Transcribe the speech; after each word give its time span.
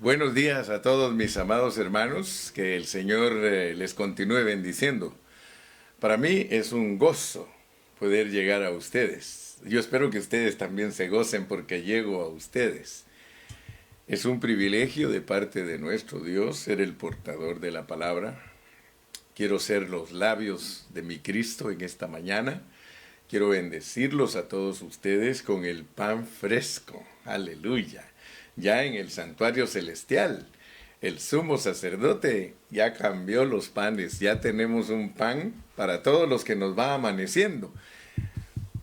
Buenos 0.00 0.32
días 0.32 0.70
a 0.70 0.80
todos 0.80 1.12
mis 1.12 1.36
amados 1.36 1.76
hermanos, 1.76 2.52
que 2.54 2.74
el 2.74 2.86
Señor 2.86 3.44
eh, 3.44 3.74
les 3.74 3.92
continúe 3.92 4.42
bendiciendo. 4.44 5.14
Para 5.98 6.16
mí 6.16 6.46
es 6.48 6.72
un 6.72 6.96
gozo 6.96 7.46
poder 7.98 8.30
llegar 8.30 8.62
a 8.64 8.70
ustedes. 8.70 9.58
Yo 9.62 9.78
espero 9.78 10.08
que 10.08 10.18
ustedes 10.18 10.56
también 10.56 10.92
se 10.92 11.08
gocen 11.08 11.44
porque 11.44 11.82
llego 11.82 12.22
a 12.22 12.28
ustedes. 12.28 13.04
Es 14.08 14.24
un 14.24 14.40
privilegio 14.40 15.10
de 15.10 15.20
parte 15.20 15.66
de 15.66 15.78
nuestro 15.78 16.20
Dios 16.20 16.56
ser 16.56 16.80
el 16.80 16.94
portador 16.94 17.60
de 17.60 17.70
la 17.70 17.86
palabra. 17.86 18.42
Quiero 19.34 19.58
ser 19.58 19.90
los 19.90 20.12
labios 20.12 20.86
de 20.94 21.02
mi 21.02 21.18
Cristo 21.18 21.70
en 21.70 21.82
esta 21.82 22.06
mañana. 22.06 22.62
Quiero 23.28 23.50
bendecirlos 23.50 24.34
a 24.34 24.48
todos 24.48 24.80
ustedes 24.80 25.42
con 25.42 25.66
el 25.66 25.84
pan 25.84 26.26
fresco. 26.26 27.04
Aleluya 27.26 28.09
ya 28.60 28.84
en 28.84 28.94
el 28.94 29.10
santuario 29.10 29.66
celestial. 29.66 30.46
El 31.00 31.18
sumo 31.18 31.56
sacerdote 31.56 32.54
ya 32.70 32.92
cambió 32.92 33.44
los 33.44 33.68
panes, 33.68 34.20
ya 34.20 34.40
tenemos 34.40 34.90
un 34.90 35.14
pan 35.14 35.54
para 35.76 36.02
todos 36.02 36.28
los 36.28 36.44
que 36.44 36.56
nos 36.56 36.78
va 36.78 36.94
amaneciendo. 36.94 37.72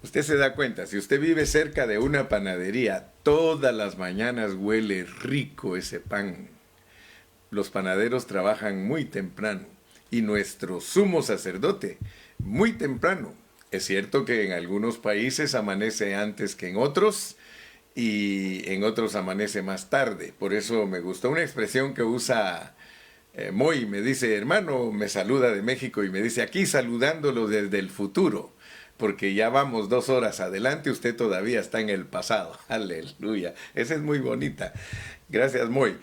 Usted 0.03 0.23
se 0.23 0.37
da 0.37 0.55
cuenta, 0.55 0.87
si 0.87 0.97
usted 0.97 1.19
vive 1.19 1.45
cerca 1.45 1.85
de 1.85 1.99
una 1.99 2.29
panadería, 2.29 3.11
todas 3.23 3.75
las 3.75 3.97
mañanas 3.97 4.53
huele 4.53 5.03
rico 5.03 5.75
ese 5.75 5.99
pan. 5.99 6.49
Los 7.51 7.69
panaderos 7.69 8.25
trabajan 8.25 8.87
muy 8.87 9.05
temprano 9.05 9.65
y 10.09 10.21
nuestro 10.21 10.81
sumo 10.81 11.21
sacerdote 11.21 11.97
muy 12.39 12.73
temprano. 12.73 13.33
Es 13.71 13.85
cierto 13.85 14.23
que 14.25 14.45
en 14.45 14.53
algunos 14.53 14.97
países 14.97 15.55
amanece 15.55 16.15
antes 16.15 16.55
que 16.55 16.69
en 16.69 16.77
otros, 16.77 17.35
y 17.97 18.61
en 18.71 18.83
otros 18.83 19.15
amanece 19.15 19.63
más 19.63 19.89
tarde. 19.89 20.31
Por 20.37 20.53
eso 20.53 20.85
me 20.85 20.99
gustó 20.99 21.31
una 21.31 21.41
expresión 21.41 21.95
que 21.95 22.03
usa 22.03 22.75
eh, 23.33 23.49
Moy, 23.51 23.87
me 23.87 24.01
dice, 24.01 24.35
hermano, 24.35 24.91
me 24.91 25.09
saluda 25.09 25.51
de 25.51 25.63
México 25.63 26.03
y 26.03 26.11
me 26.11 26.21
dice, 26.21 26.43
aquí 26.43 26.67
saludándolo 26.67 27.47
desde 27.47 27.79
el 27.79 27.89
futuro, 27.89 28.53
porque 28.97 29.33
ya 29.33 29.49
vamos 29.49 29.89
dos 29.89 30.09
horas 30.09 30.39
adelante, 30.41 30.91
usted 30.91 31.15
todavía 31.15 31.59
está 31.59 31.79
en 31.79 31.89
el 31.89 32.05
pasado. 32.05 32.55
Aleluya. 32.67 33.55
Esa 33.73 33.95
es 33.95 34.01
muy 34.01 34.19
bonita. 34.19 34.73
Gracias, 35.29 35.67
Moy. 35.67 35.97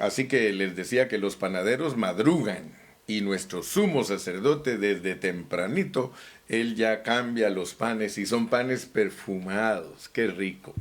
así 0.00 0.26
que 0.26 0.52
les 0.52 0.74
decía 0.74 1.06
que 1.06 1.18
los 1.18 1.36
panaderos 1.36 1.96
madrugan 1.96 2.72
y 3.06 3.20
nuestro 3.20 3.62
sumo 3.62 4.02
sacerdote 4.02 4.78
desde 4.78 5.14
tempranito 5.14 6.12
él 6.50 6.74
ya 6.74 7.04
cambia 7.04 7.48
los 7.48 7.74
panes 7.74 8.18
y 8.18 8.26
son 8.26 8.48
panes 8.48 8.84
perfumados. 8.84 10.08
Qué 10.08 10.26
rico. 10.26 10.74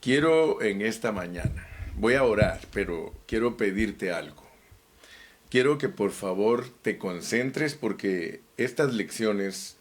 Quiero 0.00 0.62
en 0.62 0.80
esta 0.80 1.12
mañana, 1.12 1.68
voy 1.96 2.14
a 2.14 2.24
orar, 2.24 2.60
pero 2.72 3.14
quiero 3.26 3.58
pedirte 3.58 4.10
algo. 4.10 4.42
Quiero 5.50 5.76
que 5.76 5.90
por 5.90 6.12
favor 6.12 6.64
te 6.80 6.96
concentres 6.96 7.74
porque 7.74 8.40
estas 8.56 8.94
lecciones 8.94 9.76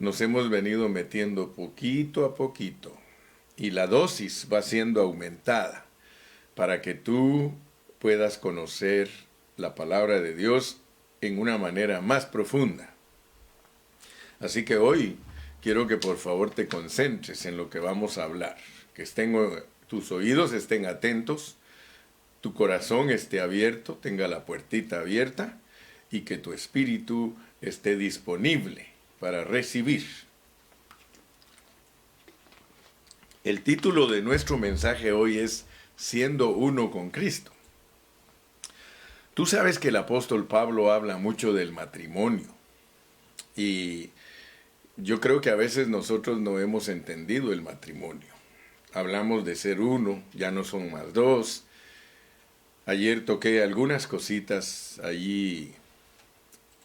nos 0.00 0.20
hemos 0.20 0.50
venido 0.50 0.88
metiendo 0.88 1.52
poquito 1.52 2.24
a 2.24 2.34
poquito 2.34 2.96
y 3.56 3.70
la 3.70 3.86
dosis 3.86 4.48
va 4.52 4.62
siendo 4.62 5.00
aumentada 5.00 5.86
para 6.56 6.82
que 6.82 6.94
tú 6.94 7.52
puedas 8.00 8.36
conocer 8.36 9.08
la 9.56 9.76
palabra 9.76 10.20
de 10.20 10.34
Dios 10.34 10.80
en 11.20 11.38
una 11.38 11.56
manera 11.56 12.00
más 12.00 12.26
profunda. 12.26 12.91
Así 14.42 14.64
que 14.64 14.76
hoy 14.76 15.16
quiero 15.62 15.86
que 15.86 15.96
por 15.96 16.18
favor 16.18 16.50
te 16.50 16.66
concentres 16.66 17.46
en 17.46 17.56
lo 17.56 17.70
que 17.70 17.78
vamos 17.78 18.18
a 18.18 18.24
hablar, 18.24 18.56
que 18.92 19.04
estén, 19.04 19.34
tus 19.86 20.10
oídos 20.10 20.52
estén 20.52 20.84
atentos, 20.84 21.56
tu 22.40 22.52
corazón 22.52 23.10
esté 23.10 23.40
abierto, 23.40 23.94
tenga 23.94 24.26
la 24.26 24.44
puertita 24.44 24.98
abierta 24.98 25.60
y 26.10 26.22
que 26.22 26.38
tu 26.38 26.52
espíritu 26.52 27.36
esté 27.60 27.96
disponible 27.96 28.88
para 29.20 29.44
recibir. 29.44 30.04
El 33.44 33.62
título 33.62 34.08
de 34.08 34.22
nuestro 34.22 34.58
mensaje 34.58 35.12
hoy 35.12 35.38
es 35.38 35.66
Siendo 35.94 36.50
uno 36.50 36.90
con 36.90 37.10
Cristo. 37.10 37.52
Tú 39.34 39.46
sabes 39.46 39.78
que 39.78 39.88
el 39.88 39.96
apóstol 39.96 40.48
Pablo 40.48 40.90
habla 40.90 41.16
mucho 41.16 41.52
del 41.52 41.70
matrimonio 41.70 42.48
y 43.56 44.10
yo 45.02 45.20
creo 45.20 45.40
que 45.40 45.50
a 45.50 45.56
veces 45.56 45.88
nosotros 45.88 46.40
no 46.40 46.58
hemos 46.58 46.88
entendido 46.88 47.52
el 47.52 47.62
matrimonio. 47.62 48.28
Hablamos 48.92 49.44
de 49.44 49.56
ser 49.56 49.80
uno, 49.80 50.22
ya 50.32 50.50
no 50.50 50.64
son 50.64 50.90
más 50.92 51.12
dos. 51.12 51.64
Ayer 52.86 53.24
toqué 53.24 53.62
algunas 53.62 54.06
cositas 54.06 55.00
allí 55.02 55.72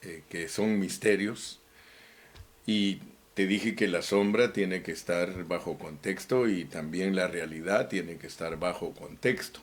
eh, 0.02 0.24
que 0.30 0.48
son 0.48 0.80
misterios 0.80 1.60
y 2.66 3.00
te 3.34 3.46
dije 3.46 3.76
que 3.76 3.88
la 3.88 4.02
sombra 4.02 4.54
tiene 4.54 4.84
que 4.84 4.92
estar 4.92 5.44
bajo 5.46 5.78
contexto 5.78 6.48
y 6.48 6.66
también 6.66 7.16
la 7.16 7.28
realidad 7.28 7.88
tiene 7.88 8.18
que 8.18 8.28
estar 8.28 8.58
bajo 8.58 8.94
contexto. 8.94 9.60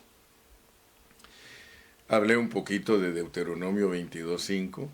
Hablé 2.07 2.37
un 2.37 2.49
poquito 2.49 2.99
de 2.99 3.11
Deuteronomio 3.11 3.91
22.5, 3.93 4.87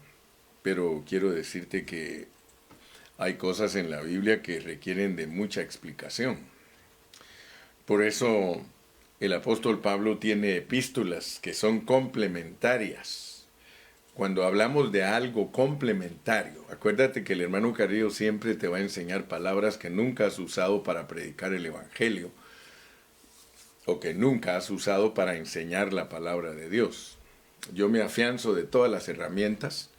pero 0.64 1.04
quiero 1.06 1.32
decirte 1.32 1.86
que 1.86 2.28
hay 3.22 3.36
cosas 3.36 3.76
en 3.76 3.92
la 3.92 4.02
Biblia 4.02 4.42
que 4.42 4.60
requieren 4.60 5.16
de 5.16 5.28
mucha 5.28 5.62
explicación. 5.62 6.40
Por 7.86 8.02
eso 8.02 8.66
el 9.20 9.34
apóstol 9.34 9.80
Pablo 9.80 10.18
tiene 10.18 10.58
epístolas 10.58 11.38
que 11.40 11.54
son 11.54 11.82
complementarias. 11.82 13.46
Cuando 14.16 14.44
hablamos 14.44 14.92
de 14.92 15.04
algo 15.04 15.52
complementario, 15.52 16.66
acuérdate 16.72 17.24
que 17.24 17.34
el 17.34 17.42
hermano 17.42 17.74
Carrillo 17.74 18.10
siempre 18.10 18.56
te 18.56 18.68
va 18.68 18.78
a 18.78 18.82
enseñar 18.82 19.28
palabras 19.28 19.78
que 19.78 19.92
nunca 19.92 20.26
has 20.26 20.40
usado 20.40 20.82
para 20.82 21.08
predicar 21.08 21.54
el 21.54 21.68
Evangelio 21.68 22.32
o 23.86 24.00
que 24.00 24.16
nunca 24.16 24.58
has 24.58 24.72
usado 24.72 25.14
para 25.14 25.36
enseñar 25.36 25.94
la 25.94 26.10
palabra 26.10 26.56
de 26.56 26.72
Dios. 26.72 27.20
Yo 27.72 27.88
me 27.88 28.02
afianzo 28.02 28.56
de 28.56 28.64
todas 28.64 28.90
las 28.90 29.08
herramientas 29.10 29.91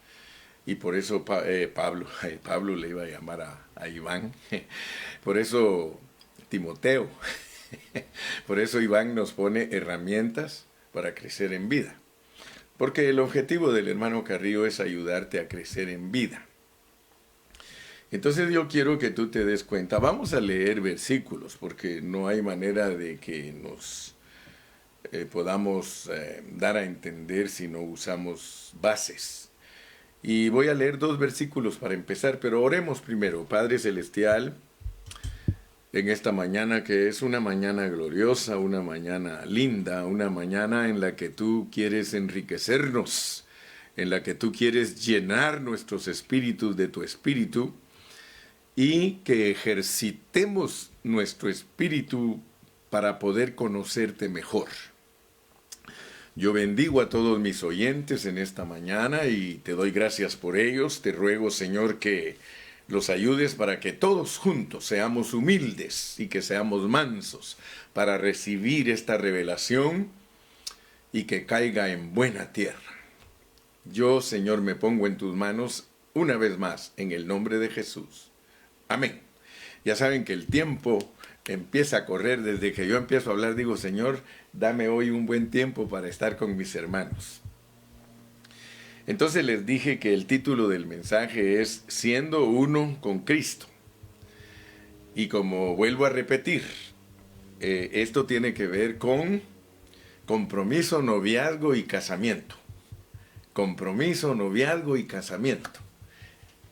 y 0.64 0.76
por 0.76 0.94
eso 0.94 1.24
eh, 1.44 1.70
Pablo, 1.72 2.06
Pablo 2.44 2.76
le 2.76 2.88
iba 2.88 3.02
a 3.02 3.08
llamar 3.08 3.40
a, 3.40 3.88
Iván, 3.88 4.32
por 5.24 5.38
eso 5.38 5.98
Timoteo, 6.48 7.08
por 8.46 8.60
eso 8.60 8.80
Iván 8.80 9.14
nos 9.14 9.32
pone 9.32 9.68
herramientas 9.72 10.66
para 10.92 11.14
crecer 11.14 11.52
en 11.52 11.68
vida. 11.68 11.96
Porque 12.76 13.08
el 13.08 13.18
objetivo 13.20 13.72
del 13.72 13.88
hermano 13.88 14.24
Carrillo 14.24 14.66
es 14.66 14.80
ayudarte 14.80 15.40
a 15.40 15.48
crecer 15.48 15.88
en 15.88 16.10
vida. 16.10 16.46
Entonces 18.10 18.50
yo 18.50 18.68
quiero 18.68 18.98
que 18.98 19.10
tú 19.10 19.30
te 19.30 19.44
des 19.44 19.64
cuenta, 19.64 19.98
vamos 19.98 20.34
a 20.34 20.40
leer 20.40 20.80
versículos, 20.80 21.56
porque 21.56 22.02
no 22.02 22.28
hay 22.28 22.42
manera 22.42 22.88
de 22.90 23.18
que 23.18 23.52
nos 23.52 24.14
eh, 25.10 25.26
podamos 25.30 26.10
eh, 26.12 26.42
dar 26.52 26.76
a 26.76 26.84
entender 26.84 27.48
si 27.48 27.68
no 27.68 27.80
usamos 27.80 28.74
bases. 28.80 29.41
Y 30.22 30.50
voy 30.50 30.68
a 30.68 30.74
leer 30.74 30.98
dos 30.98 31.18
versículos 31.18 31.76
para 31.76 31.94
empezar, 31.94 32.38
pero 32.38 32.62
oremos 32.62 33.00
primero. 33.00 33.44
Padre 33.44 33.78
Celestial, 33.78 34.54
en 35.92 36.08
esta 36.08 36.30
mañana 36.30 36.84
que 36.84 37.08
es 37.08 37.22
una 37.22 37.40
mañana 37.40 37.88
gloriosa, 37.88 38.56
una 38.56 38.82
mañana 38.82 39.44
linda, 39.44 40.06
una 40.06 40.30
mañana 40.30 40.88
en 40.88 41.00
la 41.00 41.16
que 41.16 41.28
tú 41.28 41.68
quieres 41.72 42.14
enriquecernos, 42.14 43.44
en 43.96 44.10
la 44.10 44.22
que 44.22 44.34
tú 44.34 44.52
quieres 44.52 45.04
llenar 45.04 45.60
nuestros 45.60 46.06
espíritus 46.06 46.76
de 46.76 46.86
tu 46.86 47.02
espíritu 47.02 47.74
y 48.76 49.14
que 49.24 49.50
ejercitemos 49.50 50.92
nuestro 51.02 51.50
espíritu 51.50 52.40
para 52.90 53.18
poder 53.18 53.56
conocerte 53.56 54.28
mejor. 54.28 54.68
Yo 56.34 56.54
bendigo 56.54 57.02
a 57.02 57.10
todos 57.10 57.38
mis 57.40 57.62
oyentes 57.62 58.24
en 58.24 58.38
esta 58.38 58.64
mañana 58.64 59.26
y 59.26 59.60
te 59.62 59.72
doy 59.72 59.90
gracias 59.90 60.34
por 60.34 60.56
ellos. 60.56 61.02
Te 61.02 61.12
ruego, 61.12 61.50
Señor, 61.50 61.98
que 61.98 62.38
los 62.88 63.10
ayudes 63.10 63.54
para 63.54 63.80
que 63.80 63.92
todos 63.92 64.38
juntos 64.38 64.86
seamos 64.86 65.34
humildes 65.34 66.18
y 66.18 66.28
que 66.28 66.40
seamos 66.40 66.88
mansos 66.88 67.58
para 67.92 68.16
recibir 68.16 68.88
esta 68.88 69.18
revelación 69.18 70.08
y 71.12 71.24
que 71.24 71.44
caiga 71.44 71.90
en 71.90 72.14
buena 72.14 72.50
tierra. 72.54 72.78
Yo, 73.84 74.22
Señor, 74.22 74.62
me 74.62 74.74
pongo 74.74 75.06
en 75.06 75.18
tus 75.18 75.36
manos 75.36 75.86
una 76.14 76.38
vez 76.38 76.56
más 76.56 76.94
en 76.96 77.12
el 77.12 77.26
nombre 77.26 77.58
de 77.58 77.68
Jesús. 77.68 78.30
Amén. 78.88 79.20
Ya 79.84 79.96
saben 79.96 80.24
que 80.24 80.32
el 80.32 80.46
tiempo 80.46 81.12
empieza 81.46 81.98
a 81.98 82.06
correr 82.06 82.42
desde 82.42 82.72
que 82.72 82.86
yo 82.86 82.96
empiezo 82.96 83.30
a 83.30 83.32
hablar, 83.32 83.54
digo, 83.54 83.76
Señor, 83.76 84.22
dame 84.52 84.88
hoy 84.88 85.10
un 85.10 85.26
buen 85.26 85.50
tiempo 85.50 85.88
para 85.88 86.08
estar 86.08 86.36
con 86.36 86.56
mis 86.56 86.74
hermanos. 86.74 87.40
Entonces 89.06 89.44
les 89.44 89.66
dije 89.66 89.98
que 89.98 90.14
el 90.14 90.26
título 90.26 90.68
del 90.68 90.86
mensaje 90.86 91.60
es 91.60 91.84
Siendo 91.88 92.44
uno 92.44 92.96
con 93.00 93.20
Cristo. 93.20 93.66
Y 95.14 95.28
como 95.28 95.76
vuelvo 95.76 96.06
a 96.06 96.10
repetir, 96.10 96.62
eh, 97.60 97.90
esto 97.94 98.26
tiene 98.26 98.54
que 98.54 98.66
ver 98.66 98.98
con 98.98 99.42
compromiso, 100.24 101.02
noviazgo 101.02 101.74
y 101.74 101.82
casamiento. 101.82 102.56
Compromiso, 103.52 104.34
noviazgo 104.34 104.96
y 104.96 105.04
casamiento. 105.04 105.80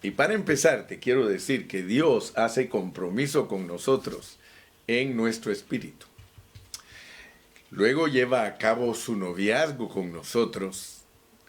Y 0.02 0.12
para 0.12 0.34
empezar, 0.34 0.86
te 0.86 0.98
quiero 0.98 1.28
decir 1.28 1.68
que 1.68 1.82
Dios 1.82 2.32
hace 2.36 2.68
compromiso 2.68 3.48
con 3.48 3.66
nosotros 3.66 4.38
en 4.86 5.16
nuestro 5.16 5.52
espíritu. 5.52 6.06
Luego 7.70 8.08
lleva 8.08 8.46
a 8.46 8.58
cabo 8.58 8.94
su 8.94 9.14
noviazgo 9.14 9.88
con 9.88 10.12
nosotros, 10.12 11.02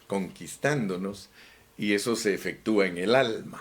conquistándonos, 0.06 1.30
y 1.76 1.94
eso 1.94 2.14
se 2.14 2.32
efectúa 2.32 2.86
en 2.86 2.98
el 2.98 3.14
alma. 3.14 3.60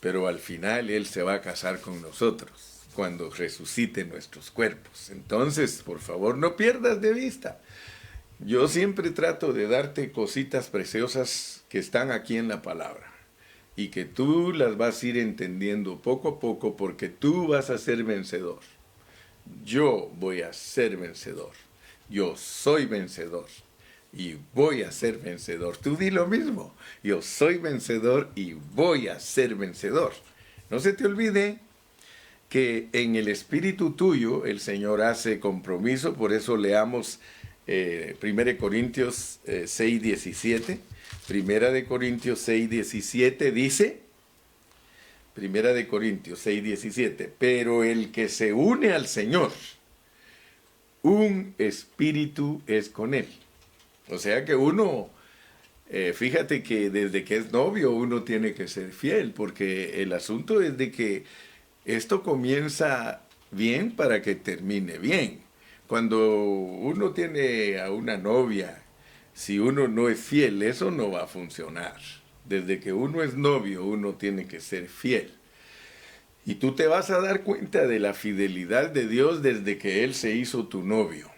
Pero 0.00 0.26
al 0.26 0.38
final 0.38 0.88
Él 0.88 1.06
se 1.06 1.22
va 1.22 1.34
a 1.34 1.40
casar 1.42 1.80
con 1.80 2.00
nosotros 2.00 2.80
cuando 2.94 3.30
resucite 3.30 4.04
nuestros 4.04 4.50
cuerpos. 4.50 5.10
Entonces, 5.10 5.82
por 5.82 6.00
favor, 6.00 6.36
no 6.38 6.56
pierdas 6.56 7.00
de 7.00 7.12
vista. 7.12 7.60
Yo 8.38 8.66
siempre 8.66 9.10
trato 9.10 9.52
de 9.52 9.68
darte 9.68 10.10
cositas 10.10 10.68
preciosas 10.68 11.64
que 11.68 11.78
están 11.78 12.10
aquí 12.10 12.36
en 12.36 12.48
la 12.48 12.62
palabra 12.62 13.12
y 13.76 13.88
que 13.88 14.04
tú 14.04 14.52
las 14.52 14.76
vas 14.76 15.02
a 15.02 15.06
ir 15.06 15.18
entendiendo 15.18 16.02
poco 16.02 16.28
a 16.28 16.40
poco 16.40 16.76
porque 16.76 17.08
tú 17.08 17.46
vas 17.46 17.70
a 17.70 17.78
ser 17.78 18.04
vencedor. 18.04 18.60
Yo 19.64 20.10
voy 20.18 20.42
a 20.42 20.52
ser 20.52 20.96
vencedor. 20.96 21.52
Yo 22.08 22.36
soy 22.36 22.86
vencedor 22.86 23.46
y 24.12 24.36
voy 24.54 24.82
a 24.82 24.92
ser 24.92 25.18
vencedor. 25.18 25.76
Tú 25.76 25.96
di 25.96 26.10
lo 26.10 26.26
mismo. 26.26 26.74
Yo 27.02 27.22
soy 27.22 27.58
vencedor 27.58 28.30
y 28.34 28.54
voy 28.74 29.08
a 29.08 29.18
ser 29.18 29.54
vencedor. 29.54 30.12
No 30.70 30.80
se 30.80 30.92
te 30.92 31.06
olvide 31.06 31.58
que 32.48 32.88
en 32.92 33.16
el 33.16 33.28
espíritu 33.28 33.92
tuyo 33.92 34.44
el 34.44 34.60
Señor 34.60 35.00
hace 35.00 35.40
compromiso, 35.40 36.12
por 36.12 36.34
eso 36.34 36.58
leamos 36.58 37.18
eh, 37.66 38.16
1 38.22 38.58
Corintios 38.58 39.40
6, 39.46 40.02
17. 40.02 40.78
Primera 41.26 41.70
de 41.70 41.86
Corintios 41.86 42.40
6, 42.40 42.68
17 42.68 43.52
dice, 43.52 44.01
Primera 45.34 45.72
de 45.72 45.88
Corintios 45.88 46.40
6, 46.40 46.62
17, 46.62 47.32
pero 47.38 47.84
el 47.84 48.12
que 48.12 48.28
se 48.28 48.52
une 48.52 48.92
al 48.92 49.06
Señor, 49.06 49.50
un 51.02 51.54
espíritu 51.56 52.60
es 52.66 52.90
con 52.90 53.14
él. 53.14 53.28
O 54.08 54.18
sea 54.18 54.44
que 54.44 54.54
uno, 54.54 55.08
eh, 55.88 56.12
fíjate 56.14 56.62
que 56.62 56.90
desde 56.90 57.24
que 57.24 57.36
es 57.36 57.50
novio 57.50 57.92
uno 57.92 58.24
tiene 58.24 58.52
que 58.52 58.68
ser 58.68 58.92
fiel, 58.92 59.32
porque 59.32 60.02
el 60.02 60.12
asunto 60.12 60.60
es 60.60 60.76
de 60.76 60.90
que 60.90 61.24
esto 61.86 62.22
comienza 62.22 63.22
bien 63.50 63.92
para 63.92 64.20
que 64.20 64.34
termine 64.34 64.98
bien. 64.98 65.40
Cuando 65.86 66.44
uno 66.44 67.12
tiene 67.12 67.80
a 67.80 67.90
una 67.90 68.18
novia, 68.18 68.82
si 69.32 69.58
uno 69.58 69.88
no 69.88 70.08
es 70.10 70.20
fiel, 70.20 70.62
eso 70.62 70.90
no 70.90 71.10
va 71.10 71.24
a 71.24 71.26
funcionar. 71.26 71.96
Desde 72.44 72.80
que 72.80 72.92
uno 72.92 73.22
es 73.22 73.34
novio, 73.34 73.84
uno 73.84 74.14
tiene 74.14 74.46
que 74.46 74.60
ser 74.60 74.88
fiel. 74.88 75.32
Y 76.44 76.56
tú 76.56 76.74
te 76.74 76.86
vas 76.86 77.10
a 77.10 77.20
dar 77.20 77.42
cuenta 77.42 77.86
de 77.86 78.00
la 78.00 78.14
fidelidad 78.14 78.90
de 78.90 79.06
Dios 79.06 79.42
desde 79.42 79.78
que 79.78 80.04
Él 80.04 80.14
se 80.14 80.34
hizo 80.34 80.66
tu 80.66 80.82
novio. 80.82 81.30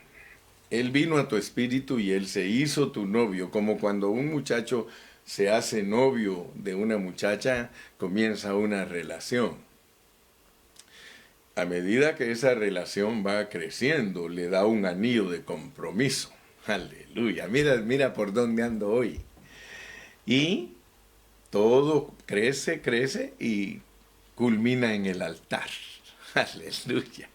Él 0.71 0.91
vino 0.91 1.19
a 1.19 1.29
tu 1.29 1.37
espíritu 1.37 1.99
y 1.99 2.13
Él 2.13 2.27
se 2.27 2.47
hizo 2.47 2.91
tu 2.91 3.07
novio, 3.07 3.51
como 3.51 3.79
cuando 3.79 4.09
un 4.09 4.31
muchacho 4.31 4.87
se 5.25 5.51
hace 5.51 5.83
novio 5.83 6.47
de 6.55 6.75
una 6.75 6.97
muchacha, 6.97 7.71
comienza 7.99 8.55
una 8.55 8.85
relación 8.85 9.57
a 11.57 11.65
medida 11.67 12.17
que 12.17 12.33
esa 12.33 12.55
relación 12.55 13.25
va 13.25 13.49
creciendo, 13.49 14.29
le 14.29 14.49
da 14.49 14.67
un 14.67 14.87
anillo 14.87 15.29
de 15.29 15.43
compromiso. 15.43 16.31
Aleluya. 16.67 17.47
Mira, 17.47 17.77
mira 17.77 18.13
por 18.13 18.33
dónde 18.33 18.63
ando 18.63 18.89
hoy. 18.89 19.21
Y 20.27 20.73
todo 21.55 22.13
crece, 22.27 22.81
crece 22.81 23.33
y 23.39 23.79
culmina 24.35 24.93
en 24.93 25.07
el 25.07 25.23
altar. 25.23 25.69
Aleluya. 26.35 27.29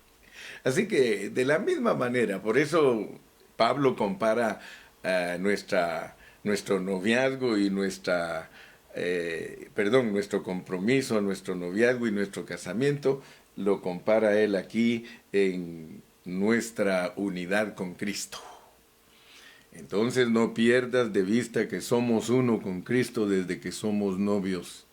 Así 0.66 0.90
que 0.90 1.30
de 1.30 1.46
la 1.46 1.58
misma 1.58 1.94
manera, 1.94 2.42
por 2.42 2.58
eso 2.58 3.08
Pablo 3.56 3.96
compara 3.96 4.60
eh, 5.04 5.38
nuestra, 5.40 6.18
nuestro 6.44 6.82
noviazgo 6.82 7.58
y 7.58 7.70
nuestra, 7.70 8.50
eh, 8.94 9.70
perdón, 9.74 10.12
nuestro 10.12 10.44
compromiso, 10.44 11.22
nuestro 11.22 11.56
noviazgo 11.56 12.06
y 12.06 12.12
nuestro 12.12 12.46
casamiento 12.46 13.24
lo 13.56 13.82
compara 13.82 14.38
él 14.38 14.58
aquí 14.58 15.06
en 15.32 16.04
nuestra 16.26 17.14
unidad 17.16 17.74
con 17.74 17.94
Cristo. 17.94 18.49
Entonces 19.80 20.30
no 20.30 20.54
pierdas 20.54 21.14
de 21.14 21.22
vista 21.24 21.70
que 21.70 21.80
somos 21.80 22.28
uno 22.30 22.62
con 22.62 22.82
Cristo 22.82 23.30
desde 23.30 23.62
que 23.62 23.72
somos 23.72 24.20
novios 24.20 24.86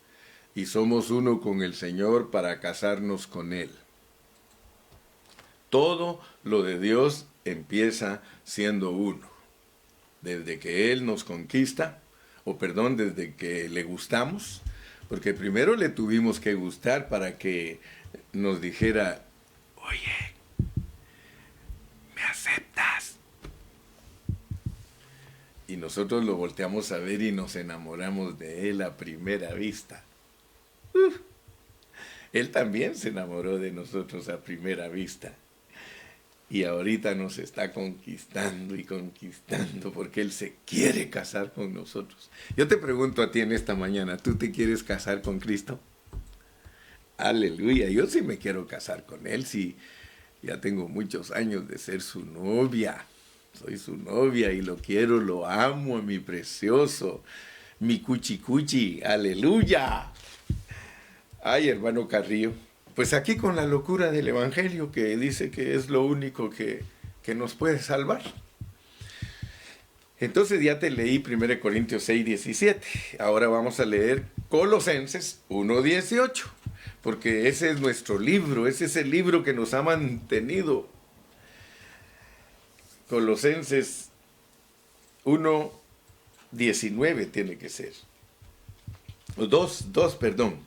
y 0.55 0.67
somos 0.67 1.11
uno 1.11 1.41
con 1.41 1.63
el 1.63 1.75
Señor 1.75 2.31
para 2.31 2.61
casarnos 2.61 3.27
con 3.27 3.53
Él. 3.53 3.71
Todo 5.71 6.21
lo 6.45 6.63
de 6.63 6.79
Dios 6.79 7.27
empieza 7.45 8.23
siendo 8.45 8.93
uno. 8.93 9.29
Desde 10.23 10.61
que 10.61 10.93
Él 10.93 11.05
nos 11.05 11.25
conquista, 11.25 12.01
o 12.45 12.57
perdón, 12.57 12.97
desde 12.97 13.35
que 13.35 13.69
le 13.69 13.83
gustamos, 13.83 14.63
porque 15.09 15.35
primero 15.35 15.75
le 15.75 15.89
tuvimos 15.89 16.39
que 16.39 16.55
gustar 16.55 17.09
para 17.09 17.39
que 17.39 17.81
nos 18.33 18.61
dijera, 18.61 19.25
oye, 19.75 20.35
¿me 22.15 22.23
aceptas? 22.23 22.96
Y 25.69 25.77
nosotros 25.77 26.25
lo 26.25 26.37
volteamos 26.37 26.93
a 26.93 26.99
ver 26.99 27.23
y 27.23 27.33
nos 27.33 27.57
enamoramos 27.57 28.39
de 28.39 28.71
él 28.71 28.83
a 28.83 28.97
primera 28.97 29.53
vista. 29.55 30.05
Él 32.33 32.51
también 32.51 32.95
se 32.97 33.09
enamoró 33.09 33.59
de 33.59 33.73
nosotros 33.73 34.29
a 34.29 34.43
primera 34.43 34.89
vista. 34.89 35.35
Y 36.49 36.63
ahorita 36.63 37.15
nos 37.15 37.39
está 37.39 37.73
conquistando 37.73 38.77
y 38.77 38.85
conquistando 38.85 39.93
porque 39.93 40.21
Él 40.21 40.31
se 40.31 40.55
quiere 40.65 41.11
casar 41.11 41.53
con 41.53 41.75
nosotros. 41.75 42.31
Yo 42.57 42.69
te 42.69 42.77
pregunto 42.77 43.23
a 43.23 43.33
ti 43.33 43.41
en 43.41 43.51
esta 43.51 43.75
mañana, 43.75 44.17
¿tú 44.17 44.37
te 44.37 44.53
quieres 44.53 44.85
casar 44.85 45.23
con 45.23 45.41
Cristo? 45.41 45.81
Aleluya, 47.19 47.89
yo 47.89 48.07
sí 48.07 48.21
me 48.21 48.37
quiero 48.37 48.67
casar 48.67 49.07
con 49.07 49.27
él, 49.27 49.47
sí, 49.47 49.75
ya 50.43 50.61
tengo 50.61 50.87
muchos 50.87 51.31
años 51.31 51.67
de 51.67 51.79
ser 51.79 52.03
su 52.03 52.25
novia, 52.25 53.07
soy 53.57 53.79
su 53.79 53.97
novia 53.97 54.53
y 54.53 54.63
lo 54.63 54.77
quiero, 54.77 55.19
lo 55.21 55.47
amo, 55.47 56.01
mi 56.03 56.19
precioso, 56.19 57.23
mi 57.81 58.01
cuchi 58.01 58.39
cuchi, 58.39 59.03
aleluya. 59.03 60.13
Ay, 61.43 61.69
hermano 61.69 62.07
Carrillo, 62.07 62.53
pues 62.95 63.13
aquí 63.13 63.37
con 63.37 63.57
la 63.57 63.65
locura 63.65 64.11
del 64.11 64.29
Evangelio 64.29 64.93
que 64.93 65.17
dice 65.17 65.51
que 65.51 65.75
es 65.75 65.89
lo 65.89 66.05
único 66.05 66.51
que, 66.51 66.85
que 67.23 67.35
nos 67.35 67.55
puede 67.55 67.79
salvar. 67.81 68.23
Entonces 70.19 70.63
ya 70.63 70.79
te 70.79 70.91
leí 70.91 71.23
1 71.27 71.61
Corintios 71.61 72.03
6, 72.05 72.25
17. 72.25 72.81
Ahora 73.19 73.49
vamos 73.49 73.81
a 73.81 73.85
leer 73.85 74.25
Colosenses 74.49 75.41
1, 75.49 75.83
18 75.83 76.51
porque 77.07 77.47
ese 77.47 77.71
es 77.71 77.81
nuestro 77.81 78.19
libro, 78.19 78.67
ese 78.67 78.87
es 78.87 78.97
el 78.97 79.11
libro 79.11 79.45
que 79.45 79.53
nos 79.53 79.75
ha 79.75 79.83
mantenido. 79.83 80.89
Colosenses 83.09 84.11
1, 85.25 85.73
19 86.53 87.27
tiene 87.27 87.57
que 87.57 87.69
ser. 87.69 87.93
2, 89.37 89.93
2, 89.93 90.17
perdón. 90.17 90.59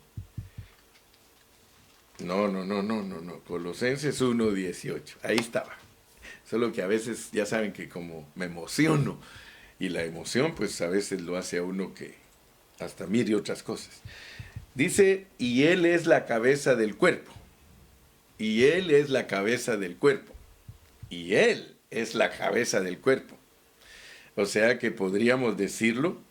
No, 2.20 2.48
no, 2.48 2.66
no, 2.66 2.82
no, 2.82 3.02
no, 3.02 3.22
no. 3.22 3.40
Colosenses 3.42 4.22
1, 4.22 4.52
18. 4.52 5.18
Ahí 5.24 5.38
estaba. 5.38 5.76
Solo 6.50 6.72
que 6.72 6.82
a 6.82 6.88
veces 6.88 7.30
ya 7.32 7.46
saben 7.46 7.74
que 7.74 7.90
como 7.90 8.28
me 8.36 8.46
emociono 8.46 9.20
y 9.80 9.90
la 9.90 10.04
emoción 10.04 10.56
pues 10.56 10.82
a 10.82 10.88
veces 10.88 11.22
lo 11.22 11.38
hace 11.38 11.58
a 11.58 11.64
uno 11.64 11.94
que 11.94 12.16
hasta 12.80 13.08
mire 13.08 13.36
otras 13.36 13.64
cosas. 13.64 14.02
Dice, 14.76 15.28
y 15.38 15.64
Él 15.64 15.86
es 15.86 16.06
la 16.06 16.26
cabeza 16.26 16.76
del 16.76 16.96
cuerpo. 16.96 17.32
Y 18.38 18.66
Él 18.66 18.92
es 18.92 19.10
la 19.10 19.28
cabeza 19.28 19.76
del 19.78 19.98
cuerpo. 19.98 20.34
Y 21.10 21.34
Él 21.36 21.76
es 21.92 22.16
la 22.16 22.32
cabeza 22.32 22.82
del 22.82 23.00
cuerpo. 23.00 23.36
O 24.36 24.46
sea 24.46 24.80
que 24.80 24.92
podríamos 24.92 25.58
decirlo, 25.58 26.22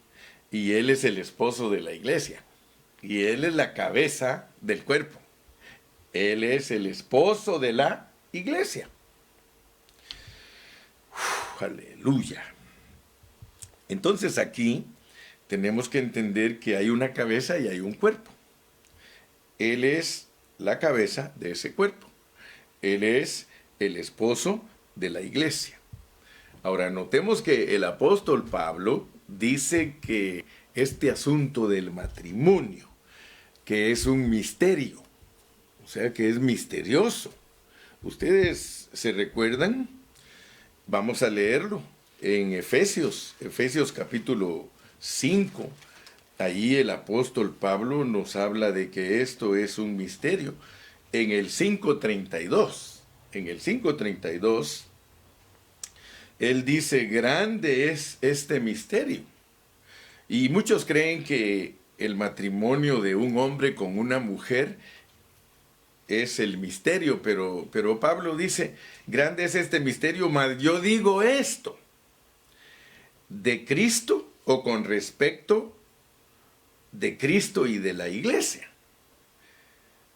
y 0.50 0.73
Él 0.73 0.91
es 0.91 1.05
el 1.05 1.19
esposo 1.19 1.71
de 1.71 1.81
la 1.81 1.93
iglesia. 1.93 2.43
Y 3.03 3.25
Él 3.25 3.45
es 3.45 3.55
la 3.55 3.75
cabeza 3.75 4.49
del 4.61 4.83
cuerpo. 4.83 5.19
Él 6.12 6.43
es 6.43 6.71
el 6.71 6.87
esposo 6.87 7.59
de 7.59 7.73
la 7.73 8.11
iglesia. 8.33 8.88
aleluya. 11.61 12.43
Entonces 13.88 14.38
aquí 14.38 14.87
tenemos 15.47 15.88
que 15.88 15.99
entender 15.99 16.61
que 16.61 16.77
hay 16.77 16.91
una 16.91 17.12
cabeza 17.12 17.59
y 17.59 17.69
hay 17.69 17.81
un 17.81 17.95
cuerpo. 17.95 18.31
Él 19.59 19.85
es 19.85 20.29
la 20.59 20.79
cabeza 20.79 21.33
de 21.37 21.53
ese 21.53 21.75
cuerpo. 21.75 22.09
Él 22.81 23.03
es 23.03 23.49
el 23.81 23.97
esposo 23.97 24.62
de 24.99 25.11
la 25.11 25.21
iglesia. 25.21 25.78
Ahora, 26.62 26.90
notemos 26.90 27.43
que 27.43 27.76
el 27.76 27.85
apóstol 27.85 28.45
Pablo 28.45 29.07
dice 29.28 29.97
que 30.00 30.45
este 30.75 31.11
asunto 31.11 31.69
del 31.69 31.90
matrimonio, 31.90 32.88
que 33.64 33.90
es 33.90 34.07
un 34.07 34.28
misterio, 34.28 35.02
o 35.85 35.88
sea 35.88 36.12
que 36.12 36.28
es 36.28 36.38
misterioso. 36.38 37.33
¿Ustedes 38.02 38.88
se 38.93 39.12
recuerdan? 39.12 39.88
Vamos 40.87 41.23
a 41.23 41.31
leerlo 41.31 41.83
en 42.21 42.52
Efesios, 42.52 43.35
Efesios 43.40 43.93
capítulo 43.93 44.69
5. 45.00 45.71
Ahí 46.38 46.76
el 46.76 46.90
apóstol 46.90 47.55
Pablo 47.55 48.05
nos 48.05 48.37
habla 48.37 48.73
de 48.73 48.90
que 48.90 49.21
esto 49.23 49.57
es 49.57 49.78
un 49.78 49.97
misterio. 49.97 50.55
En 51.12 51.31
el 51.31 51.49
5.32, 51.49 53.00
en 53.33 53.49
el 53.49 53.61
5.32, 53.61 54.88
él 56.38 56.64
dice, 56.64 57.07
grande 57.07 57.90
es 57.90 58.18
este 58.21 58.61
misterio. 58.61 59.23
Y 60.28 60.49
muchos 60.50 60.85
creen 60.85 61.25
que 61.25 61.75
el 61.99 62.14
matrimonio 62.14 63.00
de 63.00 63.14
un 63.16 63.37
hombre 63.38 63.75
con 63.75 63.99
una 63.99 64.18
mujer 64.18 64.78
es 66.07 66.38
el 66.38 66.59
misterio, 66.59 67.23
pero, 67.23 67.68
pero 67.71 68.00
Pablo 68.00 68.37
dice, 68.37 68.75
grande 69.07 69.45
es 69.45 69.54
este 69.54 69.80
misterio, 69.80 70.28
mas 70.28 70.59
yo 70.59 70.80
digo 70.80 71.23
esto, 71.23 71.78
de 73.28 73.64
Cristo 73.64 74.33
o 74.45 74.62
con 74.62 74.85
respecto 74.85 75.76
de 76.92 77.18
Cristo 77.18 77.66
y 77.66 77.78
de 77.78 77.92
la 77.92 78.09
iglesia. 78.09 78.71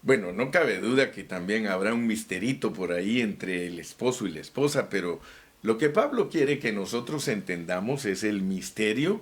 Bueno, 0.01 0.33
no 0.33 0.51
cabe 0.51 0.79
duda 0.79 1.13
que 1.13 1.23
también 1.23 1.67
habrá 1.67 1.95
un 1.95 2.07
misterito 2.07 2.73
por 2.73 2.93
ahí 2.93 3.21
entre 3.21 3.67
el 3.67 3.79
esposo 3.79 4.27
y 4.27 4.33
la 4.33 4.41
esposa, 4.41 4.89
pero 4.89 5.21
lo 5.63 5.79
que 5.79 5.89
Pablo 5.89 6.29
quiere 6.29 6.59
que 6.59 6.73
nosotros 6.73 7.29
entendamos 7.29 8.05
es 8.05 8.25
el 8.25 8.43
misterio 8.43 9.21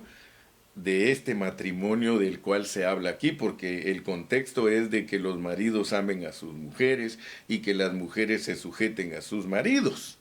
de 0.75 1.11
este 1.11 1.35
matrimonio 1.35 2.17
del 2.17 2.39
cual 2.39 2.65
se 2.65 2.85
habla 2.85 3.11
aquí, 3.11 3.31
porque 3.31 3.91
el 3.91 4.03
contexto 4.03 4.69
es 4.69 4.89
de 4.89 5.05
que 5.05 5.19
los 5.19 5.37
maridos 5.37 5.93
amen 5.93 6.25
a 6.25 6.31
sus 6.31 6.53
mujeres 6.53 7.19
y 7.47 7.59
que 7.59 7.73
las 7.73 7.93
mujeres 7.93 8.43
se 8.43 8.55
sujeten 8.55 9.13
a 9.13 9.21
sus 9.21 9.45
maridos. 9.45 10.17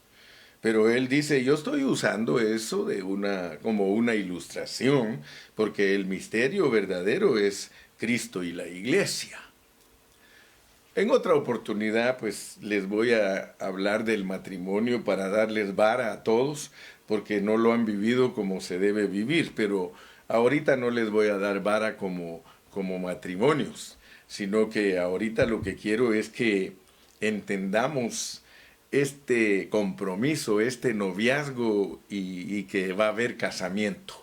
Pero 0.61 0.91
él 0.91 1.09
dice, 1.09 1.43
yo 1.43 1.55
estoy 1.55 1.85
usando 1.85 2.39
eso 2.39 2.85
de 2.85 3.03
una 3.03 3.57
como 3.63 3.95
una 3.95 4.15
ilustración, 4.15 5.23
porque 5.55 5.95
el 5.95 6.05
misterio 6.05 6.71
verdadero 6.71 7.39
es 7.39 7.71
Cristo 7.97 8.43
y 8.43 8.53
la 8.53 8.69
iglesia. 8.69 9.39
En 10.97 11.11
otra 11.13 11.35
oportunidad, 11.35 12.19
pues 12.19 12.59
les 12.61 12.89
voy 12.89 13.13
a 13.13 13.55
hablar 13.61 14.05
del 14.05 14.25
matrimonio 14.25 15.05
para 15.05 15.29
darles 15.29 15.77
vara 15.77 16.13
a 16.13 16.25
todos, 16.25 16.73
porque 17.07 17.41
no 17.41 17.57
lo 17.57 17.73
han 17.73 17.85
vivido 17.85 18.35
como 18.35 18.61
se 18.61 18.81
debe 18.81 19.07
vivir, 19.07 19.53
pero 19.55 19.93
ahorita 20.27 20.77
no 20.77 20.91
les 20.91 21.11
voy 21.11 21.29
a 21.29 21.39
dar 21.39 21.63
vara 21.63 21.97
como, 21.97 22.43
como 22.73 22.99
matrimonios, 22.99 23.99
sino 24.27 24.69
que 24.69 24.99
ahorita 24.99 25.47
lo 25.47 25.63
que 25.63 25.77
quiero 25.77 26.13
es 26.13 26.29
que 26.29 26.73
entendamos 27.21 28.43
este 28.91 29.69
compromiso, 29.69 30.61
este 30.61 30.93
noviazgo 30.93 32.01
y, 32.09 32.53
y 32.57 32.65
que 32.65 32.93
va 32.95 33.07
a 33.07 33.11
haber 33.11 33.37
casamiento 33.37 34.21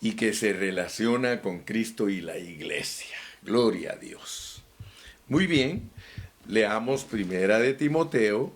y 0.00 0.12
que 0.12 0.32
se 0.32 0.52
relaciona 0.52 1.42
con 1.42 1.60
Cristo 1.60 2.08
y 2.08 2.20
la 2.20 2.38
iglesia. 2.38 3.16
Gloria 3.42 3.92
a 3.94 3.96
Dios. 3.96 4.57
Muy 5.28 5.46
bien, 5.46 5.90
leamos 6.46 7.04
primera 7.04 7.58
de 7.58 7.74
Timoteo, 7.74 8.50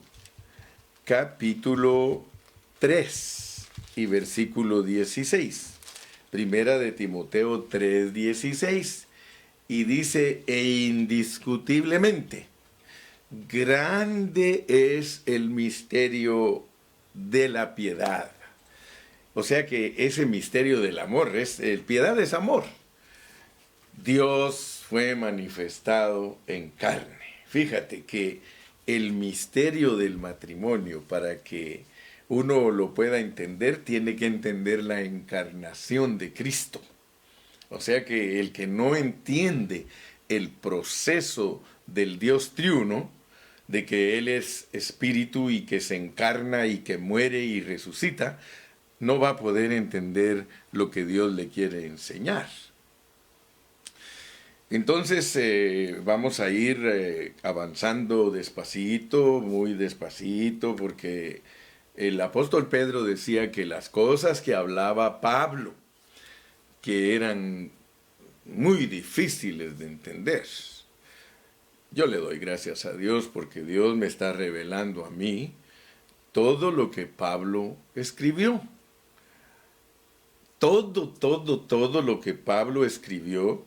capítulo 1.04 2.24
3 2.78 3.68
y 3.96 4.06
versículo 4.06 4.82
16. 4.82 5.74
Primera 6.30 6.78
de 6.78 6.92
Timoteo 6.92 7.64
3, 7.64 8.14
16. 8.14 9.06
Y 9.68 9.84
dice, 9.84 10.44
e 10.46 10.62
indiscutiblemente, 10.62 12.46
grande 13.50 14.64
es 14.66 15.20
el 15.26 15.50
misterio 15.50 16.64
de 17.12 17.50
la 17.50 17.74
piedad. 17.74 18.32
O 19.34 19.42
sea 19.42 19.66
que 19.66 19.94
ese 19.98 20.24
misterio 20.24 20.80
del 20.80 21.00
amor, 21.00 21.36
es, 21.36 21.60
el 21.60 21.80
piedad 21.80 22.18
es 22.18 22.32
amor. 22.32 22.64
Dios 24.02 24.71
fue 24.92 25.16
manifestado 25.16 26.36
en 26.46 26.68
carne. 26.68 27.16
Fíjate 27.46 28.02
que 28.02 28.40
el 28.86 29.12
misterio 29.14 29.96
del 29.96 30.18
matrimonio, 30.18 31.00
para 31.08 31.42
que 31.42 31.84
uno 32.28 32.70
lo 32.70 32.92
pueda 32.92 33.18
entender, 33.18 33.78
tiene 33.78 34.16
que 34.16 34.26
entender 34.26 34.84
la 34.84 35.00
encarnación 35.00 36.18
de 36.18 36.34
Cristo. 36.34 36.82
O 37.70 37.80
sea 37.80 38.04
que 38.04 38.38
el 38.38 38.52
que 38.52 38.66
no 38.66 38.94
entiende 38.94 39.86
el 40.28 40.50
proceso 40.50 41.64
del 41.86 42.18
Dios 42.18 42.50
triuno, 42.54 43.10
de 43.68 43.86
que 43.86 44.18
Él 44.18 44.28
es 44.28 44.68
espíritu 44.74 45.48
y 45.48 45.62
que 45.62 45.80
se 45.80 45.96
encarna 45.96 46.66
y 46.66 46.80
que 46.80 46.98
muere 46.98 47.42
y 47.42 47.62
resucita, 47.62 48.38
no 49.00 49.18
va 49.18 49.30
a 49.30 49.36
poder 49.38 49.72
entender 49.72 50.44
lo 50.70 50.90
que 50.90 51.06
Dios 51.06 51.32
le 51.32 51.48
quiere 51.48 51.86
enseñar. 51.86 52.50
Entonces 54.72 55.36
eh, 55.36 56.00
vamos 56.02 56.40
a 56.40 56.48
ir 56.48 56.80
eh, 56.82 57.34
avanzando 57.42 58.30
despacito, 58.30 59.40
muy 59.40 59.74
despacito, 59.74 60.76
porque 60.76 61.42
el 61.94 62.18
apóstol 62.18 62.68
Pedro 62.68 63.04
decía 63.04 63.52
que 63.52 63.66
las 63.66 63.90
cosas 63.90 64.40
que 64.40 64.54
hablaba 64.54 65.20
Pablo, 65.20 65.74
que 66.80 67.14
eran 67.14 67.70
muy 68.46 68.86
difíciles 68.86 69.78
de 69.78 69.88
entender, 69.88 70.46
yo 71.90 72.06
le 72.06 72.16
doy 72.16 72.38
gracias 72.38 72.86
a 72.86 72.94
Dios 72.94 73.28
porque 73.30 73.62
Dios 73.62 73.94
me 73.94 74.06
está 74.06 74.32
revelando 74.32 75.04
a 75.04 75.10
mí 75.10 75.52
todo 76.32 76.70
lo 76.70 76.90
que 76.90 77.04
Pablo 77.04 77.76
escribió. 77.94 78.62
Todo, 80.58 81.10
todo, 81.10 81.60
todo 81.60 82.00
lo 82.00 82.20
que 82.20 82.32
Pablo 82.32 82.86
escribió 82.86 83.66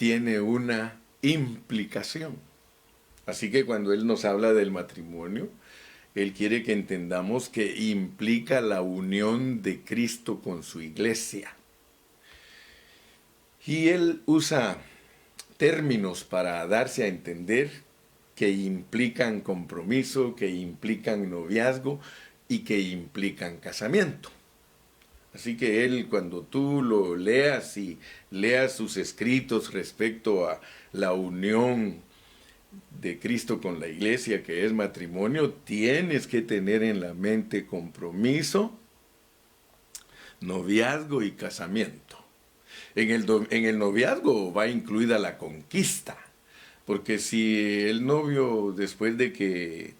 tiene 0.00 0.40
una 0.40 0.98
implicación. 1.20 2.38
Así 3.26 3.50
que 3.50 3.66
cuando 3.66 3.92
Él 3.92 4.06
nos 4.06 4.24
habla 4.24 4.54
del 4.54 4.70
matrimonio, 4.70 5.50
Él 6.14 6.32
quiere 6.32 6.62
que 6.62 6.72
entendamos 6.72 7.50
que 7.50 7.76
implica 7.76 8.62
la 8.62 8.80
unión 8.80 9.60
de 9.60 9.80
Cristo 9.80 10.40
con 10.40 10.62
su 10.62 10.80
iglesia. 10.80 11.54
Y 13.66 13.88
Él 13.88 14.22
usa 14.24 14.78
términos 15.58 16.24
para 16.24 16.66
darse 16.66 17.04
a 17.04 17.08
entender 17.08 17.70
que 18.36 18.48
implican 18.48 19.42
compromiso, 19.42 20.34
que 20.34 20.48
implican 20.48 21.28
noviazgo 21.28 22.00
y 22.48 22.60
que 22.60 22.80
implican 22.80 23.58
casamiento. 23.58 24.30
Así 25.32 25.56
que 25.56 25.84
él, 25.84 26.08
cuando 26.08 26.42
tú 26.42 26.82
lo 26.82 27.16
leas 27.16 27.76
y 27.76 27.98
leas 28.30 28.74
sus 28.74 28.96
escritos 28.96 29.72
respecto 29.72 30.48
a 30.48 30.60
la 30.92 31.12
unión 31.12 32.00
de 33.00 33.18
Cristo 33.18 33.60
con 33.60 33.78
la 33.78 33.86
iglesia, 33.86 34.42
que 34.42 34.64
es 34.64 34.72
matrimonio, 34.72 35.52
tienes 35.52 36.26
que 36.26 36.42
tener 36.42 36.82
en 36.82 37.00
la 37.00 37.14
mente 37.14 37.64
compromiso, 37.64 38.76
noviazgo 40.40 41.22
y 41.22 41.32
casamiento. 41.32 42.18
En 42.96 43.10
el, 43.10 43.24
en 43.50 43.64
el 43.66 43.78
noviazgo 43.78 44.52
va 44.52 44.66
incluida 44.66 45.18
la 45.18 45.38
conquista, 45.38 46.18
porque 46.86 47.18
si 47.18 47.82
el 47.82 48.04
novio, 48.04 48.72
después 48.76 49.16
de 49.16 49.32
que 49.32 49.94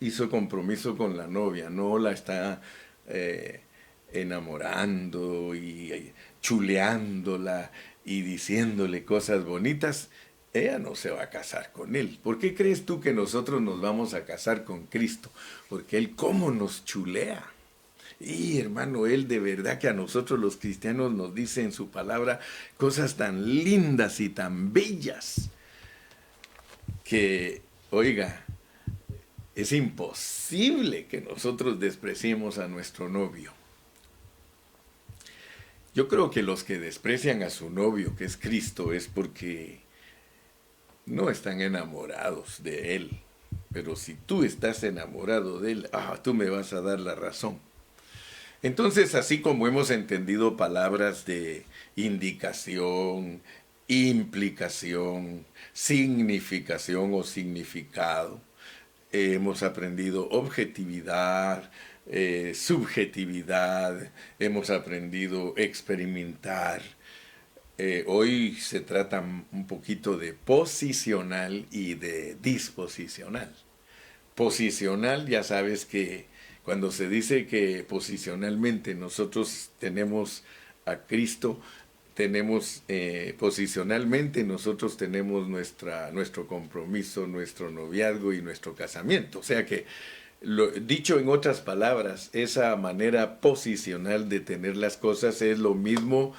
hizo 0.00 0.28
compromiso 0.28 0.96
con 0.96 1.16
la 1.16 1.26
novia, 1.26 1.70
no 1.70 1.98
la 1.98 2.12
está... 2.12 2.60
Eh, 3.06 3.62
enamorando 4.12 5.54
y 5.54 6.12
chuleándola 6.40 7.70
y 8.04 8.22
diciéndole 8.22 9.04
cosas 9.04 9.44
bonitas, 9.44 10.08
ella 10.54 10.78
no 10.78 10.94
se 10.94 11.10
va 11.10 11.24
a 11.24 11.30
casar 11.30 11.72
con 11.72 11.94
él. 11.94 12.18
¿Por 12.22 12.38
qué 12.38 12.54
crees 12.54 12.86
tú 12.86 13.00
que 13.00 13.12
nosotros 13.12 13.60
nos 13.60 13.80
vamos 13.80 14.14
a 14.14 14.24
casar 14.24 14.64
con 14.64 14.86
Cristo? 14.86 15.30
Porque 15.68 15.98
Él 15.98 16.14
cómo 16.16 16.50
nos 16.50 16.84
chulea. 16.84 17.44
Y 18.18 18.58
hermano, 18.58 19.06
Él 19.06 19.28
de 19.28 19.38
verdad 19.38 19.78
que 19.78 19.88
a 19.88 19.92
nosotros 19.92 20.40
los 20.40 20.56
cristianos 20.56 21.12
nos 21.12 21.34
dice 21.34 21.62
en 21.62 21.72
su 21.72 21.90
palabra 21.90 22.40
cosas 22.76 23.16
tan 23.16 23.44
lindas 23.62 24.20
y 24.20 24.28
tan 24.30 24.72
bellas 24.72 25.50
que, 27.04 27.62
oiga, 27.90 28.44
es 29.54 29.72
imposible 29.72 31.06
que 31.06 31.20
nosotros 31.20 31.78
despreciemos 31.78 32.58
a 32.58 32.68
nuestro 32.68 33.08
novio. 33.08 33.57
Yo 35.98 36.06
creo 36.06 36.30
que 36.30 36.44
los 36.44 36.62
que 36.62 36.78
desprecian 36.78 37.42
a 37.42 37.50
su 37.50 37.70
novio, 37.70 38.14
que 38.14 38.24
es 38.24 38.36
Cristo, 38.36 38.92
es 38.92 39.08
porque 39.08 39.80
no 41.06 41.28
están 41.28 41.60
enamorados 41.60 42.62
de 42.62 42.94
Él. 42.94 43.20
pero 43.72 43.96
si 43.96 44.14
tú 44.14 44.44
estás 44.44 44.84
enamorado 44.84 45.58
de 45.58 45.72
él, 45.72 45.90
ah, 45.92 46.20
tú 46.22 46.34
me 46.34 46.48
vas 46.50 46.72
a 46.72 46.82
dar 46.82 47.00
la 47.00 47.16
razón. 47.16 47.58
Entonces, 48.62 49.16
así 49.16 49.40
como 49.40 49.66
hemos 49.66 49.90
entendido 49.90 50.56
palabras 50.56 51.26
de 51.26 51.64
indicación, 51.96 53.42
implicación, 53.88 55.44
significación 55.72 57.12
o 57.12 57.24
significado, 57.24 58.40
hemos 59.10 59.64
aprendido 59.64 60.28
objetividad, 60.30 61.72
eh, 62.10 62.52
subjetividad, 62.54 64.10
hemos 64.38 64.70
aprendido 64.70 65.54
experimentar. 65.56 66.82
Eh, 67.76 68.04
hoy 68.06 68.54
se 68.54 68.80
trata 68.80 69.20
un 69.20 69.66
poquito 69.66 70.16
de 70.16 70.32
posicional 70.32 71.66
y 71.70 71.94
de 71.94 72.36
disposicional. 72.40 73.54
Posicional, 74.34 75.28
ya 75.28 75.42
sabes 75.42 75.84
que 75.84 76.26
cuando 76.64 76.90
se 76.90 77.08
dice 77.08 77.46
que 77.46 77.84
posicionalmente 77.84 78.94
nosotros 78.94 79.70
tenemos 79.78 80.44
a 80.86 80.98
Cristo, 81.06 81.60
tenemos 82.14 82.82
eh, 82.88 83.36
posicionalmente, 83.38 84.42
nosotros 84.42 84.96
tenemos 84.96 85.46
nuestra, 85.46 86.10
nuestro 86.10 86.48
compromiso, 86.48 87.26
nuestro 87.26 87.70
noviazgo 87.70 88.32
y 88.32 88.42
nuestro 88.42 88.74
casamiento. 88.74 89.38
O 89.38 89.42
sea 89.42 89.64
que, 89.64 89.86
lo, 90.40 90.70
dicho 90.70 91.18
en 91.18 91.28
otras 91.28 91.60
palabras, 91.60 92.30
esa 92.32 92.74
manera 92.76 93.40
posicional 93.40 94.28
de 94.28 94.40
tener 94.40 94.76
las 94.76 94.96
cosas 94.96 95.42
es 95.42 95.58
lo 95.58 95.74
mismo 95.74 96.34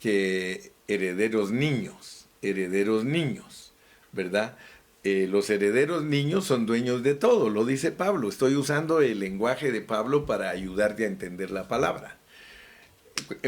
que 0.00 0.72
herederos 0.88 1.50
niños, 1.50 2.26
herederos 2.42 3.04
niños, 3.04 3.72
¿verdad? 4.12 4.56
Eh, 5.04 5.28
los 5.30 5.48
herederos 5.50 6.02
niños 6.02 6.44
son 6.46 6.66
dueños 6.66 7.02
de 7.04 7.14
todo, 7.14 7.48
lo 7.48 7.64
dice 7.64 7.92
Pablo. 7.92 8.28
Estoy 8.28 8.56
usando 8.56 9.00
el 9.00 9.20
lenguaje 9.20 9.70
de 9.70 9.80
Pablo 9.80 10.26
para 10.26 10.50
ayudarte 10.50 11.04
a 11.04 11.08
entender 11.08 11.52
la 11.52 11.68
palabra. 11.68 12.18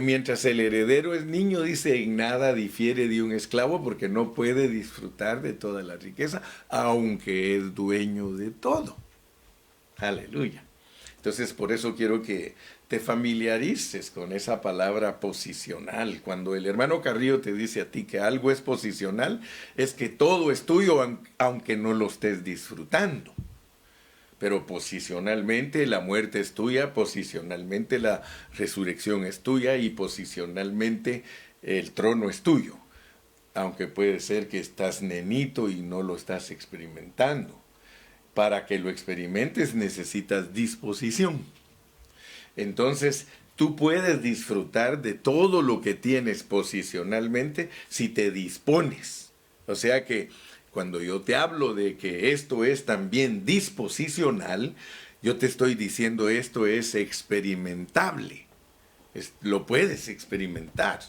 Mientras 0.01 0.45
el 0.45 0.61
heredero 0.61 1.15
es 1.15 1.27
niño, 1.27 1.63
dice, 1.63 2.03
en 2.03 2.17
nada 2.17 2.55
difiere 2.55 3.09
de 3.09 3.23
un 3.23 3.33
esclavo 3.33 3.83
porque 3.83 4.09
no 4.09 4.35
puede 4.35 4.69
disfrutar 4.69 5.43
de 5.43 5.53
toda 5.53 5.83
la 5.83 5.97
riqueza, 5.97 6.43
aunque 6.69 7.57
es 7.57 7.75
dueño 7.75 8.33
de 8.33 8.51
todo. 8.51 8.97
Aleluya. 9.99 10.65
Entonces, 11.17 11.53
por 11.53 11.73
eso 11.73 11.95
quiero 11.95 12.23
que 12.23 12.55
te 12.87 13.01
familiarices 13.01 14.11
con 14.11 14.33
esa 14.33 14.61
palabra 14.61 15.21
posicional. 15.21 16.21
Cuando 16.23 16.55
el 16.55 16.65
hermano 16.65 17.03
Carrillo 17.03 17.41
te 17.41 17.53
dice 17.53 17.81
a 17.81 17.91
ti 17.91 18.05
que 18.05 18.21
algo 18.21 18.51
es 18.51 18.61
posicional, 18.61 19.41
es 19.77 19.93
que 19.93 20.09
todo 20.09 20.53
es 20.53 20.65
tuyo, 20.65 21.19
aunque 21.39 21.77
no 21.77 21.93
lo 21.93 22.07
estés 22.07 22.45
disfrutando 22.45 23.35
pero 24.39 24.67
posicionalmente 24.67 25.87
la 25.87 26.01
muerte 26.01 26.41
es 26.41 26.53
tuya, 26.53 26.95
posicionalmente 26.95 27.99
la 27.99 28.23
resurrección 28.55 29.25
es 29.25 29.41
tuya 29.41 29.77
y 29.77 29.91
posicionalmente 29.91 31.25
el 31.63 31.91
trono 31.93 32.31
es 32.31 32.43
tuyo, 32.43 32.77
aunque 33.55 33.89
puede 33.89 34.21
ser 34.21 34.49
que 34.49 34.61
estás 34.61 35.03
nenito 35.03 35.69
y 35.69 35.81
no 35.83 36.03
lo 36.03 36.15
estás 36.15 36.51
experimentando. 36.51 37.58
Para 38.35 38.67
que 38.67 38.79
lo 38.79 38.91
experimentes 38.91 39.75
necesitas 39.75 40.55
disposición. 40.55 41.45
Entonces, 42.57 43.27
tú 43.57 43.77
puedes 43.77 44.23
disfrutar 44.23 45.03
de 45.03 45.15
todo 45.15 45.63
lo 45.63 45.81
que 45.81 45.95
tienes 45.95 46.43
posicionalmente 46.43 47.71
si 47.89 48.09
te 48.09 48.31
dispones. 48.31 49.33
O 49.67 49.75
sea 49.75 50.05
que 50.05 50.29
cuando 50.71 51.03
yo 51.03 51.23
te 51.23 51.35
hablo 51.35 51.75
de 51.75 51.97
que 51.97 52.33
esto 52.33 52.65
es 52.65 52.85
también 52.85 53.45
disposicional, 53.45 54.75
yo 55.23 55.37
te 55.37 55.47
estoy 55.47 55.75
diciendo 55.75 56.29
esto 56.29 56.67
es 56.67 56.95
experimentable. 56.95 58.47
lo 59.41 59.67
puedes 59.67 60.09
experimentar. 60.09 61.01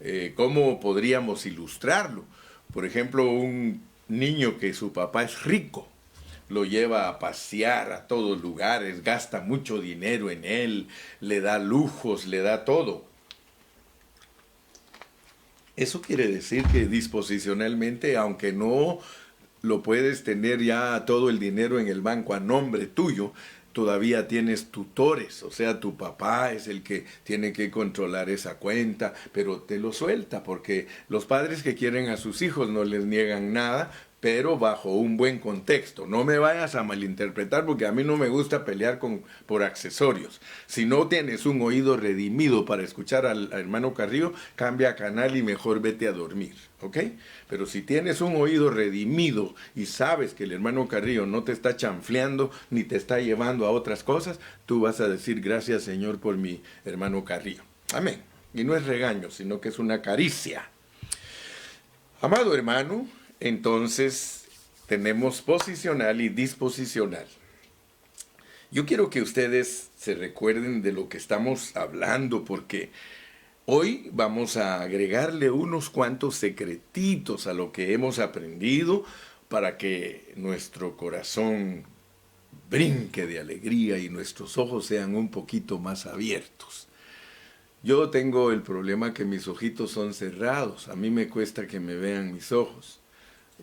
Eh, 0.00 0.32
¿Cómo 0.36 0.78
podríamos 0.78 1.46
ilustrarlo? 1.46 2.24
Por 2.72 2.86
ejemplo, 2.86 3.30
un 3.30 3.82
niño 4.08 4.58
que 4.58 4.74
su 4.74 4.92
papá 4.92 5.24
es 5.24 5.42
rico, 5.42 5.88
lo 6.52 6.64
lleva 6.64 7.08
a 7.08 7.18
pasear 7.18 7.92
a 7.92 8.06
todos 8.06 8.40
lugares, 8.42 9.02
gasta 9.02 9.40
mucho 9.40 9.80
dinero 9.80 10.30
en 10.30 10.44
él, 10.44 10.88
le 11.20 11.40
da 11.40 11.58
lujos, 11.58 12.26
le 12.26 12.42
da 12.42 12.64
todo. 12.64 13.04
Eso 15.76 16.02
quiere 16.02 16.28
decir 16.28 16.64
que 16.64 16.86
disposicionalmente, 16.86 18.16
aunque 18.18 18.52
no 18.52 18.98
lo 19.62 19.82
puedes 19.82 20.24
tener 20.24 20.60
ya 20.62 21.04
todo 21.06 21.30
el 21.30 21.38
dinero 21.38 21.80
en 21.80 21.88
el 21.88 22.02
banco 22.02 22.34
a 22.34 22.40
nombre 22.40 22.86
tuyo, 22.86 23.32
todavía 23.72 24.28
tienes 24.28 24.70
tutores, 24.70 25.42
o 25.42 25.50
sea, 25.50 25.80
tu 25.80 25.96
papá 25.96 26.52
es 26.52 26.68
el 26.68 26.82
que 26.82 27.06
tiene 27.24 27.54
que 27.54 27.70
controlar 27.70 28.28
esa 28.28 28.58
cuenta, 28.58 29.14
pero 29.32 29.62
te 29.62 29.78
lo 29.78 29.92
suelta, 29.92 30.42
porque 30.42 30.88
los 31.08 31.24
padres 31.24 31.62
que 31.62 31.74
quieren 31.74 32.10
a 32.10 32.18
sus 32.18 32.42
hijos 32.42 32.68
no 32.68 32.84
les 32.84 33.06
niegan 33.06 33.54
nada, 33.54 33.90
pero 34.22 34.56
bajo 34.56 34.90
un 34.90 35.16
buen 35.16 35.40
contexto. 35.40 36.06
No 36.06 36.22
me 36.22 36.38
vayas 36.38 36.76
a 36.76 36.84
malinterpretar 36.84 37.66
porque 37.66 37.86
a 37.86 37.92
mí 37.92 38.04
no 38.04 38.16
me 38.16 38.28
gusta 38.28 38.64
pelear 38.64 39.00
con, 39.00 39.24
por 39.46 39.64
accesorios. 39.64 40.40
Si 40.66 40.86
no 40.86 41.08
tienes 41.08 41.44
un 41.44 41.60
oído 41.60 41.96
redimido 41.96 42.64
para 42.64 42.84
escuchar 42.84 43.26
al, 43.26 43.52
hermano 43.52 43.94
Carrillo, 43.94 44.32
cambia 44.54 44.94
canal 44.94 45.36
y 45.36 45.42
mejor 45.42 45.80
vete 45.82 46.06
a 46.06 46.12
dormir, 46.12 46.54
¿ok? 46.82 46.98
Pero 47.48 47.66
si 47.66 47.82
tienes 47.82 48.20
un 48.20 48.36
oído 48.36 48.70
redimido 48.70 49.56
y 49.74 49.86
sabes 49.86 50.34
que 50.34 50.44
el 50.44 50.52
hermano 50.52 50.86
Carrillo 50.86 51.26
no 51.26 51.42
te 51.42 51.50
está 51.50 51.76
chanfleando 51.76 52.52
ni 52.70 52.84
te 52.84 52.94
está 52.94 53.18
llevando 53.18 53.66
a 53.66 53.70
otras 53.70 54.04
cosas, 54.04 54.38
tú 54.66 54.82
vas 54.82 55.00
a 55.00 55.08
decir 55.08 55.40
gracias 55.40 55.82
Señor 55.82 56.20
por 56.20 56.36
mi 56.36 56.62
hermano 56.84 57.24
Carrillo. 57.24 57.64
Amén. 57.92 58.22
Y 58.54 58.62
no 58.62 58.76
es 58.76 58.86
regaño, 58.86 59.32
sino 59.32 59.60
que 59.60 59.70
es 59.70 59.80
una 59.80 60.00
caricia. 60.00 60.68
Amado 62.20 62.54
hermano, 62.54 63.08
entonces 63.42 64.44
tenemos 64.86 65.42
posicional 65.42 66.20
y 66.20 66.28
disposicional. 66.28 67.26
Yo 68.70 68.86
quiero 68.86 69.10
que 69.10 69.20
ustedes 69.20 69.90
se 69.96 70.14
recuerden 70.14 70.80
de 70.80 70.92
lo 70.92 71.08
que 71.08 71.18
estamos 71.18 71.76
hablando 71.76 72.44
porque 72.44 72.90
hoy 73.66 74.08
vamos 74.12 74.56
a 74.56 74.80
agregarle 74.80 75.50
unos 75.50 75.90
cuantos 75.90 76.36
secretitos 76.36 77.48
a 77.48 77.52
lo 77.52 77.72
que 77.72 77.92
hemos 77.92 78.20
aprendido 78.20 79.04
para 79.48 79.76
que 79.76 80.32
nuestro 80.36 80.96
corazón 80.96 81.82
brinque 82.70 83.26
de 83.26 83.40
alegría 83.40 83.98
y 83.98 84.08
nuestros 84.08 84.56
ojos 84.56 84.86
sean 84.86 85.16
un 85.16 85.30
poquito 85.30 85.80
más 85.80 86.06
abiertos. 86.06 86.86
Yo 87.82 88.08
tengo 88.10 88.52
el 88.52 88.62
problema 88.62 89.12
que 89.12 89.24
mis 89.24 89.48
ojitos 89.48 89.90
son 89.90 90.14
cerrados, 90.14 90.86
a 90.86 90.94
mí 90.94 91.10
me 91.10 91.28
cuesta 91.28 91.66
que 91.66 91.80
me 91.80 91.96
vean 91.96 92.32
mis 92.32 92.52
ojos. 92.52 93.01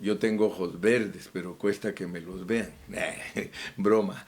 Yo 0.01 0.17
tengo 0.17 0.47
ojos 0.47 0.79
verdes, 0.79 1.29
pero 1.31 1.57
cuesta 1.57 1.93
que 1.93 2.07
me 2.07 2.21
los 2.21 2.45
vean. 2.45 2.71
broma. 3.77 4.25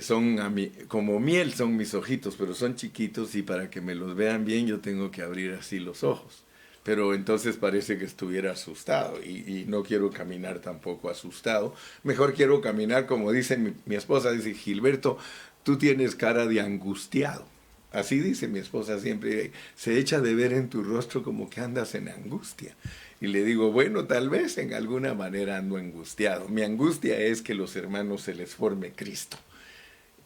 Son 0.00 0.40
a 0.40 0.50
mí, 0.50 0.70
como 0.88 1.18
miel 1.20 1.54
son 1.54 1.76
mis 1.76 1.94
ojitos, 1.94 2.36
pero 2.36 2.54
son 2.54 2.76
chiquitos 2.76 3.34
y 3.34 3.42
para 3.42 3.70
que 3.70 3.80
me 3.80 3.94
los 3.94 4.14
vean 4.14 4.44
bien 4.44 4.66
yo 4.66 4.80
tengo 4.80 5.10
que 5.10 5.22
abrir 5.22 5.52
así 5.52 5.78
los 5.78 6.04
ojos. 6.04 6.44
Pero 6.82 7.12
entonces 7.14 7.56
parece 7.56 7.98
que 7.98 8.04
estuviera 8.04 8.52
asustado 8.52 9.22
y, 9.22 9.64
no 9.68 9.82
quiero 9.82 10.10
caminar 10.10 10.60
tampoco 10.60 11.10
asustado. 11.10 11.74
Mejor 12.02 12.34
quiero 12.34 12.60
caminar 12.60 13.06
como 13.06 13.32
dice 13.32 13.56
mi, 13.56 13.74
mi 13.84 13.96
esposa, 13.96 14.32
dice 14.32 14.54
Gilberto, 14.54 15.18
tú 15.62 15.76
tienes 15.76 16.14
cara 16.14 16.46
de 16.46 16.60
angustiado. 16.60 17.46
Así 17.90 18.20
dice 18.20 18.48
mi 18.48 18.58
esposa 18.58 18.98
siempre, 18.98 19.52
se 19.74 19.98
echa 19.98 20.20
de 20.20 20.34
ver 20.34 20.52
en 20.52 20.68
tu 20.68 20.82
rostro 20.82 21.22
como 21.22 21.48
que 21.48 21.60
andas 21.60 21.94
en 21.94 22.08
angustia. 22.08 22.74
Y 23.20 23.26
le 23.26 23.44
digo, 23.44 23.72
bueno, 23.72 24.04
tal 24.04 24.30
vez 24.30 24.58
en 24.58 24.74
alguna 24.74 25.14
manera 25.14 25.56
ando 25.56 25.76
angustiado. 25.76 26.48
Mi 26.48 26.62
angustia 26.62 27.18
es 27.18 27.42
que 27.42 27.54
los 27.54 27.74
hermanos 27.74 28.22
se 28.22 28.34
les 28.34 28.54
forme 28.54 28.92
Cristo. 28.92 29.36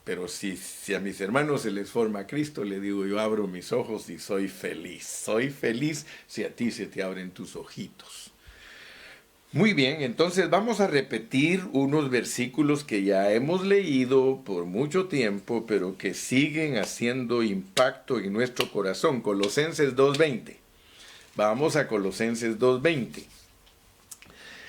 Pero 0.05 0.28
si, 0.28 0.57
si 0.57 0.94
a 0.94 1.00
mis 1.00 1.20
hermanos 1.20 1.62
se 1.62 1.70
les 1.70 1.90
forma 1.90 2.26
Cristo, 2.26 2.64
le 2.64 2.81
digo, 2.81 3.07
yo 3.07 3.20
abro 3.20 3.46
mis 3.46 3.72
ojos 3.72 4.11
y 4.11 4.18
soy 4.18 4.48
feliz. 4.48 5.07
Soy 5.07 5.50
feliz 5.50 6.07
si 6.26 6.44
a 6.44 6.55
ti 6.55 6.70
se 6.70 6.87
te 6.87 7.02
abren 7.02 7.31
tus 7.31 7.57
ojitos. 7.57 8.33
Muy 9.52 9.74
bien, 9.74 10.00
entonces 10.00 10.48
vamos 10.48 10.81
a 10.81 10.87
repetir 10.87 11.62
unos 11.72 12.09
versículos 12.09 12.85
que 12.85 13.05
ya 13.05 13.33
hemos 13.33 13.66
leído 13.66 14.40
por 14.44 14.64
mucho 14.64 15.09
tiempo, 15.09 15.66
pero 15.66 15.98
que 15.98 16.14
siguen 16.14 16.78
haciendo 16.78 17.42
impacto 17.42 18.18
en 18.18 18.33
nuestro 18.33 18.72
corazón. 18.72 19.20
Colosenses 19.20 19.94
2.20. 19.94 20.62
Vamos 21.34 21.76
a 21.76 21.88
Colosenses 21.88 22.58
2.20. 22.58 23.24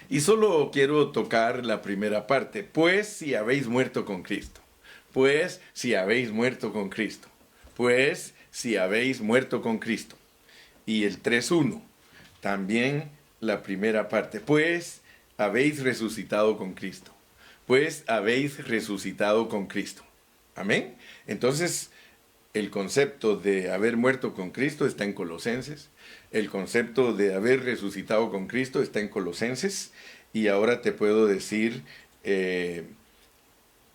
Y 0.10 0.22
solo 0.22 0.70
quiero 0.72 1.12
tocar 1.12 1.66
la 1.66 1.82
primera 1.82 2.26
parte. 2.26 2.64
Pues 2.64 3.08
si 3.08 3.36
habéis 3.36 3.68
muerto 3.68 4.06
con 4.06 4.24
Cristo. 4.24 4.62
Pues 5.12 5.60
si 5.74 5.96
habéis 5.96 6.32
muerto 6.32 6.72
con 6.72 6.90
Cristo. 6.90 7.28
Pues 7.76 8.34
si 8.52 8.78
habéis 8.78 9.20
muerto 9.22 9.62
con 9.62 9.78
Cristo. 9.80 10.16
Y 10.86 11.04
el 11.04 11.22
3.1. 11.22 11.82
También 12.40 13.10
la 13.42 13.62
primera 13.62 14.08
parte. 14.08 14.40
Pues 14.40 15.02
habéis 15.38 15.84
resucitado 15.84 16.58
con 16.58 16.74
Cristo. 16.74 17.12
pues 17.66 18.04
habéis 18.08 18.68
resucitado 18.68 19.48
con 19.50 19.68
Cristo. 19.68 20.04
Amén. 20.56 20.96
Entonces, 21.28 21.90
el 22.54 22.70
concepto 22.70 23.36
de 23.36 23.72
haber 23.72 23.98
muerto 23.98 24.34
con 24.34 24.52
Cristo 24.52 24.86
está 24.86 25.04
en 25.04 25.14
Colosenses. 25.14 25.90
El 26.32 26.50
concepto 26.50 27.14
de 27.14 27.34
haber 27.34 27.64
resucitado 27.64 28.30
con 28.30 28.48
Cristo 28.48 28.82
está 28.82 29.00
en 29.00 29.08
Colosenses. 29.08 29.92
Y 30.34 30.48
ahora 30.48 30.82
te 30.82 30.92
puedo 30.92 31.26
decir 31.26 31.84
eh, 32.24 32.84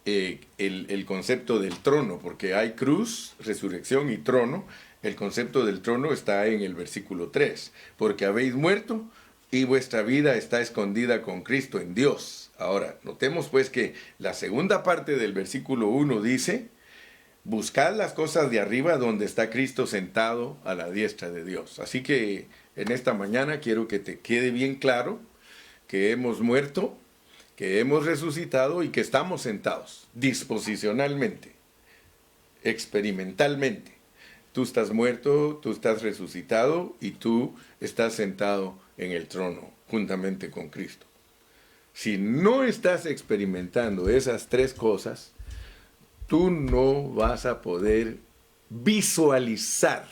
eh, 0.07 0.40
el, 0.59 0.87
el 0.88 1.05
concepto 1.05 1.61
del 1.61 1.79
trono, 1.79 2.18
porque 2.18 2.55
hay 2.55 2.73
cruz, 2.73 3.35
resurrección 3.40 4.11
y 4.11 4.18
trono. 4.18 4.66
El 5.03 5.14
concepto 5.14 5.64
del 5.64 5.81
trono 5.81 6.12
está 6.12 6.47
en 6.49 6.61
el 6.62 6.75
versículo 6.75 7.29
3. 7.29 7.73
Porque 7.97 8.25
habéis 8.25 8.55
muerto 8.55 9.05
y 9.53 9.64
vuestra 9.64 10.03
vida 10.03 10.35
está 10.35 10.61
escondida 10.61 11.23
con 11.23 11.42
Cristo 11.42 11.81
en 11.81 11.94
Dios. 11.94 12.51
Ahora, 12.59 12.99
notemos 13.05 13.49
pues 13.49 13.71
que 13.71 13.94
la 14.18 14.35
segunda 14.35 14.83
parte 14.83 15.16
del 15.16 15.33
versículo 15.33 15.87
1 15.88 16.21
dice, 16.23 16.71
buscad 17.49 17.97
las 17.97 18.13
cosas 18.13 18.51
de 18.51 18.61
arriba 18.61 18.99
donde 18.99 19.25
está 19.25 19.49
Cristo 19.49 19.87
sentado 19.87 20.59
a 20.65 20.75
la 20.75 20.91
diestra 20.91 21.31
de 21.31 21.45
Dios. 21.45 21.79
Así 21.79 22.03
que 22.03 22.47
en 22.77 22.93
esta 22.93 23.15
mañana 23.15 23.61
quiero 23.61 23.89
que 23.89 23.99
te 23.99 24.21
quede 24.21 24.51
bien 24.51 24.75
claro 24.75 25.19
que 25.87 26.11
hemos 26.11 26.41
muerto, 26.41 26.95
que 27.57 27.81
hemos 27.81 28.05
resucitado 28.05 28.83
y 28.83 28.91
que 28.91 29.01
estamos 29.01 29.41
sentados 29.41 30.09
disposicionalmente, 30.13 31.53
experimentalmente. 32.65 33.93
Tú 34.53 34.63
estás 34.63 34.93
muerto, 34.93 35.59
tú 35.63 35.73
estás 35.73 36.03
resucitado 36.03 36.97
y 37.01 37.13
tú 37.13 37.55
estás 37.81 38.13
sentado 38.13 38.79
en 38.99 39.13
el 39.13 39.27
trono 39.27 39.71
juntamente 39.89 40.51
con 40.51 40.69
Cristo. 40.69 41.07
Si 41.95 42.19
no 42.19 42.63
estás 42.63 43.07
experimentando 43.07 44.11
esas 44.11 44.49
tres 44.49 44.75
cosas, 44.75 45.33
tú 46.29 46.51
no 46.51 47.09
vas 47.09 47.47
a 47.47 47.61
poder 47.61 48.19
visualizar 48.71 50.09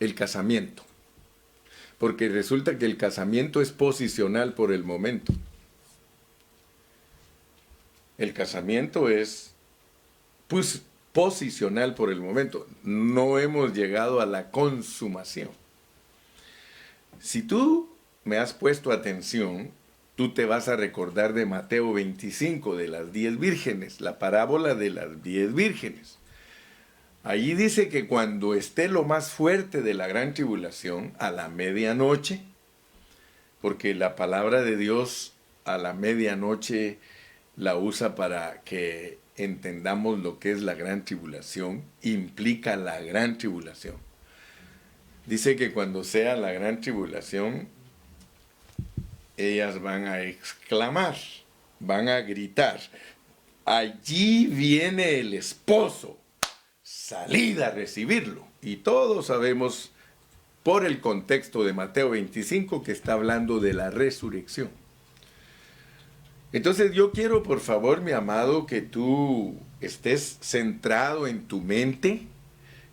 el 0.00 0.14
casamiento. 0.16 0.82
Porque 1.98 2.28
resulta 2.28 2.78
que 2.78 2.86
el 2.86 2.96
casamiento 2.96 3.60
es 3.60 3.70
posicional 3.70 4.54
por 4.54 4.72
el 4.72 4.82
momento. 4.82 5.32
El 8.18 8.34
casamiento 8.34 9.08
es 9.08 9.52
pues, 10.48 10.82
posicional 11.12 11.94
por 11.94 12.10
el 12.10 12.20
momento. 12.20 12.66
No 12.82 13.38
hemos 13.38 13.72
llegado 13.72 14.20
a 14.20 14.26
la 14.26 14.50
consumación. 14.50 15.50
Si 17.20 17.42
tú 17.42 17.88
me 18.24 18.38
has 18.38 18.52
puesto 18.52 18.90
atención, 18.90 19.70
tú 20.22 20.34
te 20.34 20.44
vas 20.44 20.68
a 20.68 20.76
recordar 20.76 21.32
de 21.32 21.46
Mateo 21.46 21.92
25, 21.92 22.76
de 22.76 22.86
las 22.86 23.12
diez 23.12 23.40
vírgenes, 23.40 24.00
la 24.00 24.20
parábola 24.20 24.76
de 24.76 24.90
las 24.90 25.20
diez 25.24 25.52
vírgenes. 25.52 26.20
Allí 27.24 27.54
dice 27.54 27.88
que 27.88 28.06
cuando 28.06 28.54
esté 28.54 28.86
lo 28.86 29.02
más 29.02 29.32
fuerte 29.32 29.82
de 29.82 29.94
la 29.94 30.06
gran 30.06 30.32
tribulación, 30.32 31.12
a 31.18 31.32
la 31.32 31.48
medianoche, 31.48 32.40
porque 33.60 33.96
la 33.96 34.14
palabra 34.14 34.62
de 34.62 34.76
Dios 34.76 35.32
a 35.64 35.76
la 35.76 35.92
medianoche 35.92 36.98
la 37.56 37.76
usa 37.76 38.14
para 38.14 38.60
que 38.62 39.18
entendamos 39.36 40.20
lo 40.20 40.38
que 40.38 40.52
es 40.52 40.62
la 40.62 40.74
gran 40.74 41.04
tribulación, 41.04 41.82
implica 42.00 42.76
la 42.76 43.00
gran 43.00 43.38
tribulación. 43.38 43.96
Dice 45.26 45.56
que 45.56 45.72
cuando 45.72 46.04
sea 46.04 46.36
la 46.36 46.52
gran 46.52 46.80
tribulación, 46.80 47.66
ellas 49.36 49.80
van 49.80 50.06
a 50.06 50.22
exclamar, 50.22 51.16
van 51.80 52.08
a 52.08 52.20
gritar, 52.20 52.80
allí 53.64 54.46
viene 54.46 55.20
el 55.20 55.34
esposo, 55.34 56.18
salid 56.82 57.60
a 57.60 57.70
recibirlo. 57.70 58.46
Y 58.60 58.76
todos 58.76 59.26
sabemos 59.26 59.90
por 60.62 60.86
el 60.86 61.00
contexto 61.00 61.64
de 61.64 61.72
Mateo 61.72 62.10
25 62.10 62.82
que 62.82 62.92
está 62.92 63.14
hablando 63.14 63.58
de 63.58 63.74
la 63.74 63.90
resurrección. 63.90 64.70
Entonces 66.52 66.92
yo 66.92 67.12
quiero, 67.12 67.42
por 67.42 67.60
favor, 67.60 68.02
mi 68.02 68.12
amado, 68.12 68.66
que 68.66 68.82
tú 68.82 69.56
estés 69.80 70.38
centrado 70.42 71.26
en 71.26 71.48
tu 71.48 71.60
mente, 71.60 72.26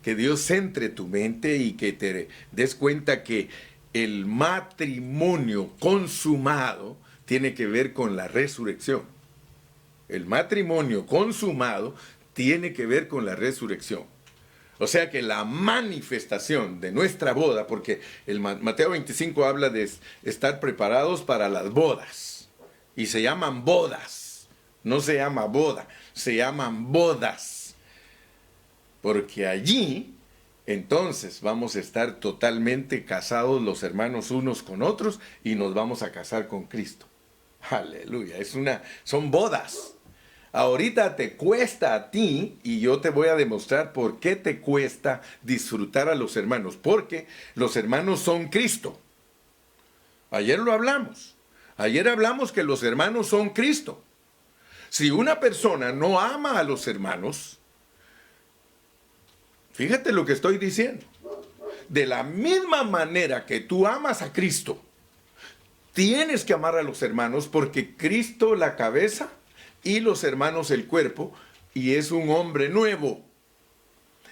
que 0.02 0.14
Dios 0.14 0.40
centre 0.40 0.88
tu 0.88 1.06
mente 1.06 1.58
y 1.58 1.72
que 1.72 1.92
te 1.92 2.28
des 2.52 2.74
cuenta 2.74 3.22
que 3.22 3.50
el 3.92 4.26
matrimonio 4.26 5.70
consumado 5.80 6.96
tiene 7.24 7.54
que 7.54 7.66
ver 7.66 7.92
con 7.92 8.16
la 8.16 8.28
resurrección. 8.28 9.02
El 10.08 10.26
matrimonio 10.26 11.06
consumado 11.06 11.94
tiene 12.32 12.72
que 12.72 12.86
ver 12.86 13.08
con 13.08 13.24
la 13.24 13.36
resurrección. 13.36 14.04
O 14.78 14.86
sea 14.86 15.10
que 15.10 15.22
la 15.22 15.44
manifestación 15.44 16.80
de 16.80 16.90
nuestra 16.90 17.32
boda, 17.32 17.66
porque 17.66 18.00
el 18.26 18.40
Mateo 18.40 18.90
25 18.90 19.44
habla 19.44 19.68
de 19.68 19.90
estar 20.22 20.58
preparados 20.58 21.22
para 21.22 21.48
las 21.48 21.70
bodas. 21.70 22.48
Y 22.96 23.06
se 23.06 23.22
llaman 23.22 23.64
bodas. 23.64 24.48
No 24.82 25.00
se 25.00 25.16
llama 25.16 25.44
boda, 25.44 25.86
se 26.14 26.36
llaman 26.36 26.90
bodas. 26.90 27.74
Porque 29.02 29.46
allí 29.46 30.14
entonces 30.66 31.40
vamos 31.40 31.76
a 31.76 31.80
estar 31.80 32.20
totalmente 32.20 33.04
casados 33.04 33.62
los 33.62 33.82
hermanos 33.82 34.30
unos 34.30 34.62
con 34.62 34.82
otros 34.82 35.20
y 35.42 35.54
nos 35.54 35.74
vamos 35.74 36.02
a 36.02 36.12
casar 36.12 36.48
con 36.48 36.64
Cristo. 36.64 37.06
Aleluya, 37.70 38.38
es 38.38 38.54
una 38.54 38.82
son 39.04 39.30
bodas. 39.30 39.94
Ahorita 40.52 41.14
te 41.14 41.36
cuesta 41.36 41.94
a 41.94 42.10
ti 42.10 42.58
y 42.64 42.80
yo 42.80 43.00
te 43.00 43.10
voy 43.10 43.28
a 43.28 43.36
demostrar 43.36 43.92
por 43.92 44.18
qué 44.18 44.34
te 44.34 44.60
cuesta 44.60 45.22
disfrutar 45.42 46.08
a 46.08 46.16
los 46.16 46.36
hermanos, 46.36 46.76
porque 46.76 47.28
los 47.54 47.76
hermanos 47.76 48.20
son 48.20 48.48
Cristo. 48.48 48.98
Ayer 50.32 50.58
lo 50.58 50.72
hablamos. 50.72 51.36
Ayer 51.76 52.08
hablamos 52.08 52.50
que 52.50 52.64
los 52.64 52.82
hermanos 52.82 53.28
son 53.28 53.50
Cristo. 53.50 54.02
Si 54.88 55.12
una 55.12 55.38
persona 55.38 55.92
no 55.92 56.18
ama 56.18 56.58
a 56.58 56.64
los 56.64 56.88
hermanos, 56.88 57.59
Fíjate 59.80 60.12
lo 60.12 60.26
que 60.26 60.34
estoy 60.34 60.58
diciendo. 60.58 61.06
De 61.88 62.04
la 62.04 62.22
misma 62.22 62.84
manera 62.84 63.46
que 63.46 63.60
tú 63.60 63.86
amas 63.86 64.20
a 64.20 64.30
Cristo, 64.30 64.78
tienes 65.94 66.44
que 66.44 66.52
amar 66.52 66.76
a 66.76 66.82
los 66.82 67.00
hermanos 67.00 67.48
porque 67.48 67.96
Cristo 67.96 68.56
la 68.56 68.76
cabeza 68.76 69.30
y 69.82 70.00
los 70.00 70.22
hermanos 70.22 70.70
el 70.70 70.86
cuerpo 70.86 71.32
y 71.72 71.94
es 71.94 72.10
un 72.10 72.28
hombre 72.28 72.68
nuevo. 72.68 73.24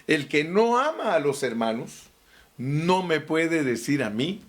El 0.06 0.28
que 0.28 0.44
no 0.44 0.78
ama 0.78 1.14
a 1.14 1.18
los 1.18 1.42
hermanos 1.42 2.10
no 2.58 3.02
me 3.02 3.20
puede 3.20 3.64
decir 3.64 4.02
a 4.02 4.10
mí 4.10 4.42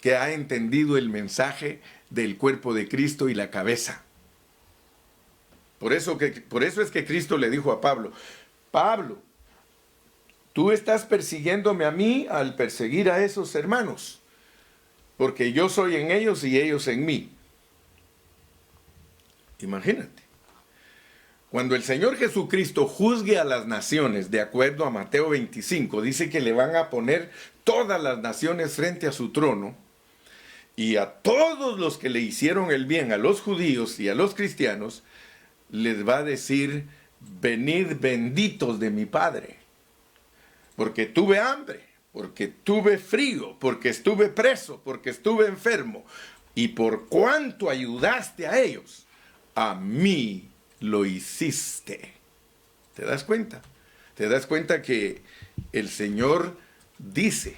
que 0.00 0.14
ha 0.14 0.30
entendido 0.30 0.96
el 0.96 1.08
mensaje 1.08 1.80
del 2.10 2.36
cuerpo 2.36 2.72
de 2.72 2.86
Cristo 2.86 3.28
y 3.28 3.34
la 3.34 3.50
cabeza. 3.50 4.04
Por 5.80 5.92
eso, 5.92 6.18
que, 6.18 6.28
por 6.28 6.62
eso 6.62 6.82
es 6.82 6.92
que 6.92 7.04
Cristo 7.04 7.36
le 7.36 7.50
dijo 7.50 7.72
a 7.72 7.80
Pablo, 7.80 8.12
Pablo, 8.70 9.25
Tú 10.56 10.72
estás 10.72 11.04
persiguiéndome 11.04 11.84
a 11.84 11.90
mí 11.90 12.26
al 12.30 12.54
perseguir 12.54 13.10
a 13.10 13.22
esos 13.22 13.54
hermanos, 13.54 14.20
porque 15.18 15.52
yo 15.52 15.68
soy 15.68 15.96
en 15.96 16.10
ellos 16.10 16.44
y 16.44 16.58
ellos 16.58 16.88
en 16.88 17.04
mí. 17.04 17.30
Imagínate. 19.58 20.22
Cuando 21.50 21.74
el 21.74 21.82
Señor 21.82 22.16
Jesucristo 22.16 22.86
juzgue 22.86 23.38
a 23.38 23.44
las 23.44 23.66
naciones, 23.66 24.30
de 24.30 24.40
acuerdo 24.40 24.86
a 24.86 24.90
Mateo 24.90 25.28
25, 25.28 26.00
dice 26.00 26.30
que 26.30 26.40
le 26.40 26.54
van 26.54 26.74
a 26.74 26.88
poner 26.88 27.30
todas 27.62 28.02
las 28.02 28.20
naciones 28.20 28.72
frente 28.76 29.06
a 29.06 29.12
su 29.12 29.32
trono, 29.32 29.76
y 30.74 30.96
a 30.96 31.16
todos 31.20 31.78
los 31.78 31.98
que 31.98 32.08
le 32.08 32.20
hicieron 32.20 32.70
el 32.70 32.86
bien, 32.86 33.12
a 33.12 33.18
los 33.18 33.42
judíos 33.42 34.00
y 34.00 34.08
a 34.08 34.14
los 34.14 34.34
cristianos, 34.34 35.02
les 35.70 36.08
va 36.08 36.16
a 36.16 36.24
decir, 36.24 36.86
venid 37.42 38.00
benditos 38.00 38.80
de 38.80 38.88
mi 38.88 39.04
Padre 39.04 39.65
porque 40.76 41.06
tuve 41.06 41.38
hambre, 41.38 41.80
porque 42.12 42.48
tuve 42.48 42.98
frío, 42.98 43.56
porque 43.58 43.88
estuve 43.88 44.28
preso, 44.28 44.80
porque 44.84 45.10
estuve 45.10 45.46
enfermo. 45.46 46.04
Y 46.54 46.68
por 46.68 47.06
cuanto 47.08 47.68
ayudaste 47.68 48.46
a 48.46 48.60
ellos, 48.60 49.06
a 49.54 49.74
mí 49.74 50.48
lo 50.80 51.04
hiciste. 51.04 52.12
¿Te 52.94 53.04
das 53.04 53.24
cuenta? 53.24 53.62
¿Te 54.14 54.28
das 54.28 54.46
cuenta 54.46 54.80
que 54.80 55.22
el 55.72 55.88
Señor 55.88 56.56
dice 56.98 57.56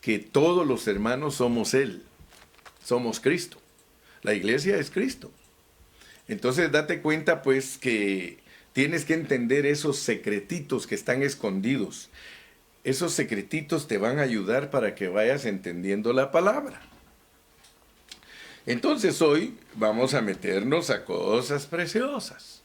que 0.00 0.18
todos 0.18 0.66
los 0.66 0.88
hermanos 0.88 1.36
somos 1.36 1.74
Él? 1.74 2.02
Somos 2.84 3.20
Cristo. 3.20 3.60
La 4.22 4.34
iglesia 4.34 4.76
es 4.76 4.90
Cristo. 4.90 5.30
Entonces 6.26 6.70
date 6.72 7.00
cuenta 7.00 7.42
pues 7.42 7.78
que 7.78 8.38
Tienes 8.80 9.04
que 9.04 9.12
entender 9.12 9.66
esos 9.66 9.98
secretitos 9.98 10.86
que 10.86 10.94
están 10.94 11.22
escondidos. 11.22 12.08
Esos 12.82 13.12
secretitos 13.12 13.86
te 13.86 13.98
van 13.98 14.18
a 14.18 14.22
ayudar 14.22 14.70
para 14.70 14.94
que 14.94 15.08
vayas 15.08 15.44
entendiendo 15.44 16.14
la 16.14 16.30
palabra. 16.30 16.80
Entonces 18.64 19.20
hoy 19.20 19.54
vamos 19.74 20.14
a 20.14 20.22
meternos 20.22 20.88
a 20.88 21.04
cosas 21.04 21.66
preciosas. 21.66 22.62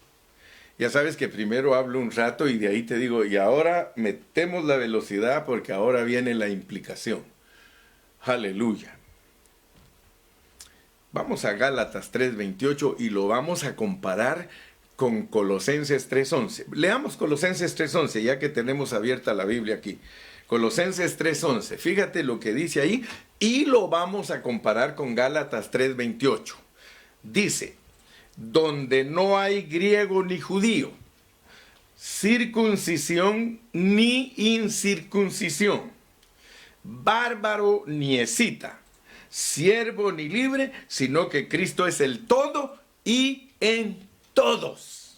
Ya 0.79 0.89
sabes 0.89 1.17
que 1.17 1.27
primero 1.27 1.75
hablo 1.75 1.99
un 1.99 2.11
rato 2.11 2.47
y 2.47 2.59
de 2.59 2.69
ahí 2.69 2.83
te 2.83 2.97
digo, 2.97 3.25
y 3.25 3.35
ahora 3.35 3.91
metemos 3.97 4.63
la 4.63 4.77
velocidad 4.77 5.43
porque 5.43 5.73
ahora 5.73 6.05
viene 6.05 6.33
la 6.33 6.47
implicación. 6.47 7.25
Aleluya. 8.21 8.95
Vamos 11.11 11.43
a 11.43 11.51
Gálatas 11.51 12.13
3:28 12.13 12.95
y 12.99 13.09
lo 13.09 13.27
vamos 13.27 13.65
a 13.65 13.75
comparar 13.75 14.47
con 14.95 15.27
Colosenses 15.27 16.09
3:11. 16.09 16.65
Leamos 16.73 17.17
Colosenses 17.17 17.75
3:11 17.75 18.23
ya 18.23 18.39
que 18.39 18.49
tenemos 18.49 18.93
abierta 18.93 19.33
la 19.33 19.45
Biblia 19.45 19.75
aquí. 19.75 19.99
Colosenses 20.47 21.17
3:11. 21.17 21.77
Fíjate 21.77 22.23
lo 22.23 22.39
que 22.39 22.53
dice 22.53 22.81
ahí 22.81 23.03
y 23.39 23.65
lo 23.65 23.87
vamos 23.87 24.31
a 24.31 24.41
comparar 24.41 24.95
con 24.95 25.15
Gálatas 25.15 25.71
3:28. 25.71 26.55
Dice, 27.23 27.75
donde 28.35 29.03
no 29.03 29.37
hay 29.37 29.63
griego 29.63 30.23
ni 30.23 30.39
judío, 30.39 30.91
circuncisión 31.97 33.59
ni 33.73 34.33
incircuncisión, 34.35 35.91
bárbaro 36.83 37.83
ni 37.87 38.19
escita, 38.19 38.79
siervo 39.29 40.11
ni 40.11 40.29
libre, 40.29 40.71
sino 40.87 41.29
que 41.29 41.47
Cristo 41.47 41.87
es 41.87 42.01
el 42.01 42.27
todo 42.27 42.77
y 43.03 43.49
en 43.59 44.04
todos. 44.35 45.17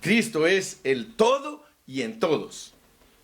Cristo 0.00 0.46
es 0.46 0.78
el 0.84 1.16
todo 1.16 1.64
y 1.88 2.02
en 2.02 2.20
todos. 2.20 2.74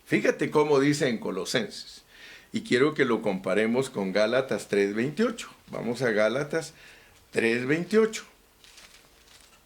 Fíjate 0.05 0.51
cómo 0.51 0.81
dice 0.81 1.07
en 1.07 1.19
Colosenses. 1.19 2.03
Y 2.51 2.61
quiero 2.61 2.93
que 2.93 3.05
lo 3.05 3.21
comparemos 3.21 3.89
con 3.89 4.11
Gálatas 4.11 4.67
3:28. 4.67 5.47
Vamos 5.67 6.01
a 6.01 6.11
Gálatas 6.11 6.73
3:28 7.31 8.23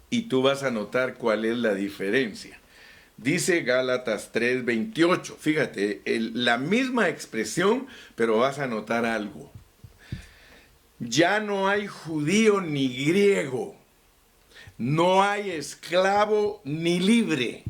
y 0.10 0.24
tú 0.24 0.44
vas 0.44 0.64
a 0.64 0.70
notar 0.70 1.16
cuál 1.16 1.46
es 1.46 1.58
la 1.58 1.74
diferencia. 1.74 2.60
Dice 3.16 3.62
Gálatas 3.62 4.32
3:28, 4.34 5.38
fíjate, 5.38 6.02
la 6.06 6.58
misma 6.58 7.08
expresión, 7.10 7.88
pero 8.16 8.40
vas 8.40 8.60
a 8.60 8.68
notar 8.68 9.06
algo. 9.06 9.52
Ya 11.00 11.40
no 11.40 11.68
hay 11.68 11.88
judío 11.88 12.60
ni 12.60 13.06
griego, 13.06 13.78
no 14.78 15.24
hay 15.24 15.52
esclavo 15.52 16.62
ni 16.64 17.00
libre, 17.00 17.64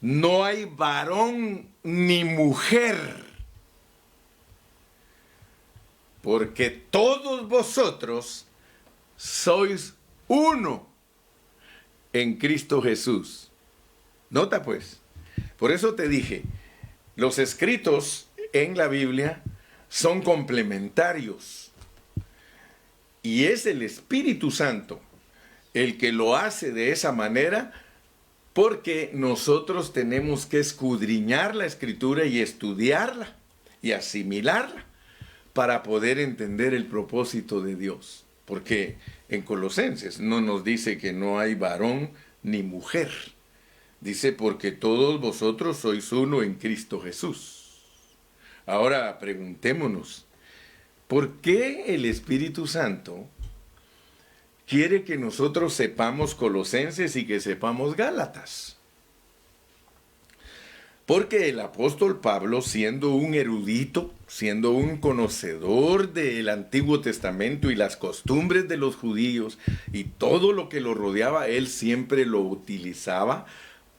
no 0.00 0.44
hay 0.44 0.66
varón 0.66 1.68
ni 1.82 2.24
mujer, 2.24 3.24
porque 6.22 6.70
todos 6.70 7.48
vosotros 7.48 8.46
sois 9.16 9.94
uno 10.28 10.86
en 12.12 12.36
Cristo 12.36 12.80
Jesús. 12.82 13.50
Nota 14.30 14.62
pues, 14.62 15.00
por 15.58 15.70
eso 15.72 15.94
te 15.94 16.08
dije, 16.08 16.42
los 17.16 17.38
escritos 17.38 18.28
en 18.52 18.76
la 18.76 18.88
Biblia 18.88 19.42
son 19.88 20.22
complementarios. 20.22 21.72
Y 23.22 23.44
es 23.44 23.64
el 23.64 23.82
Espíritu 23.82 24.50
Santo 24.50 25.00
el 25.74 25.98
que 25.98 26.12
lo 26.12 26.36
hace 26.36 26.72
de 26.72 26.92
esa 26.92 27.12
manera 27.12 27.72
porque 28.54 29.10
nosotros 29.12 29.92
tenemos 29.92 30.46
que 30.46 30.60
escudriñar 30.60 31.56
la 31.56 31.66
escritura 31.66 32.24
y 32.24 32.38
estudiarla 32.38 33.36
y 33.82 33.92
asimilarla 33.92 34.86
para 35.52 35.82
poder 35.82 36.20
entender 36.20 36.72
el 36.72 36.86
propósito 36.86 37.60
de 37.60 37.74
Dios. 37.74 38.24
Porque 38.44 38.96
en 39.28 39.42
Colosenses 39.42 40.20
no 40.20 40.40
nos 40.40 40.62
dice 40.62 40.98
que 40.98 41.12
no 41.12 41.40
hay 41.40 41.56
varón 41.56 42.10
ni 42.44 42.62
mujer. 42.62 43.10
Dice, 44.00 44.32
porque 44.32 44.70
todos 44.70 45.20
vosotros 45.20 45.78
sois 45.78 46.12
uno 46.12 46.42
en 46.42 46.54
Cristo 46.54 47.00
Jesús. 47.00 47.82
Ahora 48.66 49.18
preguntémonos, 49.18 50.26
¿por 51.08 51.38
qué 51.38 51.94
el 51.94 52.04
Espíritu 52.04 52.66
Santo 52.66 53.26
quiere 54.66 55.04
que 55.04 55.16
nosotros 55.16 55.74
sepamos 55.74 56.34
Colosenses 56.34 57.16
y 57.16 57.26
que 57.26 57.40
sepamos 57.40 57.96
Gálatas? 57.96 58.76
Porque 61.06 61.50
el 61.50 61.60
apóstol 61.60 62.20
Pablo, 62.20 62.62
siendo 62.62 63.10
un 63.10 63.34
erudito, 63.34 64.14
siendo 64.26 64.70
un 64.70 64.96
conocedor 64.96 66.14
del 66.14 66.48
Antiguo 66.48 67.00
Testamento 67.00 67.70
y 67.70 67.76
las 67.76 67.98
costumbres 67.98 68.68
de 68.68 68.78
los 68.78 68.96
judíos 68.96 69.58
y 69.92 70.04
todo 70.04 70.52
lo 70.52 70.70
que 70.70 70.80
lo 70.80 70.94
rodeaba, 70.94 71.46
él 71.48 71.68
siempre 71.68 72.24
lo 72.24 72.40
utilizaba 72.40 73.44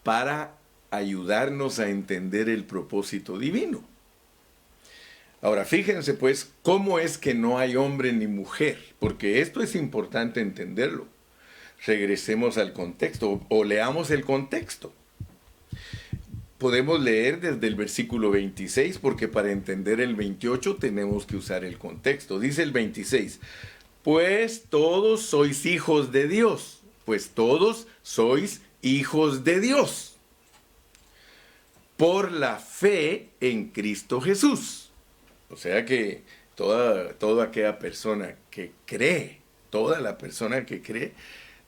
para 0.01 0.55
ayudarnos 0.89 1.77
a 1.77 1.89
entender 1.89 2.49
el 2.49 2.63
propósito 2.63 3.37
divino. 3.37 3.83
Ahora, 5.45 5.63
fíjense 5.63 6.15
pues 6.15 6.51
cómo 6.63 6.97
es 6.97 7.19
que 7.19 7.35
no 7.35 7.59
hay 7.59 7.75
hombre 7.75 8.11
ni 8.13 8.25
mujer, 8.25 8.79
porque 8.97 9.41
esto 9.41 9.61
es 9.61 9.75
importante 9.75 10.41
entenderlo. 10.41 11.05
Regresemos 11.85 12.57
al 12.57 12.73
contexto 12.73 13.45
o 13.49 13.63
leamos 13.63 14.09
el 14.09 14.25
contexto 14.25 14.91
podemos 16.57 16.99
leer 16.99 17.41
desde 17.41 17.67
el 17.67 17.75
versículo 17.75 18.31
26, 18.31 18.97
porque 18.97 19.27
para 19.27 19.51
entender 19.51 19.99
el 20.01 20.15
28 20.15 20.77
tenemos 20.77 21.27
que 21.27 21.37
usar 21.37 21.63
el 21.63 21.77
contexto. 21.77 22.39
Dice 22.39 22.63
el 22.63 22.71
26, 22.71 23.39
pues 24.03 24.63
todos 24.69 25.21
sois 25.21 25.67
hijos 25.67 26.11
de 26.11 26.27
Dios, 26.27 26.81
pues 27.05 27.29
todos 27.29 27.85
sois 28.01 28.61
hijos 28.81 29.43
de 29.43 29.59
Dios, 29.59 30.15
por 31.97 32.31
la 32.31 32.57
fe 32.57 33.29
en 33.41 33.69
Cristo 33.69 34.19
Jesús. 34.19 34.84
O 35.55 35.57
sea 35.57 35.85
que 35.85 36.21
toda, 36.55 37.13
toda 37.13 37.45
aquella 37.45 37.79
persona 37.79 38.35
que 38.51 38.73
cree, 38.85 39.39
toda 39.69 40.01
la 40.01 40.17
persona 40.17 40.65
que 40.65 40.81
cree, 40.81 41.13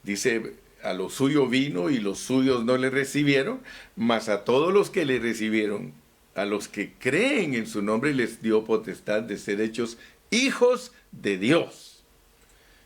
dice 0.04 0.56
a 0.84 0.92
lo 0.92 1.10
suyo 1.10 1.48
vino 1.48 1.90
y 1.90 2.00
los 2.00 2.20
suyos 2.20 2.66
no 2.66 2.76
le 2.76 2.90
recibieron, 2.90 3.62
mas 3.96 4.28
a 4.28 4.44
todos 4.44 4.74
los 4.74 4.90
que 4.90 5.06
le 5.06 5.20
recibieron, 5.20 5.94
a 6.36 6.44
los 6.44 6.68
que 6.68 6.92
creen 7.00 7.54
en 7.54 7.66
su 7.66 7.82
nombre, 7.82 8.14
les 8.14 8.42
dio 8.42 8.66
potestad 8.66 9.24
de 9.24 9.38
ser 9.38 9.62
hechos 9.62 9.98
hijos 10.32 10.92
de 11.14 11.38
Dios. 11.38 12.04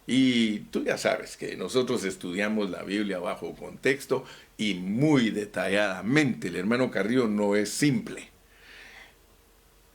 Y 0.05 0.59
tú 0.69 0.83
ya 0.83 0.99
sabes 0.99 1.35
que 1.35 1.57
nosotros 1.57 2.03
estudiamos 2.03 2.69
la 2.69 2.83
Biblia 2.83 3.17
bajo 3.17 3.55
contexto 3.55 4.23
y 4.55 4.75
muy 4.75 5.31
detalladamente. 5.31 6.49
El 6.49 6.57
hermano 6.57 6.91
Carrillo 6.91 7.27
no 7.27 7.55
es 7.55 7.69
simple. 7.71 8.30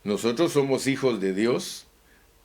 Nosotros 0.07 0.53
somos 0.53 0.87
hijos 0.87 1.19
de 1.19 1.33
Dios, 1.33 1.85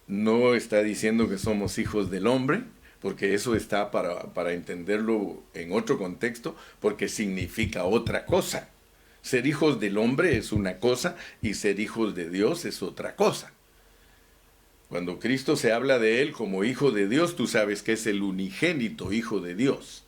no 0.08 0.56
está 0.56 0.82
diciendo 0.82 1.28
que 1.28 1.38
somos 1.38 1.78
hijos 1.78 2.10
del 2.10 2.26
hombre, 2.26 2.64
porque 3.00 3.34
eso 3.34 3.54
está 3.54 3.92
para, 3.92 4.52
entenderlo 4.52 5.44
en 5.54 5.70
otro 5.70 5.96
contexto, 5.96 6.56
porque 6.80 7.08
significa 7.08 7.84
otra 7.84 8.26
cosa. 8.26 8.68
Ser 9.20 9.46
hijos 9.46 9.78
del 9.78 9.98
hombre 9.98 10.36
es 10.38 10.50
una 10.50 10.80
cosa 10.80 11.14
y 11.40 11.54
ser 11.54 11.78
hijos 11.78 12.16
de 12.16 12.30
Dios 12.30 12.64
es 12.64 12.82
otra 12.82 13.14
cosa. 13.14 13.52
Cuando 14.88 15.20
Cristo 15.20 15.54
se 15.54 15.72
habla 15.72 16.00
de 16.00 16.20
Él 16.20 16.32
como 16.32 16.64
hijo 16.64 16.90
de 16.90 17.08
Dios, 17.08 17.36
tú 17.36 17.46
sabes 17.46 17.84
que 17.84 17.92
es 17.92 18.08
el 18.08 18.24
unigénito 18.24 19.12
hijo 19.12 19.38
de 19.38 19.54
Dios. 19.54 20.02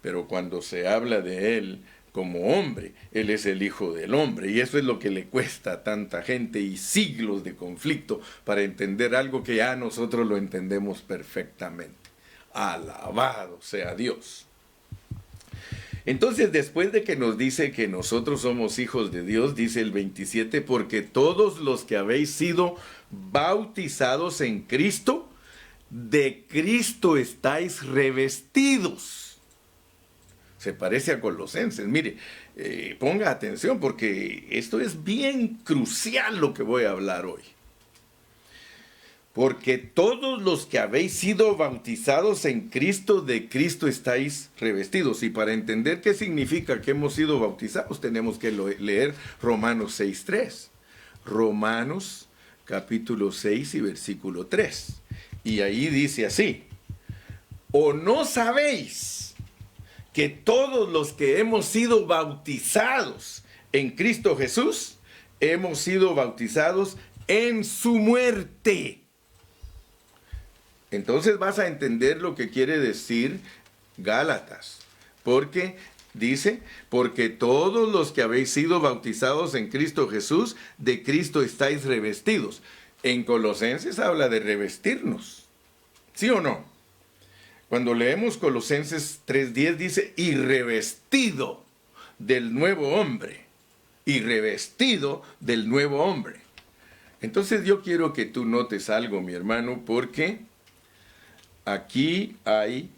Pero 0.00 0.28
cuando 0.28 0.62
se 0.62 0.88
habla 0.88 1.20
de 1.20 1.58
Él 1.58 1.82
como 2.14 2.56
hombre, 2.56 2.92
Él 3.10 3.28
es 3.28 3.44
el 3.44 3.60
hijo 3.64 3.92
del 3.92 4.14
hombre. 4.14 4.48
Y 4.48 4.60
eso 4.60 4.78
es 4.78 4.84
lo 4.84 5.00
que 5.00 5.10
le 5.10 5.24
cuesta 5.24 5.72
a 5.72 5.82
tanta 5.82 6.22
gente 6.22 6.60
y 6.60 6.76
siglos 6.76 7.42
de 7.42 7.56
conflicto 7.56 8.20
para 8.44 8.62
entender 8.62 9.16
algo 9.16 9.42
que 9.42 9.56
ya 9.56 9.74
nosotros 9.74 10.24
lo 10.24 10.36
entendemos 10.36 11.02
perfectamente. 11.02 12.10
Alabado 12.52 13.58
sea 13.60 13.96
Dios. 13.96 14.46
Entonces, 16.06 16.52
después 16.52 16.92
de 16.92 17.02
que 17.02 17.16
nos 17.16 17.36
dice 17.36 17.72
que 17.72 17.88
nosotros 17.88 18.42
somos 18.42 18.78
hijos 18.78 19.10
de 19.10 19.24
Dios, 19.24 19.56
dice 19.56 19.80
el 19.80 19.90
27, 19.90 20.60
porque 20.60 21.02
todos 21.02 21.58
los 21.58 21.82
que 21.82 21.96
habéis 21.96 22.30
sido 22.30 22.76
bautizados 23.10 24.40
en 24.40 24.62
Cristo, 24.62 25.28
de 25.90 26.44
Cristo 26.48 27.16
estáis 27.16 27.84
revestidos. 27.84 29.33
Se 30.64 30.72
parece 30.72 31.12
a 31.12 31.20
Colosenses. 31.20 31.86
Mire, 31.86 32.16
eh, 32.56 32.96
ponga 32.98 33.28
atención 33.28 33.80
porque 33.80 34.46
esto 34.48 34.80
es 34.80 35.04
bien 35.04 35.58
crucial 35.62 36.38
lo 36.38 36.54
que 36.54 36.62
voy 36.62 36.84
a 36.84 36.92
hablar 36.92 37.26
hoy 37.26 37.42
porque 39.34 39.78
todos 39.78 40.40
los 40.40 40.64
que 40.64 40.78
habéis 40.78 41.12
sido 41.12 41.56
bautizados 41.56 42.44
en 42.44 42.68
Cristo, 42.68 43.20
de 43.20 43.48
Cristo 43.48 43.88
estáis 43.88 44.50
revestidos. 44.60 45.24
Y 45.24 45.30
para 45.30 45.52
entender 45.52 46.00
qué 46.00 46.14
significa 46.14 46.80
que 46.80 46.92
hemos 46.92 47.14
sido 47.14 47.40
bautizados, 47.40 48.00
tenemos 48.00 48.38
que 48.38 48.52
leer 48.52 49.12
Romanos 49.42 50.00
6.3. 50.00 50.68
Romanos 51.26 52.28
capítulo 52.64 53.32
6 53.32 53.74
y 53.74 53.80
versículo 53.80 54.46
3. 54.46 55.02
Y 55.42 55.60
ahí 55.60 55.88
dice 55.88 56.26
así, 56.26 56.62
o 57.72 57.92
no 57.92 58.24
sabéis 58.24 59.33
que 60.14 60.28
todos 60.30 60.88
los 60.88 61.12
que 61.12 61.40
hemos 61.40 61.66
sido 61.66 62.06
bautizados 62.06 63.42
en 63.72 63.90
Cristo 63.90 64.36
Jesús, 64.36 64.96
hemos 65.40 65.80
sido 65.80 66.14
bautizados 66.14 66.96
en 67.26 67.64
su 67.64 67.96
muerte. 67.96 69.00
Entonces 70.92 71.38
vas 71.38 71.58
a 71.58 71.66
entender 71.66 72.22
lo 72.22 72.36
que 72.36 72.48
quiere 72.48 72.78
decir 72.78 73.40
Gálatas, 73.96 74.78
porque 75.24 75.76
dice, 76.14 76.62
porque 76.88 77.28
todos 77.28 77.92
los 77.92 78.12
que 78.12 78.22
habéis 78.22 78.50
sido 78.50 78.78
bautizados 78.80 79.56
en 79.56 79.68
Cristo 79.68 80.08
Jesús, 80.08 80.54
de 80.78 81.02
Cristo 81.02 81.42
estáis 81.42 81.84
revestidos. 81.84 82.62
En 83.02 83.24
Colosenses 83.24 83.98
habla 83.98 84.28
de 84.28 84.38
revestirnos, 84.38 85.46
¿sí 86.14 86.30
o 86.30 86.40
no? 86.40 86.73
Cuando 87.74 87.92
leemos 87.92 88.36
Colosenses 88.36 89.22
3.10 89.26 89.76
dice, 89.76 90.12
y 90.14 90.36
revestido 90.36 91.64
del 92.20 92.54
nuevo 92.54 92.90
hombre, 92.90 93.46
y 94.04 94.20
revestido 94.20 95.22
del 95.40 95.68
nuevo 95.68 96.04
hombre. 96.04 96.36
Entonces 97.20 97.64
yo 97.64 97.82
quiero 97.82 98.12
que 98.12 98.26
tú 98.26 98.44
notes 98.44 98.90
algo, 98.90 99.20
mi 99.22 99.32
hermano, 99.32 99.82
porque 99.84 100.38
aquí 101.64 102.36
hay 102.44 102.90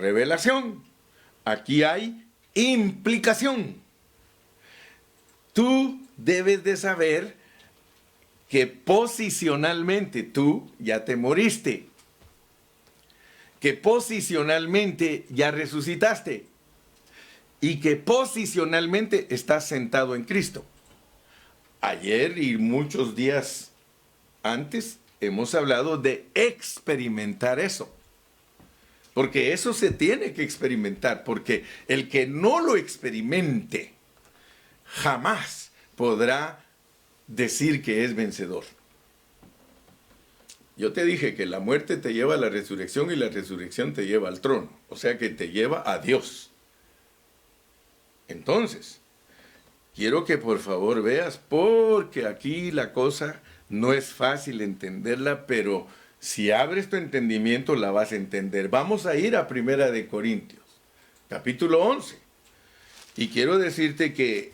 revelación, 0.00 0.82
aquí 1.44 1.82
hay 1.82 2.24
implicación. 2.54 3.76
Tú 5.52 6.00
debes 6.16 6.64
de 6.64 6.78
saber 6.78 7.36
que 8.48 8.66
posicionalmente 8.66 10.22
tú 10.22 10.70
ya 10.78 11.04
te 11.04 11.16
moriste, 11.16 11.84
que 13.66 13.74
posicionalmente 13.74 15.26
ya 15.28 15.50
resucitaste 15.50 16.46
y 17.60 17.80
que 17.80 17.96
posicionalmente 17.96 19.26
estás 19.30 19.66
sentado 19.66 20.14
en 20.14 20.22
Cristo. 20.22 20.64
Ayer 21.80 22.38
y 22.38 22.58
muchos 22.58 23.16
días 23.16 23.72
antes 24.44 25.00
hemos 25.20 25.56
hablado 25.56 25.98
de 25.98 26.28
experimentar 26.36 27.58
eso. 27.58 27.92
Porque 29.14 29.52
eso 29.52 29.72
se 29.72 29.90
tiene 29.90 30.32
que 30.32 30.44
experimentar, 30.44 31.24
porque 31.24 31.64
el 31.88 32.08
que 32.08 32.28
no 32.28 32.60
lo 32.60 32.76
experimente 32.76 33.94
jamás 34.84 35.72
podrá 35.96 36.64
decir 37.26 37.82
que 37.82 38.04
es 38.04 38.14
vencedor. 38.14 38.62
Yo 40.76 40.92
te 40.92 41.04
dije 41.04 41.34
que 41.34 41.46
la 41.46 41.58
muerte 41.58 41.96
te 41.96 42.12
lleva 42.12 42.34
a 42.34 42.38
la 42.38 42.50
resurrección 42.50 43.10
y 43.10 43.16
la 43.16 43.30
resurrección 43.30 43.94
te 43.94 44.06
lleva 44.06 44.28
al 44.28 44.42
trono, 44.42 44.70
o 44.90 44.96
sea 44.96 45.16
que 45.16 45.30
te 45.30 45.48
lleva 45.48 45.82
a 45.90 45.98
Dios. 45.98 46.50
Entonces, 48.28 49.00
quiero 49.94 50.24
que 50.26 50.36
por 50.36 50.58
favor 50.58 51.02
veas, 51.02 51.38
porque 51.38 52.26
aquí 52.26 52.70
la 52.72 52.92
cosa 52.92 53.40
no 53.70 53.94
es 53.94 54.06
fácil 54.06 54.60
entenderla, 54.60 55.46
pero 55.46 55.86
si 56.20 56.50
abres 56.50 56.90
tu 56.90 56.96
entendimiento 56.96 57.74
la 57.74 57.90
vas 57.90 58.12
a 58.12 58.16
entender. 58.16 58.68
Vamos 58.68 59.06
a 59.06 59.16
ir 59.16 59.34
a 59.34 59.48
Primera 59.48 59.90
de 59.90 60.06
Corintios, 60.06 60.64
capítulo 61.28 61.82
11. 61.82 62.18
Y 63.16 63.28
quiero 63.28 63.56
decirte 63.56 64.12
que 64.12 64.52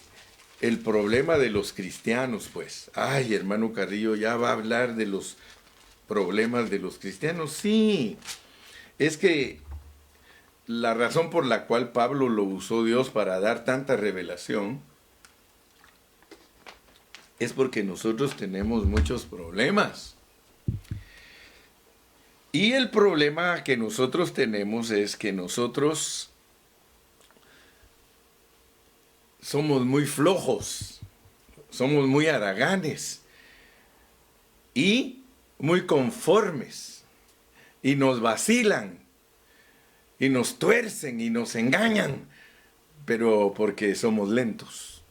el 0.61 0.79
problema 0.79 1.37
de 1.39 1.51
los 1.51 1.73
cristianos, 1.73 2.49
pues, 2.53 2.91
ay, 2.95 3.35
hermano 3.35 3.73
Carrillo, 3.73 4.15
ya 4.15 4.37
va 4.37 4.51
a 4.51 4.53
hablar 4.53 4.95
de 4.95 5.07
los 5.07 5.37
problemas 6.09 6.71
de 6.71 6.79
los 6.79 6.99
cristianos. 6.99 7.53
Sí, 7.53 8.17
es 8.99 9.17
que 9.17 9.61
la 10.67 10.95
razón 10.95 11.31
por 11.31 11.47
la 11.47 11.67
cual 11.67 11.93
Pablo 11.93 12.29
lo 12.29 12.45
usó 12.45 12.85
Dios 12.85 13.11
para 13.11 13.41
dar 13.41 13.65
tanta 13.65 13.97
revelación 13.97 14.81
es 17.39 17.53
porque 17.53 17.83
nosotros 17.83 18.37
tenemos 18.37 18.85
muchos 18.85 19.25
problemas. 19.25 20.15
Y 22.53 22.73
el 22.73 22.91
problema 22.91 23.65
que 23.65 23.77
nosotros 23.77 24.35
tenemos 24.35 24.91
es 24.91 25.17
que 25.17 25.33
nosotros 25.33 26.31
somos 29.41 29.85
muy 29.85 30.07
flojos, 30.07 31.01
somos 31.71 32.07
muy 32.07 32.27
haraganes 32.29 33.23
y 34.75 35.22
muy 35.63 35.87
conformes 35.87 37.05
y 37.83 37.95
nos 37.95 38.21
vacilan 38.21 38.99
y 40.19 40.29
nos 40.29 40.59
tuercen 40.59 41.21
y 41.21 41.31
nos 41.31 41.55
engañan, 41.55 42.27
pero 43.07 43.55
porque 43.57 43.95
somos 43.95 44.29
lentos, 44.29 45.05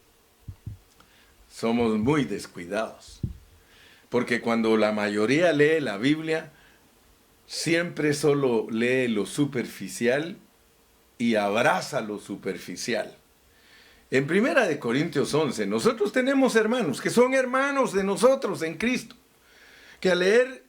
somos 1.50 1.98
muy 1.98 2.26
descuidados. 2.26 3.22
Porque 4.10 4.42
cuando 4.42 4.76
la 4.76 4.92
mayoría 4.92 5.54
lee 5.54 5.80
la 5.80 5.96
Biblia, 5.96 6.52
siempre 7.48 8.14
solo 8.14 8.68
lee 8.70 9.08
lo 9.08 9.26
superficial 9.26 10.36
y 11.18 11.36
abraza 11.36 12.02
lo 12.02 12.20
superficial. 12.20 13.16
En 14.10 14.28
Primera 14.28 14.68
de 14.68 14.80
Corintios 14.80 15.34
11, 15.34 15.66
nosotros 15.66 16.12
tenemos 16.12 16.58
hermanos 16.58 17.00
que 17.00 17.10
son 17.10 17.34
hermanos 17.34 17.94
de 17.94 18.04
nosotros 18.04 18.62
en 18.64 18.78
Cristo, 18.78 19.16
que 20.02 20.12
al 20.12 20.20
leer 20.20 20.66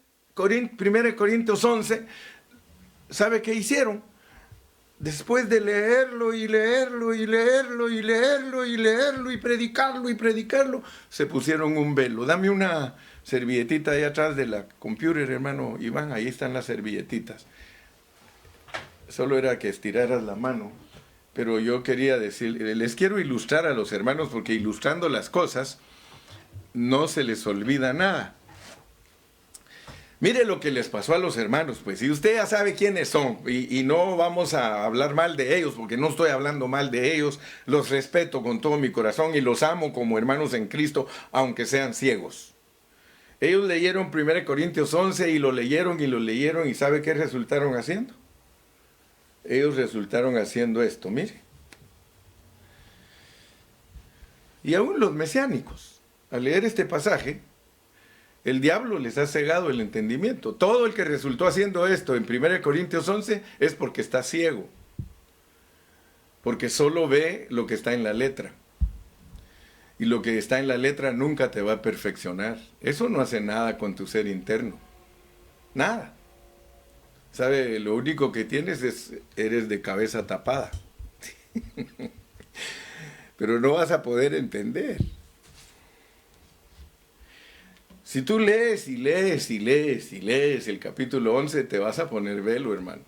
Primera 0.77 1.09
de 1.09 1.17
Corintios 1.17 1.65
11, 1.65 2.07
¿sabe 3.11 3.43
qué 3.43 3.55
hicieron? 3.55 4.03
Después 4.99 5.49
de 5.49 5.61
leerlo 5.61 6.33
y 6.33 6.47
leerlo 6.47 7.13
y 7.13 7.27
leerlo 7.27 7.89
y 7.89 8.03
leerlo 8.03 8.65
y 8.65 8.77
leerlo 8.77 9.33
y 9.33 9.37
predicarlo 9.37 10.09
y 10.09 10.15
predicarlo, 10.15 10.83
se 11.09 11.27
pusieron 11.27 11.77
un 11.77 11.97
velo. 11.97 12.25
Dame 12.25 12.51
una, 12.51 12.95
servilletita 13.25 13.93
ahí 13.93 14.05
atrás 14.05 14.37
de 14.37 14.47
la 14.47 14.69
computer, 14.79 15.29
hermano 15.31 15.77
Iván, 15.81 16.13
ahí 16.13 16.29
están 16.29 16.55
las 16.55 16.67
servilletitas. 16.67 17.47
Solo 19.09 19.37
era 19.39 19.59
que 19.59 19.69
estiraras 19.69 20.23
la 20.23 20.37
mano. 20.37 20.73
Pero 21.35 21.59
yo 21.59 21.83
quería 21.83 22.19
decir, 22.19 22.61
les 22.61 22.95
quiero 22.95 23.19
ilustrar 23.19 23.67
a 23.67 23.73
los 23.73 23.93
hermanos 23.93 24.29
porque 24.31 24.53
ilustrando 24.53 25.09
las 25.09 25.31
cosas 25.31 25.79
no 26.75 27.09
se 27.09 27.25
les 27.25 27.47
olvida 27.47 27.93
nada. 27.93 28.37
Mire 30.23 30.45
lo 30.45 30.61
que 30.61 30.71
les 30.71 30.89
pasó 30.89 31.17
a 31.17 31.19
los 31.19 31.37
hermanos, 31.37 31.81
pues, 31.83 32.01
y 32.01 32.09
usted 32.09 32.37
ya 32.37 32.47
sabe 32.47 32.77
quiénes 32.77 33.09
son, 33.09 33.39
y, 33.45 33.77
y, 33.77 33.83
no 33.83 34.17
vamos 34.17 34.55
a 34.55 34.85
hablar 34.85 35.17
mal 35.17 35.37
de 35.37 35.59
ellos, 35.59 35.75
porque 35.77 35.97
no 35.97 36.11
estoy 36.11 36.31
hablando 36.31 36.69
mal 36.69 36.93
de 36.93 37.13
ellos, 37.13 37.41
los 37.67 37.91
respeto 37.91 38.41
con 38.41 38.61
todo 38.61 38.79
mi 38.79 38.93
corazón 38.93 39.35
y 39.35 39.41
los 39.41 39.65
amo 39.65 39.93
como 39.93 40.19
hermanos 40.19 40.55
en 40.55 40.69
Cristo, 40.69 41.09
aunque 41.33 41.67
sean 41.67 41.93
ciegos. 41.93 42.55
Ellos 43.41 43.67
leyeron 43.67 44.13
1 44.15 44.45
Corintios 44.45 44.95
11 44.95 45.33
y 45.33 45.41
lo 45.41 45.51
leyeron 45.51 45.99
y 45.99 46.07
lo 46.07 46.21
leyeron 46.21 46.69
y 46.69 46.75
¿sabe 46.75 47.03
qué 47.03 47.15
resultaron 47.15 47.75
haciendo? 47.75 48.15
Ellos 49.43 49.75
resultaron 49.75 50.39
haciendo 50.39 50.85
esto, 50.85 51.11
mire. 51.11 51.41
Y 54.63 54.75
aún 54.75 55.01
los 55.01 55.13
mesiánicos, 55.13 56.01
al 56.31 56.45
leer 56.45 56.65
este 56.65 56.85
pasaje, 56.85 57.41
el 58.45 58.61
diablo 58.61 58.99
les 58.99 59.19
ha 59.19 59.27
cegado 59.27 59.71
el 59.71 59.81
entendimiento. 59.81 60.55
Todo 60.55 60.87
el 60.87 60.95
que 60.95 61.05
resultó 61.05 61.47
haciendo 61.47 61.87
esto 61.87 62.17
en 62.17 62.27
1 62.29 62.63
Corintios 62.63 63.09
11 63.09 63.43
es 63.61 63.75
porque 63.75 64.01
está 64.01 64.23
ciego, 64.23 64.69
porque 66.43 66.69
solo 66.69 67.09
ve 67.09 67.47
lo 67.51 67.67
que 67.67 67.75
está 67.75 67.93
en 67.95 68.03
la 68.03 68.13
letra 68.13 68.53
y 70.03 70.07
lo 70.07 70.21
que 70.21 70.37
está 70.37 70.59
en 70.59 70.67
la 70.67 70.79
letra 70.79 71.13
nunca 71.13 71.53
te 71.53 71.63
va 71.63 71.75
a 71.75 71.83
perfeccionar. 71.83 72.59
Eso 72.81 73.09
no 73.09 73.21
hace 73.21 73.41
nada 73.41 73.79
con 73.79 73.95
tu 73.95 74.09
ser 74.09 74.27
interno. 74.27 74.77
Nada. 75.75 76.15
¿Sabe? 77.31 77.79
Lo 77.79 77.95
único 77.95 78.33
que 78.33 78.45
tienes 78.45 78.83
es, 78.83 79.13
eres 79.37 79.69
de 79.69 79.81
cabeza 79.81 80.27
tapada. 80.27 80.73
Pero 83.37 83.61
no 83.61 83.75
vas 83.75 83.93
a 83.93 84.03
poder 84.03 84.35
entender. 84.35 84.99
Si 88.13 88.21
tú 88.21 88.39
lees 88.39 88.89
y 88.89 88.99
lees 88.99 89.51
y 89.51 89.59
lees 89.59 90.13
y 90.13 90.21
lees 90.21 90.69
el 90.69 90.79
capítulo 90.79 91.35
11, 91.35 91.65
te 91.65 91.79
vas 91.79 91.99
a 91.99 92.11
poner 92.11 92.43
velo, 92.43 92.75
hermano 92.75 93.01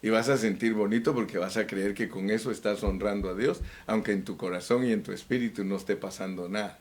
y 0.00 0.10
vas 0.10 0.28
a 0.28 0.36
sentir 0.36 0.74
bonito 0.74 1.12
porque 1.12 1.38
vas 1.38 1.56
a 1.56 1.66
creer 1.66 1.92
que 1.92 2.08
con 2.08 2.30
eso 2.30 2.52
estás 2.52 2.84
honrando 2.84 3.30
a 3.30 3.34
Dios, 3.34 3.62
aunque 3.88 4.12
en 4.12 4.22
tu 4.22 4.36
corazón 4.36 4.86
y 4.86 4.92
en 4.92 5.02
tu 5.02 5.10
espíritu 5.10 5.64
no 5.64 5.74
esté 5.74 5.96
pasando 5.96 6.48
nada. 6.48 6.78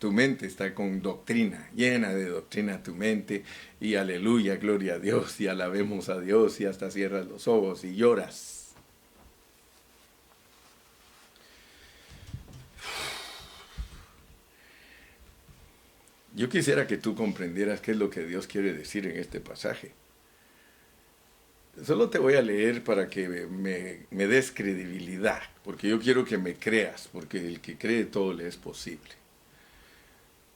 Tu 0.00 0.10
mente 0.10 0.46
está 0.46 0.74
con 0.74 1.00
doctrina, 1.00 1.70
llena 1.76 2.12
de 2.12 2.24
doctrina 2.24 2.82
tu 2.82 2.92
mente, 2.96 3.44
y 3.80 3.94
aleluya, 3.94 4.56
gloria 4.56 4.94
a 4.94 4.98
Dios, 4.98 5.40
y 5.40 5.46
alabemos 5.46 6.08
a 6.08 6.18
Dios, 6.18 6.60
y 6.60 6.64
hasta 6.64 6.90
cierras 6.90 7.28
los 7.28 7.46
ojos 7.46 7.84
y 7.84 7.94
lloras. 7.94 8.53
Yo 16.34 16.48
quisiera 16.48 16.86
que 16.88 16.96
tú 16.96 17.14
comprendieras 17.14 17.80
qué 17.80 17.92
es 17.92 17.96
lo 17.96 18.10
que 18.10 18.24
Dios 18.24 18.48
quiere 18.48 18.72
decir 18.72 19.06
en 19.06 19.16
este 19.16 19.40
pasaje. 19.40 19.92
Solo 21.84 22.10
te 22.10 22.18
voy 22.18 22.34
a 22.34 22.42
leer 22.42 22.82
para 22.82 23.08
que 23.08 23.28
me, 23.28 24.26
des 24.26 24.50
credibilidad, 24.50 25.42
porque 25.62 25.88
yo 25.88 26.00
quiero 26.00 26.24
que 26.24 26.38
me 26.38 26.54
creas, 26.54 27.08
porque 27.12 27.38
el 27.38 27.60
que 27.60 27.76
cree 27.76 28.04
todo 28.04 28.32
le 28.32 28.48
es 28.48 28.56
posible. 28.56 29.10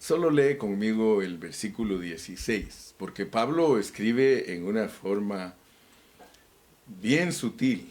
Solo 0.00 0.30
lee 0.30 0.56
conmigo 0.56 1.22
el 1.22 1.38
versículo 1.38 1.98
16, 1.98 2.94
porque 2.98 3.26
Pablo 3.26 3.78
escribe 3.78 4.54
en 4.54 4.64
una 4.64 4.88
forma 4.88 5.54
bien 6.86 7.32
sutil, 7.32 7.88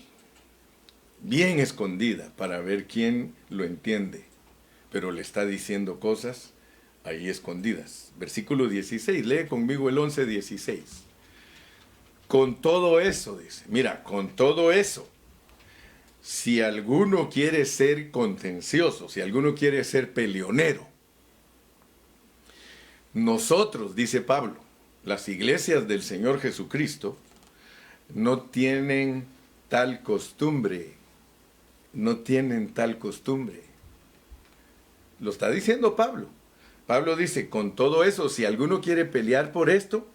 bien 1.21 1.59
escondida, 1.59 2.33
para 2.35 2.59
ver 2.59 2.85
quién 2.85 3.33
lo 3.49 3.65
entiende, 3.65 4.23
pero 4.89 5.11
le 5.11 5.21
está 5.21 5.45
diciendo 5.45 5.99
cosas 5.99 6.53
ahí 7.07 7.29
escondidas. 7.29 8.11
Versículo 8.17 8.67
16, 8.67 9.25
lee 9.25 9.45
conmigo 9.47 9.89
el 9.89 9.97
11, 9.97 10.25
16. 10.25 10.81
Con 12.27 12.61
todo 12.61 12.99
eso, 12.99 13.37
dice, 13.37 13.63
mira, 13.69 14.03
con 14.03 14.29
todo 14.35 14.71
eso, 14.71 15.07
si 16.21 16.61
alguno 16.61 17.29
quiere 17.29 17.65
ser 17.65 18.11
contencioso, 18.11 19.07
si 19.07 19.21
alguno 19.21 19.55
quiere 19.55 19.83
ser 19.83 20.13
peleonero, 20.13 20.85
nosotros, 23.13 23.95
dice 23.95 24.21
Pablo, 24.21 24.57
las 25.03 25.29
iglesias 25.29 25.87
del 25.87 26.03
Señor 26.03 26.39
Jesucristo, 26.39 27.17
no 28.13 28.41
tienen 28.41 29.25
tal 29.69 30.03
costumbre, 30.03 30.93
no 31.93 32.17
tienen 32.17 32.73
tal 32.73 32.99
costumbre. 32.99 33.63
Lo 35.19 35.31
está 35.31 35.49
diciendo 35.49 35.95
Pablo. 35.95 36.27
Pablo 36.87 37.17
dice, 37.17 37.49
con 37.49 37.75
todo 37.75 38.05
eso, 38.05 38.29
si 38.29 38.45
alguno 38.45 38.79
quiere 38.81 39.03
pelear 39.05 39.51
por 39.51 39.69
esto, 39.69 40.07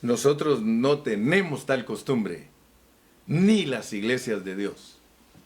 nosotros 0.00 0.62
no 0.62 1.00
tenemos 1.00 1.66
tal 1.66 1.84
costumbre, 1.84 2.48
ni 3.26 3.66
las 3.66 3.92
iglesias 3.92 4.44
de 4.44 4.54
Dios. 4.54 5.00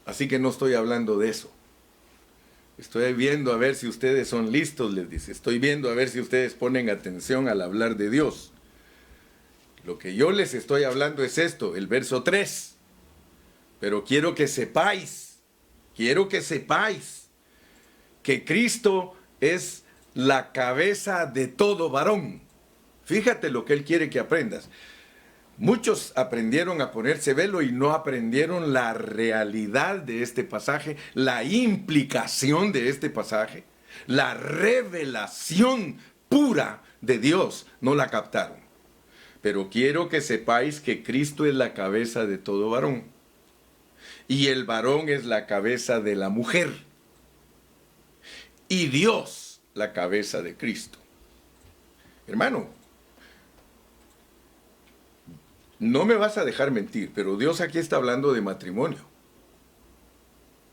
Así 0.04 0.28
que 0.28 0.38
no 0.38 0.50
estoy 0.50 0.74
hablando 0.74 1.18
de 1.18 1.30
eso. 1.30 1.50
Estoy 2.76 3.12
viendo 3.14 3.52
a 3.52 3.56
ver 3.56 3.74
si 3.74 3.86
ustedes 3.88 4.28
son 4.28 4.52
listos, 4.52 4.92
les 4.92 5.08
dice. 5.08 5.32
Estoy 5.32 5.58
viendo 5.58 5.90
a 5.90 5.94
ver 5.94 6.08
si 6.08 6.20
ustedes 6.20 6.54
ponen 6.54 6.90
atención 6.90 7.48
al 7.48 7.62
hablar 7.62 7.96
de 7.96 8.10
Dios. 8.10 8.52
Lo 9.84 9.98
que 9.98 10.14
yo 10.14 10.30
les 10.32 10.52
estoy 10.52 10.84
hablando 10.84 11.24
es 11.24 11.38
esto, 11.38 11.76
el 11.76 11.86
verso 11.86 12.22
3. 12.22 12.74
Pero 13.80 14.04
quiero 14.04 14.34
que 14.34 14.48
sepáis, 14.48 15.38
quiero 15.96 16.28
que 16.28 16.42
sepáis 16.42 17.28
que 18.22 18.44
Cristo 18.44 19.14
es 19.40 19.84
la 20.14 20.52
cabeza 20.52 21.26
de 21.26 21.46
todo 21.48 21.90
varón. 21.90 22.42
Fíjate 23.04 23.50
lo 23.50 23.64
que 23.64 23.72
Él 23.72 23.84
quiere 23.84 24.10
que 24.10 24.20
aprendas. 24.20 24.70
Muchos 25.58 26.12
aprendieron 26.16 26.80
a 26.80 26.90
ponerse 26.90 27.34
velo 27.34 27.60
y 27.60 27.70
no 27.70 27.90
aprendieron 27.90 28.72
la 28.72 28.94
realidad 28.94 29.96
de 29.96 30.22
este 30.22 30.42
pasaje, 30.42 30.96
la 31.12 31.44
implicación 31.44 32.72
de 32.72 32.88
este 32.88 33.10
pasaje, 33.10 33.64
la 34.06 34.32
revelación 34.34 35.98
pura 36.30 36.82
de 37.02 37.18
Dios. 37.18 37.66
No 37.80 37.94
la 37.94 38.08
captaron. 38.08 38.58
Pero 39.42 39.68
quiero 39.70 40.08
que 40.08 40.20
sepáis 40.20 40.80
que 40.80 41.02
Cristo 41.02 41.44
es 41.44 41.54
la 41.54 41.74
cabeza 41.74 42.26
de 42.26 42.38
todo 42.38 42.70
varón. 42.70 43.04
Y 44.28 44.46
el 44.46 44.64
varón 44.64 45.08
es 45.08 45.24
la 45.26 45.46
cabeza 45.46 46.00
de 46.00 46.14
la 46.14 46.28
mujer. 46.28 46.70
Y 48.68 48.86
Dios 48.86 49.49
la 49.74 49.92
cabeza 49.92 50.42
de 50.42 50.56
Cristo. 50.56 50.98
Hermano, 52.26 52.68
no 55.78 56.04
me 56.04 56.14
vas 56.14 56.38
a 56.38 56.44
dejar 56.44 56.70
mentir, 56.70 57.10
pero 57.14 57.36
Dios 57.36 57.60
aquí 57.60 57.78
está 57.78 57.96
hablando 57.96 58.32
de 58.32 58.40
matrimonio. 58.40 59.04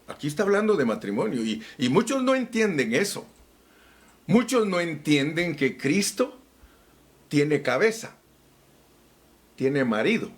Aquí 0.08 0.28
está 0.28 0.44
hablando 0.44 0.76
de 0.76 0.86
matrimonio 0.86 1.42
y, 1.44 1.90
muchos 1.90 2.24
no 2.24 2.36
entienden 2.36 2.94
eso. 2.94 3.26
Muchos 4.26 4.68
no 4.68 4.80
entienden 4.80 5.56
que 5.56 5.78
Cristo 5.78 6.38
tiene 7.30 7.62
cabeza 7.62 8.18
tiene 9.58 9.84
marido. 9.84 10.32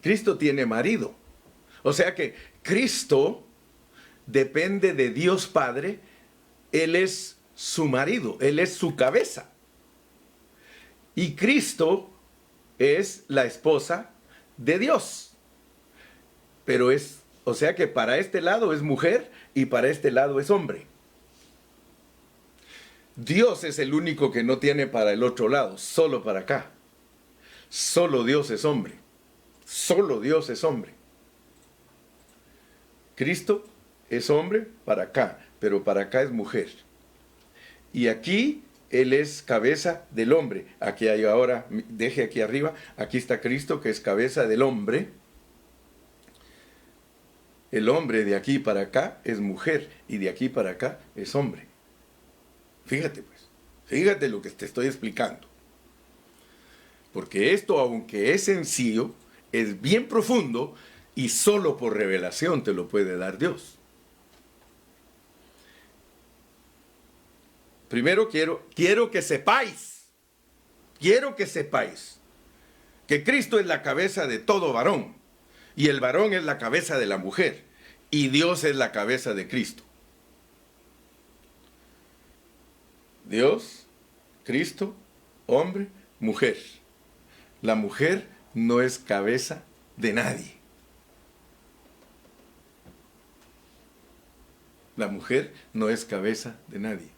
Cristo 0.00 0.38
tiene 0.38 0.64
marido. 0.64 1.14
O 1.82 1.92
sea 1.92 2.14
que 2.14 2.34
Cristo 2.62 3.44
depende 4.26 4.94
de 4.94 5.10
Dios 5.10 5.46
Padre. 5.46 6.00
Él 6.72 6.96
es 6.96 7.38
su 7.54 7.86
marido, 7.86 8.36
Él 8.40 8.58
es 8.58 8.74
su 8.74 8.96
cabeza. 8.96 9.50
Y 11.14 11.34
Cristo 11.34 12.10
es 12.78 13.24
la 13.28 13.44
esposa 13.44 14.10
de 14.56 14.78
Dios. 14.78 15.32
Pero 16.64 16.90
es, 16.90 17.20
o 17.44 17.54
sea 17.54 17.74
que 17.74 17.88
para 17.88 18.18
este 18.18 18.40
lado 18.40 18.72
es 18.72 18.82
mujer 18.82 19.30
y 19.54 19.66
para 19.66 19.88
este 19.88 20.10
lado 20.10 20.38
es 20.38 20.50
hombre. 20.50 20.86
Dios 23.16 23.64
es 23.64 23.80
el 23.80 23.94
único 23.94 24.30
que 24.30 24.44
no 24.44 24.58
tiene 24.58 24.86
para 24.86 25.12
el 25.12 25.24
otro 25.24 25.48
lado, 25.48 25.76
solo 25.76 26.22
para 26.22 26.40
acá. 26.40 26.70
Solo 27.68 28.22
Dios 28.22 28.50
es 28.50 28.64
hombre. 28.64 28.94
Solo 29.64 30.20
Dios 30.20 30.48
es 30.50 30.62
hombre. 30.62 30.94
Cristo 33.16 33.64
es 34.10 34.30
hombre 34.30 34.66
para 34.84 35.04
acá, 35.04 35.38
pero 35.58 35.84
para 35.84 36.02
acá 36.02 36.22
es 36.22 36.30
mujer. 36.30 36.68
Y 37.92 38.08
aquí 38.08 38.62
Él 38.90 39.12
es 39.12 39.42
cabeza 39.42 40.04
del 40.10 40.32
hombre. 40.32 40.66
Aquí 40.80 41.08
hay 41.08 41.24
ahora, 41.24 41.66
deje 41.70 42.22
aquí 42.22 42.40
arriba, 42.40 42.74
aquí 42.96 43.18
está 43.18 43.40
Cristo 43.40 43.80
que 43.80 43.90
es 43.90 44.00
cabeza 44.00 44.46
del 44.46 44.62
hombre. 44.62 45.08
El 47.70 47.88
hombre 47.88 48.24
de 48.24 48.34
aquí 48.34 48.58
para 48.58 48.82
acá 48.82 49.20
es 49.24 49.40
mujer 49.40 49.90
y 50.08 50.16
de 50.16 50.30
aquí 50.30 50.48
para 50.48 50.70
acá 50.70 51.00
es 51.14 51.34
hombre. 51.34 51.66
Fíjate 52.86 53.22
pues, 53.22 53.48
fíjate 53.84 54.28
lo 54.28 54.40
que 54.40 54.50
te 54.50 54.64
estoy 54.64 54.86
explicando. 54.86 55.46
Porque 57.12 57.52
esto, 57.52 57.78
aunque 57.78 58.32
es 58.32 58.44
sencillo, 58.44 59.14
es 59.52 59.80
bien 59.80 60.08
profundo 60.08 60.74
y 61.14 61.30
solo 61.30 61.76
por 61.76 61.96
revelación 61.96 62.62
te 62.62 62.72
lo 62.72 62.88
puede 62.88 63.16
dar 63.16 63.38
Dios. 63.38 63.77
Primero 67.88 68.28
quiero, 68.28 68.66
quiero 68.74 69.10
que 69.10 69.22
sepáis, 69.22 70.04
quiero 70.98 71.36
que 71.36 71.46
sepáis 71.46 72.20
que 73.06 73.24
Cristo 73.24 73.58
es 73.58 73.66
la 73.66 73.82
cabeza 73.82 74.26
de 74.26 74.38
todo 74.38 74.72
varón 74.72 75.16
y 75.74 75.88
el 75.88 76.00
varón 76.00 76.34
es 76.34 76.44
la 76.44 76.58
cabeza 76.58 76.98
de 76.98 77.06
la 77.06 77.18
mujer 77.18 77.64
y 78.10 78.28
Dios 78.28 78.64
es 78.64 78.76
la 78.76 78.92
cabeza 78.92 79.34
de 79.34 79.48
Cristo. 79.48 79.82
Dios, 83.24 83.86
Cristo, 84.44 84.94
hombre, 85.46 85.88
mujer 86.20 86.56
la 87.62 87.74
mujer 87.74 88.28
no 88.54 88.80
es 88.80 88.98
cabeza 88.98 89.64
de 89.96 90.12
nadie. 90.12 90.54
La 94.96 95.08
mujer 95.08 95.54
no 95.72 95.88
es 95.88 96.04
cabeza 96.04 96.56
de 96.68 96.78
nadie. 96.78 97.17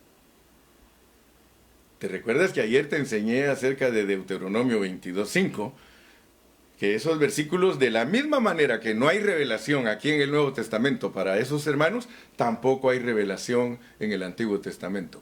¿Te 2.01 2.09
recuerdas 2.09 2.55
que 2.55 2.63
ayer 2.63 2.89
te 2.89 2.97
enseñé 2.97 3.49
acerca 3.49 3.91
de 3.91 4.07
Deuteronomio 4.07 4.83
22.5? 4.83 5.73
Que 6.79 6.95
esos 6.95 7.19
versículos, 7.19 7.79
de 7.79 7.91
la 7.91 8.07
misma 8.07 8.41
manera 8.41 8.81
que 8.81 8.95
no 8.95 9.07
hay 9.07 9.19
revelación 9.19 9.87
aquí 9.87 10.11
en 10.11 10.23
el 10.23 10.31
Nuevo 10.31 10.55
Testamento 10.55 11.13
para 11.13 11.37
esos 11.37 11.67
hermanos, 11.67 12.09
tampoco 12.37 12.89
hay 12.89 13.01
revelación 13.01 13.79
en 13.99 14.13
el 14.13 14.23
Antiguo 14.23 14.61
Testamento. 14.61 15.21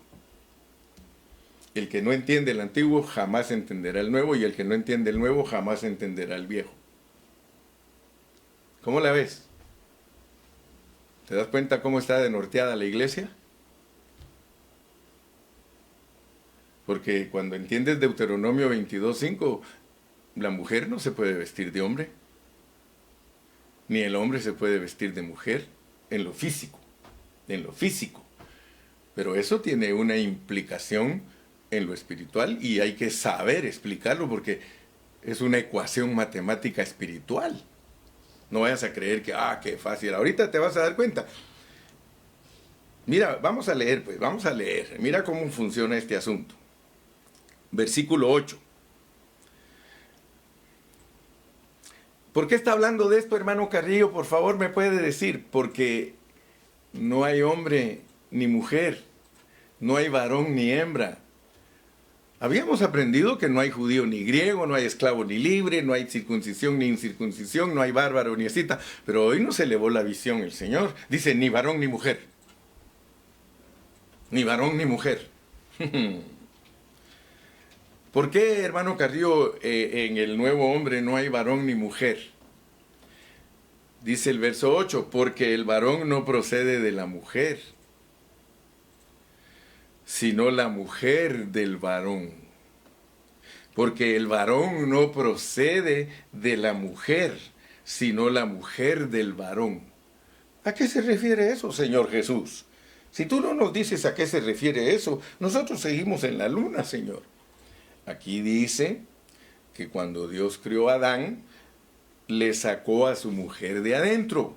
El 1.75 1.89
que 1.89 2.01
no 2.01 2.13
entiende 2.13 2.53
el 2.53 2.61
antiguo 2.61 3.03
jamás 3.03 3.51
entenderá 3.51 3.99
el 3.99 4.13
nuevo 4.13 4.37
y 4.37 4.45
el 4.45 4.55
que 4.55 4.63
no 4.63 4.77
entiende 4.77 5.11
el 5.11 5.19
nuevo 5.19 5.43
jamás 5.43 5.83
entenderá 5.83 6.37
el 6.37 6.47
viejo. 6.47 6.73
¿Cómo 8.85 9.01
la 9.01 9.11
ves? 9.11 9.49
¿Te 11.27 11.35
das 11.35 11.49
cuenta 11.49 11.83
cómo 11.83 11.99
está 11.99 12.21
denorteada 12.21 12.77
la 12.77 12.85
iglesia? 12.85 13.31
Porque 16.89 17.29
cuando 17.29 17.55
entiendes 17.55 18.01
Deuteronomio 18.01 18.73
22.5, 18.73 19.61
la 20.37 20.49
mujer 20.49 20.89
no 20.89 20.99
se 20.99 21.11
puede 21.11 21.35
vestir 21.35 21.71
de 21.71 21.83
hombre, 21.83 22.09
ni 23.89 23.99
el 23.99 24.17
hombre 24.17 24.41
se 24.41 24.55
puede 24.55 24.79
vestir 24.79 25.13
de 25.13 25.21
mujer 25.21 25.67
en 26.09 26.25
lo 26.25 26.33
físico, 26.33 26.81
en 27.47 27.63
lo 27.63 27.73
físico. 27.73 28.25
Pero 29.15 29.35
eso 29.35 29.61
tiene 29.61 29.93
una 29.93 30.17
implicación 30.17 31.25
en 31.71 31.85
lo 31.85 31.93
espiritual 31.93 32.57
y 32.65 32.81
hay 32.81 32.95
que 32.95 33.11
saber 33.11 33.67
explicarlo 33.67 34.27
porque 34.27 34.63
es 35.23 35.43
una 35.43 35.59
ecuación 35.59 36.15
matemática 36.15 36.81
espiritual. 36.81 37.63
No 38.51 38.61
vayas 38.61 38.83
a 38.83 38.95
creer 38.95 39.23
que, 39.23 39.35
ah, 39.35 39.61
qué 39.63 39.77
fácil. 39.77 40.15
Ahorita 40.15 40.51
te 40.51 40.59
vas 40.59 40.75
a 40.79 40.81
dar 40.81 40.97
cuenta. 40.97 41.27
Mira, 43.05 43.39
vamos 43.43 43.69
a 43.69 43.75
leer, 43.75 44.05
pues, 44.05 44.19
vamos 44.19 44.47
a 44.47 44.55
leer. 44.55 44.97
Mira 45.01 45.23
cómo 45.23 45.47
funciona 45.51 45.95
este 45.95 46.17
asunto. 46.17 46.55
Versículo 47.71 48.31
8. 48.31 48.59
¿Por 52.33 52.47
qué 52.47 52.55
está 52.55 52.73
hablando 52.73 53.09
de 53.09 53.19
esto, 53.19 53.37
hermano 53.37 53.69
Carrillo? 53.69 54.13
Por 54.13 54.25
favor, 54.25 54.59
me 54.59 54.69
puede 54.69 55.03
decir. 55.03 55.47
Porque 55.51 56.15
no 56.93 57.25
hay 57.25 57.43
hombre 57.43 58.03
ni 58.31 58.47
mujer, 58.47 59.03
no 59.81 59.97
hay 59.97 60.09
varón 60.09 60.55
ni 60.55 60.71
hembra. 60.71 61.19
Habíamos 62.41 62.83
aprendido 62.83 63.37
que 63.39 63.49
no 63.49 63.59
hay 63.59 63.71
judío 63.71 64.07
ni 64.07 64.23
griego, 64.23 64.67
no 64.67 64.77
hay 64.77 64.85
esclavo 64.85 65.25
ni 65.25 65.39
libre, 65.39 65.83
no 65.83 65.93
hay 65.93 66.09
circuncisión 66.09 66.79
ni 66.79 66.87
incircuncisión, 66.87 67.75
no 67.75 67.83
hay 67.83 67.91
bárbaro 67.91 68.37
ni 68.37 68.45
escita. 68.47 68.79
Pero 69.05 69.27
hoy 69.27 69.41
no 69.41 69.51
se 69.51 69.65
elevó 69.65 69.91
la 69.91 70.05
visión 70.05 70.43
el 70.43 70.53
Señor. 70.53 70.95
Dice 71.09 71.35
ni 71.35 71.49
varón 71.49 71.81
ni 71.81 71.89
mujer. 71.89 72.21
Ni 74.31 74.45
varón 74.45 74.77
ni 74.77 74.87
mujer. 74.87 75.29
¿Por 78.13 78.31
qué, 78.31 78.63
hermano 78.63 78.97
Carrillo, 78.97 79.57
eh, 79.61 80.07
en 80.09 80.17
el 80.17 80.39
nuevo 80.39 80.73
hombre 80.73 81.03
no 81.03 81.17
hay 81.17 81.29
varón 81.29 81.67
ni 81.67 81.75
mujer? 81.75 82.31
Dice 84.03 84.31
el 84.31 84.39
verso 84.39 84.75
8, 84.75 85.09
porque 85.11 85.53
el 85.53 85.65
varón 85.65 86.09
no 86.09 86.25
procede 86.25 86.81
de 86.81 86.93
la 86.93 87.05
mujer, 87.05 87.61
sino 90.07 90.51
la 90.51 90.69
mujer 90.69 91.49
del 91.49 91.77
varón. 91.77 92.33
Porque 93.75 94.17
el 94.17 94.27
varón 94.27 94.89
no 94.89 95.13
procede 95.13 96.09
de 96.33 96.57
la 96.57 96.73
mujer, 96.73 97.37
sino 97.85 98.31
la 98.31 98.47
mujer 98.47 99.11
del 99.11 99.35
varón. 99.35 99.83
¿A 100.65 100.73
qué 100.73 100.89
se 100.89 101.03
refiere 101.03 101.51
eso, 101.51 101.73
Señor 101.73 102.11
Jesús? 102.11 102.65
Si 103.11 103.27
tú 103.27 103.41
no 103.41 103.53
nos 103.53 103.73
dices 103.73 104.07
a 104.07 104.15
qué 104.15 104.27
se 104.27 104.41
refiere 104.41 104.95
eso, 104.95 105.21
nosotros 105.41 105.81
seguimos 105.81 106.25
en 106.25 106.39
la 106.39 106.49
luna, 106.49 106.85
Señor. 106.85 107.23
Aquí 108.09 108.41
dice 108.41 109.03
que 109.75 109.89
cuando 109.89 110.29
Dios 110.29 110.59
crió 110.63 110.89
a 110.89 110.95
Adán, 110.95 111.43
le 112.27 112.55
sacó 112.55 113.07
a 113.07 113.17
su 113.17 113.31
mujer 113.31 113.83
de 113.83 113.97
adentro. 113.97 114.55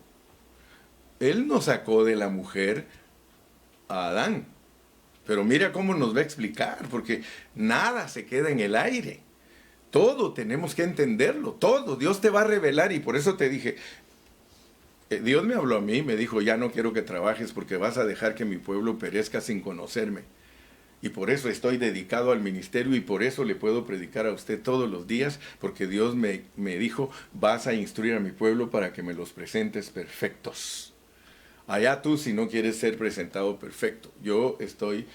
Él 1.19 1.47
no 1.47 1.59
sacó 1.59 2.05
de 2.05 2.15
la 2.15 2.29
mujer 2.29 2.85
a 3.89 4.07
Adán. 4.07 4.45
Pero 5.25 5.43
mira 5.43 5.73
cómo 5.73 5.93
nos 5.93 6.15
va 6.15 6.19
a 6.19 6.23
explicar, 6.23 6.87
porque 6.89 7.23
nada 7.53 8.07
se 8.07 8.25
queda 8.25 8.49
en 8.49 8.61
el 8.61 8.73
aire. 8.73 9.19
Todo 9.89 10.31
tenemos 10.31 10.73
que 10.73 10.83
entenderlo, 10.83 11.51
todo. 11.51 11.97
Dios 11.97 12.21
te 12.21 12.29
va 12.29 12.41
a 12.41 12.45
revelar 12.45 12.93
y 12.93 13.01
por 13.01 13.17
eso 13.17 13.35
te 13.35 13.49
dije, 13.49 13.75
eh, 15.09 15.19
Dios 15.21 15.43
me 15.43 15.55
habló 15.55 15.75
a 15.75 15.81
mí, 15.81 16.01
me 16.03 16.15
dijo, 16.15 16.41
ya 16.41 16.55
no 16.55 16.71
quiero 16.71 16.93
que 16.93 17.01
trabajes 17.01 17.51
porque 17.51 17.75
vas 17.75 17.97
a 17.97 18.05
dejar 18.05 18.33
que 18.33 18.45
mi 18.45 18.57
pueblo 18.57 18.97
perezca 18.97 19.41
sin 19.41 19.59
conocerme. 19.59 20.21
Y 21.01 21.09
por 21.09 21.31
eso 21.31 21.49
estoy 21.49 21.77
dedicado 21.77 22.31
al 22.31 22.41
ministerio 22.41 22.95
y 22.95 23.01
por 23.01 23.23
eso 23.23 23.43
le 23.43 23.55
puedo 23.55 23.85
predicar 23.85 24.27
a 24.27 24.33
usted 24.33 24.61
todos 24.61 24.89
los 24.89 25.07
días, 25.07 25.39
porque 25.59 25.87
Dios 25.87 26.15
me, 26.15 26.43
me 26.55 26.77
dijo, 26.77 27.09
vas 27.33 27.67
a 27.67 27.73
instruir 27.73 28.13
a 28.13 28.19
mi 28.19 28.31
pueblo 28.31 28.69
para 28.69 28.93
que 28.93 29.01
me 29.01 29.13
los 29.13 29.31
presentes 29.31 29.89
perfectos. 29.89 30.93
Allá 31.67 32.01
tú 32.01 32.17
si 32.17 32.33
no 32.33 32.49
quieres 32.49 32.77
ser 32.77 32.97
presentado 32.97 33.57
perfecto. 33.57 34.11
Yo 34.21 34.57
estoy 34.59 35.05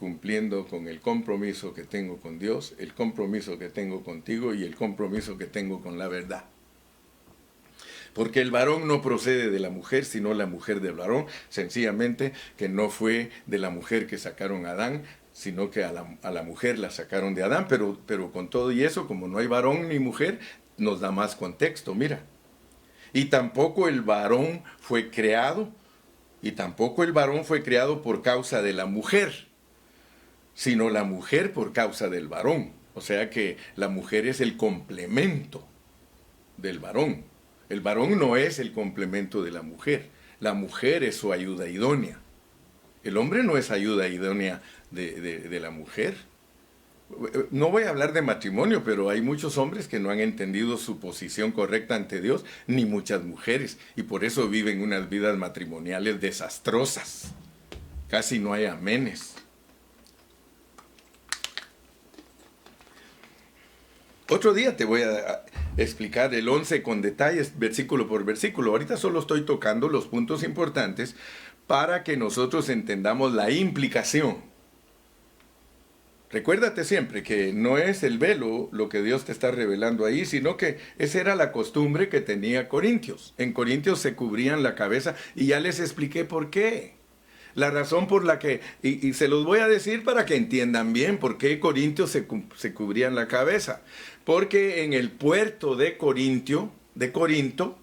cumpliendo 0.00 0.66
con 0.66 0.88
el 0.88 1.00
compromiso 1.00 1.74
que 1.74 1.84
tengo 1.84 2.16
con 2.16 2.38
Dios, 2.38 2.74
el 2.78 2.94
compromiso 2.94 3.58
que 3.58 3.68
tengo 3.68 4.02
contigo 4.02 4.54
y 4.54 4.64
el 4.64 4.74
compromiso 4.74 5.36
que 5.36 5.44
tengo 5.44 5.82
con 5.82 5.98
la 5.98 6.08
verdad. 6.08 6.44
Porque 8.14 8.40
el 8.40 8.50
varón 8.50 8.88
no 8.88 9.02
procede 9.02 9.50
de 9.50 9.60
la 9.60 9.70
mujer, 9.70 10.04
sino 10.04 10.34
la 10.34 10.46
mujer 10.46 10.80
del 10.80 10.94
varón, 10.94 11.26
sencillamente 11.48 12.32
que 12.56 12.68
no 12.68 12.88
fue 12.88 13.30
de 13.46 13.58
la 13.58 13.70
mujer 13.70 14.06
que 14.06 14.18
sacaron 14.18 14.66
a 14.66 14.70
Adán, 14.70 15.04
sino 15.40 15.70
que 15.70 15.84
a 15.84 15.90
la, 15.90 16.42
mujer 16.42 16.78
la 16.78 16.90
sacaron 16.90 17.34
de 17.34 17.42
Adán, 17.42 17.64
pero, 17.66 17.98
pero 18.04 18.30
con 18.30 18.50
todo 18.50 18.72
y 18.72 18.84
eso, 18.84 19.06
como 19.06 19.26
no 19.26 19.38
hay 19.38 19.46
varón 19.46 19.88
ni 19.88 19.98
mujer, 19.98 20.38
nos 20.76 21.00
da 21.00 21.12
más 21.12 21.34
contexto, 21.34 21.94
mira. 21.94 22.20
Y 23.14 23.24
tampoco 23.26 23.88
el 23.88 24.02
varón 24.02 24.62
fue 24.80 25.10
creado, 25.10 25.70
y 26.42 26.52
tampoco 26.52 27.04
el 27.04 27.12
varón 27.12 27.46
fue 27.46 27.62
creado 27.62 28.02
por 28.02 28.20
causa 28.20 28.60
de 28.60 28.74
la 28.74 28.84
mujer, 28.84 29.48
sino 30.52 30.90
la 30.90 31.04
mujer 31.04 31.54
por 31.54 31.72
causa 31.72 32.10
del 32.10 32.28
varón. 32.28 32.72
O 32.92 33.00
sea 33.00 33.30
que 33.30 33.56
la 33.76 33.88
mujer 33.88 34.26
es 34.26 34.42
el 34.42 34.58
complemento 34.58 35.66
del 36.58 36.80
varón. 36.80 37.24
El 37.70 37.80
varón 37.80 38.18
no 38.18 38.36
es 38.36 38.58
el 38.58 38.72
complemento 38.72 39.42
de 39.42 39.52
la 39.52 39.62
mujer, 39.62 40.10
la 40.38 40.52
mujer 40.52 41.02
es 41.02 41.16
su 41.16 41.32
ayuda 41.32 41.66
idónea. 41.66 42.20
El 43.02 43.16
hombre 43.16 43.42
no 43.42 43.56
es 43.56 43.70
ayuda 43.70 44.08
idónea 44.08 44.62
de, 44.90 45.58
la 45.60 45.70
mujer. 45.70 46.16
No 47.50 47.70
voy 47.70 47.84
a 47.84 47.90
hablar 47.90 48.12
de 48.12 48.22
matrimonio, 48.22 48.84
pero 48.84 49.08
hay 49.08 49.20
muchos 49.20 49.58
hombres 49.58 49.88
que 49.88 49.98
no 49.98 50.10
han 50.10 50.20
entendido 50.20 50.76
su 50.76 51.00
posición 51.00 51.50
correcta 51.50 51.96
ante 51.96 52.20
Dios, 52.20 52.44
ni 52.66 52.84
muchas 52.84 53.22
mujeres, 53.24 53.78
y 53.96 54.02
por 54.02 54.24
eso 54.24 54.48
viven 54.48 54.82
unas 54.82 55.08
vidas 55.08 55.36
matrimoniales 55.36 56.20
desastrosas. 56.20 57.32
Casi 58.08 58.38
no 58.38 58.52
hay 58.52 58.66
amenes. 58.66 59.34
Otro 64.28 64.54
día 64.54 64.76
te 64.76 64.84
voy 64.84 65.02
a 65.02 65.44
explicar 65.76 66.32
el 66.34 66.48
11 66.48 66.82
con 66.82 67.02
detalles, 67.02 67.58
versículo 67.58 68.08
por 68.08 68.24
versículo. 68.24 68.70
Ahorita 68.70 68.96
solo 68.96 69.18
estoy 69.18 69.44
tocando 69.44 69.88
los 69.88 70.06
puntos 70.06 70.44
importantes 70.44 71.16
para 71.70 72.02
que 72.02 72.16
nosotros 72.16 72.68
entendamos 72.68 73.32
la 73.32 73.52
implicación 73.52 74.50
Recuérdate 76.32 76.82
siempre 76.82 77.22
que 77.24 77.52
no 77.52 77.78
es 77.78 78.02
el 78.04 78.18
velo 78.18 78.68
lo 78.72 78.88
que 78.88 79.02
Dios 79.02 79.24
te 79.24 79.32
está 79.32 79.52
revelando 79.52 80.04
ahí, 80.04 80.24
sino 80.24 80.56
que 80.56 80.78
esa 80.98 81.20
era 81.20 81.34
la 81.34 81.50
costumbre 81.50 82.08
que 82.08 82.20
tenía 82.20 82.68
Corintios. 82.68 83.34
En 83.36 83.52
Corintios 83.52 83.98
se 83.98 84.14
cubrían 84.14 84.62
la 84.62 84.76
cabeza 84.76 85.16
y 85.34 85.46
ya 85.46 85.58
les 85.58 85.80
expliqué 85.80 86.24
por 86.24 86.50
qué. 86.50 86.94
La 87.54 87.70
razón 87.70 88.06
por 88.06 88.24
la 88.24 88.38
que, 88.38 88.60
y, 88.80 89.12
se 89.12 89.26
los 89.26 89.44
voy 89.44 89.58
a 89.58 89.66
decir 89.66 90.04
para 90.04 90.24
que 90.24 90.36
entiendan 90.36 90.92
bien 90.92 91.18
por 91.18 91.36
qué 91.36 91.58
Corintios 91.58 92.10
se, 92.10 92.24
se 92.54 92.74
cubrían 92.74 93.16
la 93.16 93.26
cabeza. 93.26 93.82
Porque 94.24 94.84
en 94.84 94.92
el 94.92 95.10
puerto 95.10 95.74
de 95.74 95.96
Corintio, 95.96 96.70
de 96.94 97.10
Corinto, 97.10 97.79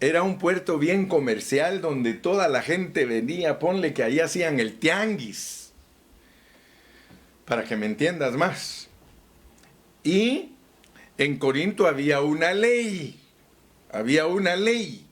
era 0.00 0.22
un 0.22 0.38
puerto 0.38 0.78
bien 0.78 1.06
comercial 1.06 1.80
donde 1.80 2.14
toda 2.14 2.48
la 2.48 2.62
gente 2.62 3.04
venía, 3.04 3.58
ponle 3.58 3.92
que 3.92 4.04
ahí 4.04 4.20
hacían 4.20 4.60
el 4.60 4.78
tianguis 4.78 5.72
para 7.44 7.64
que 7.64 7.76
me 7.76 7.86
entiendas 7.86 8.34
más. 8.34 8.88
Y 10.04 10.52
en 11.16 11.38
Corinto 11.38 11.86
había 11.86 12.20
una 12.20 12.52
ley, 12.52 13.20
había 13.90 14.26
una 14.26 14.54
ley 14.54 15.06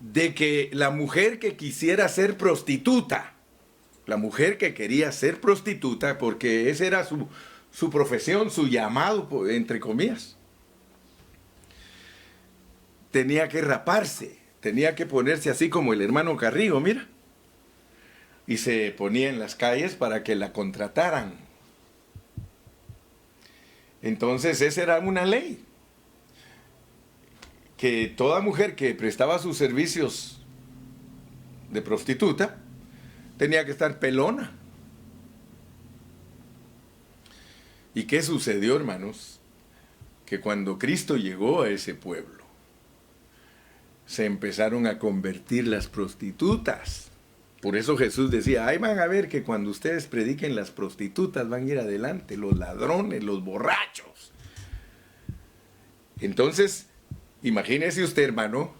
de 0.00 0.34
que 0.34 0.70
la 0.72 0.90
mujer 0.90 1.38
que 1.38 1.56
quisiera 1.56 2.08
ser 2.08 2.38
prostituta, 2.38 3.34
la 4.06 4.16
mujer 4.16 4.56
que 4.56 4.72
quería 4.72 5.12
ser 5.12 5.40
prostituta, 5.40 6.16
porque 6.18 6.70
esa 6.70 6.86
era 6.86 7.04
su, 7.04 7.28
su 7.70 7.90
profesión, 7.90 8.50
su 8.50 8.68
llamado, 8.68 9.48
entre 9.48 9.80
comillas, 9.80 10.36
tenía 13.12 13.48
que 13.48 13.60
raparse, 13.60 14.38
tenía 14.60 14.96
que 14.96 15.06
ponerse 15.06 15.50
así 15.50 15.68
como 15.68 15.92
el 15.92 16.02
hermano 16.02 16.36
Carrillo, 16.36 16.80
mira 16.80 17.06
y 18.46 18.58
se 18.58 18.90
ponía 18.90 19.28
en 19.28 19.38
las 19.38 19.54
calles 19.54 19.94
para 19.94 20.22
que 20.22 20.34
la 20.34 20.52
contrataran. 20.52 21.34
Entonces 24.02 24.60
esa 24.60 24.82
era 24.82 24.98
una 24.98 25.24
ley, 25.24 25.64
que 27.76 28.12
toda 28.16 28.40
mujer 28.40 28.74
que 28.74 28.94
prestaba 28.94 29.38
sus 29.38 29.56
servicios 29.56 30.40
de 31.70 31.82
prostituta 31.82 32.58
tenía 33.38 33.64
que 33.64 33.70
estar 33.70 33.98
pelona. 33.98 34.52
¿Y 37.94 38.04
qué 38.04 38.22
sucedió, 38.22 38.76
hermanos? 38.76 39.38
Que 40.26 40.40
cuando 40.40 40.78
Cristo 40.78 41.16
llegó 41.16 41.62
a 41.62 41.70
ese 41.70 41.94
pueblo, 41.94 42.41
se 44.06 44.24
empezaron 44.24 44.86
a 44.86 44.98
convertir 44.98 45.66
las 45.66 45.88
prostitutas 45.88 47.12
por 47.62 47.76
eso 47.76 47.96
Jesús 47.96 48.32
decía, 48.32 48.66
ahí 48.66 48.78
van 48.78 48.98
a 48.98 49.06
ver 49.06 49.28
que 49.28 49.44
cuando 49.44 49.70
ustedes 49.70 50.08
prediquen 50.08 50.56
las 50.56 50.72
prostitutas 50.72 51.48
van 51.48 51.62
a 51.62 51.70
ir 51.70 51.78
adelante, 51.78 52.36
los 52.36 52.58
ladrones, 52.58 53.22
los 53.22 53.44
borrachos. 53.44 54.32
Entonces, 56.20 56.88
imagínese 57.40 58.02
usted, 58.02 58.24
hermano, 58.24 58.74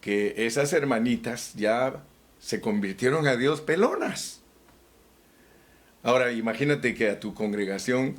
que 0.00 0.46
esas 0.46 0.72
hermanitas 0.72 1.52
ya 1.56 2.02
se 2.38 2.62
convirtieron 2.62 3.26
a 3.26 3.36
Dios 3.36 3.60
pelonas. 3.60 4.40
Ahora, 6.02 6.32
imagínate 6.32 6.94
que 6.94 7.10
a 7.10 7.20
tu 7.20 7.34
congregación 7.34 8.14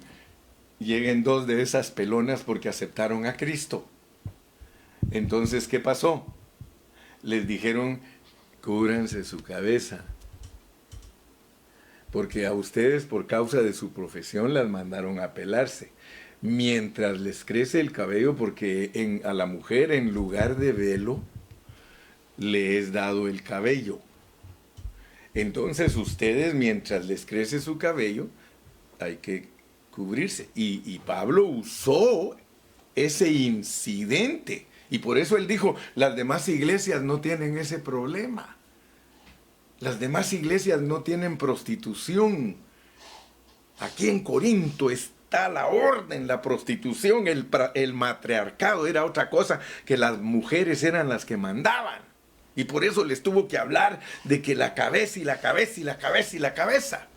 lleguen 0.77 1.23
dos 1.23 1.47
de 1.47 1.63
esas 1.63 1.89
pelonas 1.89 2.43
porque 2.43 2.69
aceptaron 2.69 3.25
a 3.25 3.35
Cristo. 3.35 3.89
Entonces, 5.11 5.67
¿qué 5.67 5.79
pasó? 5.79 6.25
Les 7.21 7.47
dijeron 7.47 7.99
cúbranse 8.63 9.23
su 9.23 9.43
cabeza. 9.43 10.05
Porque 12.11 12.45
a 12.45 12.53
ustedes 12.53 13.05
por 13.05 13.27
causa 13.27 13.61
de 13.61 13.73
su 13.73 13.91
profesión 13.91 14.53
las 14.53 14.69
mandaron 14.69 15.19
a 15.19 15.33
pelarse. 15.33 15.91
Mientras 16.41 17.19
les 17.19 17.45
crece 17.45 17.79
el 17.79 17.91
cabello, 17.91 18.35
porque 18.35 18.91
en, 18.93 19.21
a 19.25 19.33
la 19.33 19.45
mujer 19.45 19.91
en 19.91 20.13
lugar 20.13 20.57
de 20.57 20.71
velo 20.71 21.21
le 22.37 22.77
es 22.77 22.91
dado 22.91 23.27
el 23.27 23.43
cabello. 23.43 23.99
Entonces 25.33 25.95
ustedes 25.95 26.53
mientras 26.53 27.05
les 27.05 27.25
crece 27.25 27.61
su 27.61 27.77
cabello 27.77 28.27
hay 28.99 29.17
que 29.17 29.47
cubrirse. 29.91 30.49
Y, 30.55 30.81
y 30.85 30.99
Pablo 30.99 31.45
usó 31.45 32.35
ese 32.95 33.31
incidente. 33.31 34.65
Y 34.91 34.99
por 34.99 35.17
eso 35.17 35.37
él 35.37 35.47
dijo, 35.47 35.77
las 35.95 36.17
demás 36.17 36.49
iglesias 36.49 37.01
no 37.01 37.21
tienen 37.21 37.57
ese 37.57 37.79
problema. 37.79 38.57
Las 39.79 40.01
demás 40.01 40.33
iglesias 40.33 40.81
no 40.81 41.01
tienen 41.01 41.37
prostitución. 41.37 42.57
Aquí 43.79 44.09
en 44.09 44.19
Corinto 44.21 44.91
está 44.91 45.47
la 45.47 45.67
orden, 45.67 46.27
la 46.27 46.41
prostitución, 46.41 47.29
el, 47.29 47.47
el 47.73 47.93
matriarcado 47.93 48.85
era 48.85 49.05
otra 49.05 49.29
cosa, 49.29 49.61
que 49.85 49.95
las 49.95 50.19
mujeres 50.19 50.83
eran 50.83 51.07
las 51.07 51.23
que 51.23 51.37
mandaban. 51.37 52.01
Y 52.57 52.65
por 52.65 52.83
eso 52.83 53.05
les 53.05 53.23
tuvo 53.23 53.47
que 53.47 53.57
hablar 53.57 54.01
de 54.25 54.41
que 54.41 54.55
la 54.55 54.73
cabeza 54.73 55.19
y 55.19 55.23
la 55.23 55.39
cabeza 55.39 55.79
y 55.79 55.83
la 55.85 55.97
cabeza 55.99 56.35
y 56.35 56.39
la 56.39 56.53
cabeza. 56.53 57.07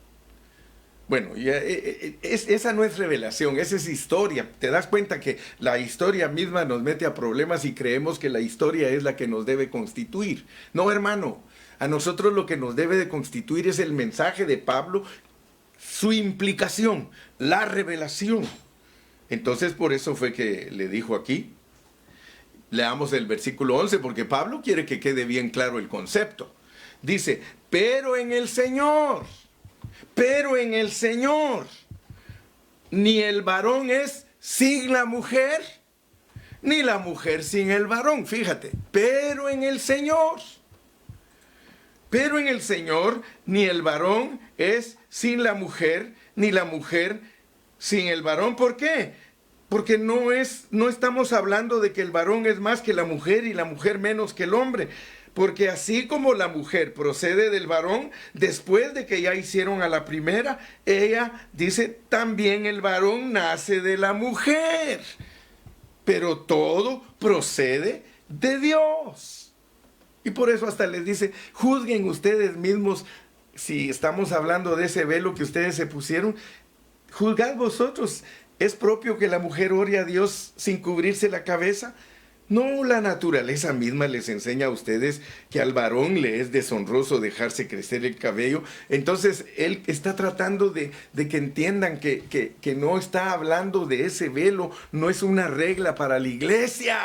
Bueno, 1.07 1.36
eh, 1.36 1.42
eh, 1.46 2.18
es, 2.22 2.48
esa 2.48 2.72
no 2.72 2.82
es 2.82 2.96
revelación, 2.96 3.59
esa 3.59 3.76
es 3.76 3.88
historia. 3.88 4.50
Te 4.59 4.70
das 4.70 4.86
cuenta 4.86 5.20
que 5.20 5.38
la 5.59 5.78
historia 5.78 6.28
misma 6.28 6.64
nos 6.64 6.82
mete 6.82 7.05
a 7.05 7.14
problemas 7.14 7.64
y 7.64 7.74
creemos 7.74 8.18
que 8.18 8.30
la 8.30 8.40
historia 8.40 8.88
es 8.88 9.02
la 9.02 9.14
que 9.14 9.28
nos 9.28 9.44
debe 9.44 9.68
constituir. 9.68 10.46
No, 10.72 10.90
hermano, 10.90 11.42
a 11.78 11.88
nosotros 11.88 12.32
lo 12.32 12.46
que 12.46 12.57
nos 12.57 12.74
debe 12.74 12.96
de 12.96 13.09
constituir 13.09 13.68
es 13.68 13.78
el 13.78 13.92
mensaje 13.92 14.46
de 14.46 14.57
Pablo, 14.57 15.05
su 15.78 16.12
implicación, 16.14 17.11
la 17.38 17.66
revelación. 17.66 18.44
Entonces 19.28 19.74
por 19.74 19.92
eso 19.92 20.16
fue 20.16 20.32
que 20.32 20.70
le 20.70 20.88
dijo 20.88 21.14
aquí, 21.14 21.52
leamos 22.70 23.12
el 23.12 23.26
versículo 23.26 23.76
11, 23.76 23.98
porque 23.98 24.24
Pablo 24.24 24.62
quiere 24.62 24.86
que 24.86 25.00
quede 25.00 25.26
bien 25.26 25.50
claro 25.50 25.78
el 25.78 25.88
concepto. 25.88 26.55
Dice, 27.02 27.42
pero 27.68 28.16
en 28.16 28.32
el 28.32 28.48
Señor 28.48 29.26
pero 30.14 30.56
en 30.56 30.74
el 30.74 30.90
Señor, 30.90 31.66
ni 32.90 33.20
el 33.20 33.42
varón 33.42 33.90
es 33.90 34.26
sin 34.38 34.92
la 34.92 35.04
mujer, 35.04 35.60
ni 36.62 36.82
la 36.82 36.98
mujer 36.98 37.44
sin 37.44 37.70
el 37.70 37.86
varón, 37.86 38.26
fíjate, 38.26 38.72
pero 38.90 39.48
en 39.48 39.62
el 39.62 39.80
Señor. 39.80 40.40
Pero 42.10 42.38
en 42.38 42.46
el 42.46 42.62
Señor, 42.62 43.22
ni 43.44 43.64
el 43.64 43.82
varón 43.82 44.40
es 44.56 44.98
sin 45.08 45.42
la 45.42 45.54
mujer, 45.54 46.14
ni 46.36 46.52
la 46.52 46.64
mujer 46.64 47.20
sin 47.78 48.06
el 48.06 48.22
varón. 48.22 48.54
¿Por 48.54 48.76
qué? 48.76 49.14
Porque 49.68 49.98
no 49.98 50.30
es 50.30 50.68
no 50.70 50.88
estamos 50.88 51.32
hablando 51.32 51.80
de 51.80 51.92
que 51.92 52.02
el 52.02 52.12
varón 52.12 52.46
es 52.46 52.60
más 52.60 52.82
que 52.82 52.94
la 52.94 53.04
mujer 53.04 53.44
y 53.44 53.52
la 53.52 53.64
mujer 53.64 53.98
menos 53.98 54.32
que 54.32 54.44
el 54.44 54.54
hombre. 54.54 54.90
Porque 55.35 55.68
así 55.68 56.07
como 56.07 56.32
la 56.32 56.47
mujer 56.47 56.95
procede 56.95 57.51
del 57.51 57.66
varón, 57.66 58.12
después 58.32 58.95
de 58.95 59.05
que 59.05 59.20
ya 59.20 59.35
hicieron 59.35 59.82
a 59.82 59.89
la 59.89 60.05
primera, 60.05 60.61
ella 60.87 61.49
dice, 61.53 61.99
también 62.09 62.66
el 62.66 62.80
varón 62.80 63.32
nace 63.32 63.80
de 63.80 63.99
la 63.99 64.12
mujer. 64.12 65.01
Pero 66.05 66.39
todo 66.39 67.03
procede 67.18 68.05
de 68.28 68.61
Dios. 68.61 69.53
Y 70.22 70.30
por 70.30 70.51
eso 70.51 70.66
hasta 70.66 70.87
les 70.87 71.05
dice, 71.05 71.32
juzguen 71.53 72.09
ustedes 72.09 72.57
mismos 72.57 73.05
si 73.57 73.91
estamos 73.91 74.32
hablando 74.32 74.76
de 74.76 74.87
ese 74.87 75.05
velo 75.05 75.35
que 75.35 75.43
ustedes 75.43 75.74
se 75.74 75.87
pusieron, 75.87 76.37
juzgad 77.12 77.57
vosotros. 77.57 78.24
¿Es 78.59 78.74
propio 78.74 79.18
que 79.18 79.28
la 79.28 79.39
mujer 79.39 79.72
ore 79.72 79.99
a 79.99 80.05
Dios 80.05 80.53
sin 80.57 80.80
cubrirse 80.80 81.28
la 81.28 81.45
cabeza? 81.45 81.95
No, 82.51 82.84
la 82.84 83.01
naturaleza 83.01 83.72
misma 83.72 84.07
les 84.07 84.28
enseña 84.28 84.66
a 84.66 84.70
ustedes 84.70 85.22
que 85.51 85.62
al 85.62 85.72
varón 85.72 86.20
le 86.20 86.40
es 86.40 86.53
deshonroso 86.53 87.18
dejarse 87.18 87.68
crecer 87.68 88.05
el 88.05 88.16
cabello. 88.16 88.62
Entonces, 88.90 89.47
él 89.57 89.82
está 89.86 90.14
tratando 90.14 90.68
de, 90.68 90.90
que 91.14 91.36
entiendan 91.38 92.01
que, 92.01 92.76
no 92.76 92.99
está 92.99 93.32
hablando 93.32 93.86
de 93.86 94.05
ese 94.05 94.28
velo, 94.28 94.70
no 94.92 95.09
es 95.09 95.22
una 95.22 95.49
regla 95.49 95.95
para 95.95 96.18
la 96.18 96.28
iglesia. 96.28 96.99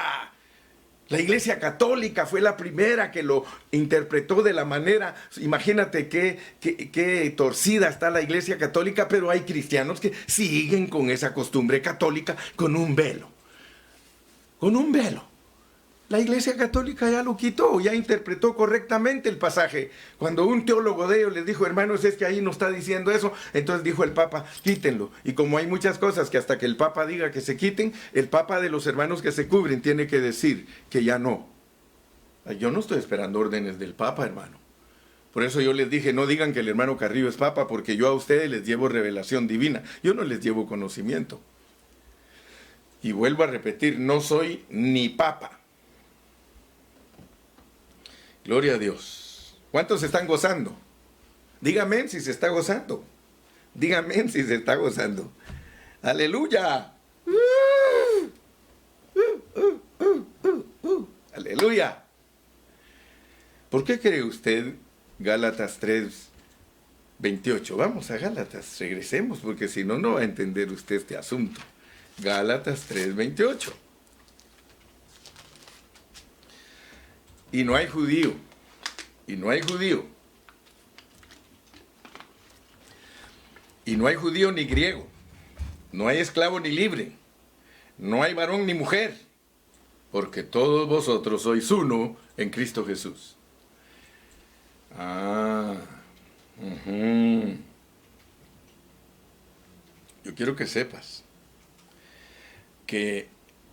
La 1.08 1.22
iglesia 1.22 1.58
católica 1.58 2.26
fue 2.26 2.42
la 2.42 2.58
primera 2.58 3.10
que 3.10 3.24
lo 3.24 3.46
interpretó 3.72 4.44
de 4.44 4.54
la 4.54 4.66
manera, 4.66 5.16
imagínate 5.38 6.08
qué, 6.10 6.38
qué, 6.60 7.34
torcida 7.36 7.88
está 7.88 8.12
la 8.12 8.22
iglesia 8.22 8.58
católica, 8.58 9.08
pero 9.08 9.30
hay 9.32 9.42
cristianos 9.42 10.02
que 10.02 10.12
siguen 10.28 10.88
con 10.88 11.10
esa 11.10 11.34
costumbre 11.34 11.82
católica 11.82 12.36
con 12.58 12.76
un 12.76 12.94
velo. 12.94 13.30
Con 14.60 14.76
un 14.76 14.92
velo. 14.92 15.29
La 16.10 16.20
Iglesia 16.20 16.58
Católica 16.58 17.08
ya 17.12 17.22
lo 17.22 17.38
quitó, 17.38 17.80
ya 17.80 17.94
interpretó 17.94 18.56
correctamente 18.56 19.30
el 19.30 19.38
pasaje. 19.38 19.92
Cuando 20.18 20.48
un 20.48 20.66
teólogo 20.66 21.08
de 21.08 21.20
ellos 21.20 21.34
les 21.34 21.46
dijo, 21.46 21.68
hermanos, 21.68 22.04
es 22.04 22.16
que 22.16 22.26
ahí 22.26 22.42
no 22.42 22.50
está 22.50 22.72
diciendo 22.72 23.12
eso, 23.12 23.32
entonces 23.54 23.84
dijo 23.84 24.04
el 24.04 24.12
Papa, 24.14 24.44
quítenlo. 24.64 25.12
Y 25.24 25.34
como 25.34 25.60
hay 25.60 25.68
muchas 25.68 26.00
cosas 26.00 26.32
que 26.32 26.40
hasta 26.40 26.58
que 26.58 26.66
el 26.66 26.78
Papa 26.78 27.06
diga 27.06 27.30
que 27.30 27.42
se 27.42 27.58
quiten, 27.58 27.94
el 28.14 28.28
Papa 28.28 28.60
de 28.60 28.72
los 28.72 28.88
hermanos 28.88 29.22
que 29.22 29.32
se 29.32 29.48
cubren 29.48 29.84
tiene 29.84 30.08
que 30.08 30.20
decir 30.20 30.66
que 30.90 31.04
ya 31.04 31.20
no. 31.20 31.48
Yo 32.58 32.72
no 32.72 32.80
estoy 32.80 32.98
esperando 32.98 33.40
órdenes 33.40 33.78
del 33.78 33.94
Papa, 33.94 34.26
hermano. 34.26 34.58
Por 35.32 35.44
eso 35.44 35.62
yo 35.62 35.74
les 35.74 35.92
dije, 35.92 36.12
no 36.12 36.26
digan 36.26 36.54
que 36.54 36.62
el 36.62 36.70
hermano 36.70 36.98
Carrillo 36.98 37.30
es 37.30 37.38
Papa, 37.38 37.68
porque 37.68 37.98
yo 37.98 38.08
a 38.08 38.14
ustedes 38.14 38.50
les 38.50 38.66
llevo 38.66 38.90
revelación 38.90 39.48
divina, 39.48 39.84
yo 40.02 40.16
no 40.16 40.24
les 40.24 40.40
llevo 40.40 40.66
conocimiento. 40.66 41.40
Y 43.04 43.12
vuelvo 43.12 43.44
a 43.44 43.48
repetir, 43.48 44.00
no 44.00 44.22
soy 44.22 44.66
ni 44.72 45.10
Papa 45.10 45.59
Gloria 48.50 48.74
a 48.74 48.78
Dios. 48.80 49.56
¿Cuántos 49.70 50.02
están 50.02 50.26
gozando? 50.26 50.76
Dígame 51.62 52.08
si 52.08 52.20
se 52.20 52.32
está 52.32 52.48
gozando. 52.48 53.06
Dígame 53.76 54.28
si 54.28 54.44
se 54.44 54.56
está 54.56 54.74
gozando. 54.74 55.32
Aleluya. 56.02 56.94
Aleluya. 61.32 62.04
¿Por 63.70 63.84
qué 63.84 64.00
cree 64.00 64.24
usted 64.24 64.74
Gálatas 65.20 65.78
3, 65.78 66.30
28? 67.20 67.78
Vamos 67.78 68.10
a 68.10 68.18
Gálatas, 68.18 68.80
regresemos, 68.80 69.42
porque 69.42 69.68
si 69.68 69.84
no, 69.84 70.00
no 70.00 70.14
va 70.14 70.22
a 70.22 70.24
entender 70.24 70.72
usted 70.72 70.96
este 70.96 71.16
asunto. 71.16 71.62
Gálatas 72.18 72.86
3, 72.88 73.16
28. 73.16 73.89
Y 77.52 77.64
no 77.64 77.76
hay 77.76 77.88
judío, 77.88 78.34
y 79.28 79.36
no 79.36 79.50
hay 79.50 79.62
judío, 79.62 80.06
y 83.86 83.96
no 83.96 84.08
hay 84.08 84.16
judío 84.16 84.52
ni 84.52 84.66
griego, 84.66 85.08
no 85.92 86.08
hay 86.08 86.20
esclavo 86.20 86.60
ni 86.60 86.70
libre, 86.70 87.14
no 87.98 88.24
hay 88.24 88.34
varón 88.34 88.66
ni 88.66 88.74
mujer, 88.74 89.18
porque 90.12 90.44
todos 90.44 90.88
vosotros 90.88 91.44
sois 91.44 91.70
uno 91.72 92.18
en 92.38 92.50
Cristo 92.50 92.86
Jesús. 92.86 93.36
Ah, 94.98 95.76
yo 100.24 100.36
quiero 100.36 100.56
que 100.56 100.68
sepas 100.68 101.24
que 102.86 103.30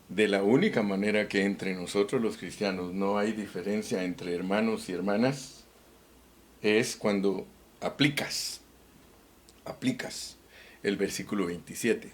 de 0.08 0.28
la 0.28 0.42
única 0.42 0.82
manera 0.82 1.28
que 1.28 1.44
entre 1.44 1.74
nosotros 1.74 2.22
los 2.22 2.36
cristianos 2.36 2.92
no 2.92 3.18
hay 3.18 3.32
diferencia 3.32 4.04
entre 4.04 4.34
hermanos 4.34 4.88
y 4.88 4.92
hermanas 4.92 5.64
es 6.62 6.96
cuando 6.96 7.46
aplicas, 7.80 8.60
aplicas 9.64 10.36
el 10.82 10.96
versículo 10.96 11.46
27. 11.46 12.12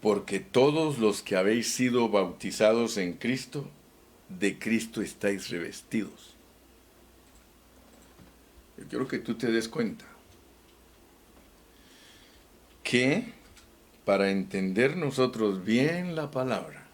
Porque 0.00 0.40
todos 0.40 0.98
los 0.98 1.22
que 1.22 1.36
habéis 1.36 1.72
sido 1.72 2.08
bautizados 2.08 2.98
en 2.98 3.14
Cristo, 3.14 3.70
de 4.28 4.58
Cristo 4.58 5.00
estáis 5.00 5.48
revestidos. 5.48 6.34
Yo 8.76 8.84
quiero 8.88 9.08
que 9.08 9.18
tú 9.18 9.34
te 9.36 9.50
des 9.50 9.68
cuenta 9.68 10.04
que 12.82 13.32
para 14.04 14.30
entender 14.30 14.96
nosotros 14.96 15.64
bien 15.64 16.14
la 16.14 16.30
palabra, 16.30 16.84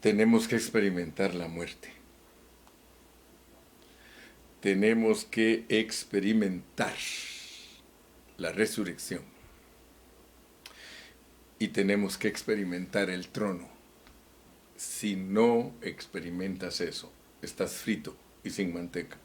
tenemos 0.00 0.48
que 0.48 0.56
experimentar 0.56 1.34
la 1.34 1.48
muerte. 1.48 1.92
Tenemos 4.60 5.24
que 5.24 5.66
experimentar 5.68 6.94
la 8.38 8.52
resurrección. 8.52 9.22
Y 11.58 11.68
tenemos 11.68 12.18
que 12.18 12.28
experimentar 12.28 13.10
el 13.10 13.28
trono. 13.28 13.68
Si 14.76 15.16
no 15.16 15.72
experimentas 15.82 16.80
eso, 16.80 17.12
estás 17.42 17.72
frito 17.74 18.16
y 18.42 18.50
sin 18.50 18.72
manteca. 18.72 19.18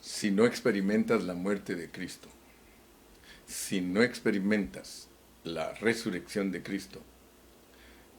Si 0.00 0.30
no 0.32 0.46
experimentas 0.46 1.22
la 1.22 1.34
muerte 1.34 1.76
de 1.76 1.90
Cristo, 1.90 2.28
si 3.52 3.80
no 3.80 4.02
experimentas 4.02 5.08
la 5.44 5.74
resurrección 5.74 6.50
de 6.50 6.62
Cristo, 6.62 7.00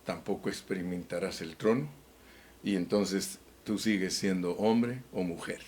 tampoco 0.05 0.49
experimentarás 0.49 1.41
el 1.41 1.55
trono 1.57 1.89
y 2.63 2.75
entonces 2.75 3.39
tú 3.63 3.77
sigues 3.77 4.13
siendo 4.13 4.51
hombre 4.57 5.01
o 5.11 5.23
mujer. 5.23 5.61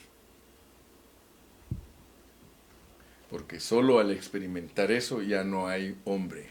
Porque 3.29 3.59
solo 3.59 3.99
al 3.99 4.11
experimentar 4.11 4.91
eso 4.91 5.21
ya 5.21 5.43
no 5.43 5.67
hay 5.67 5.97
hombre 6.05 6.49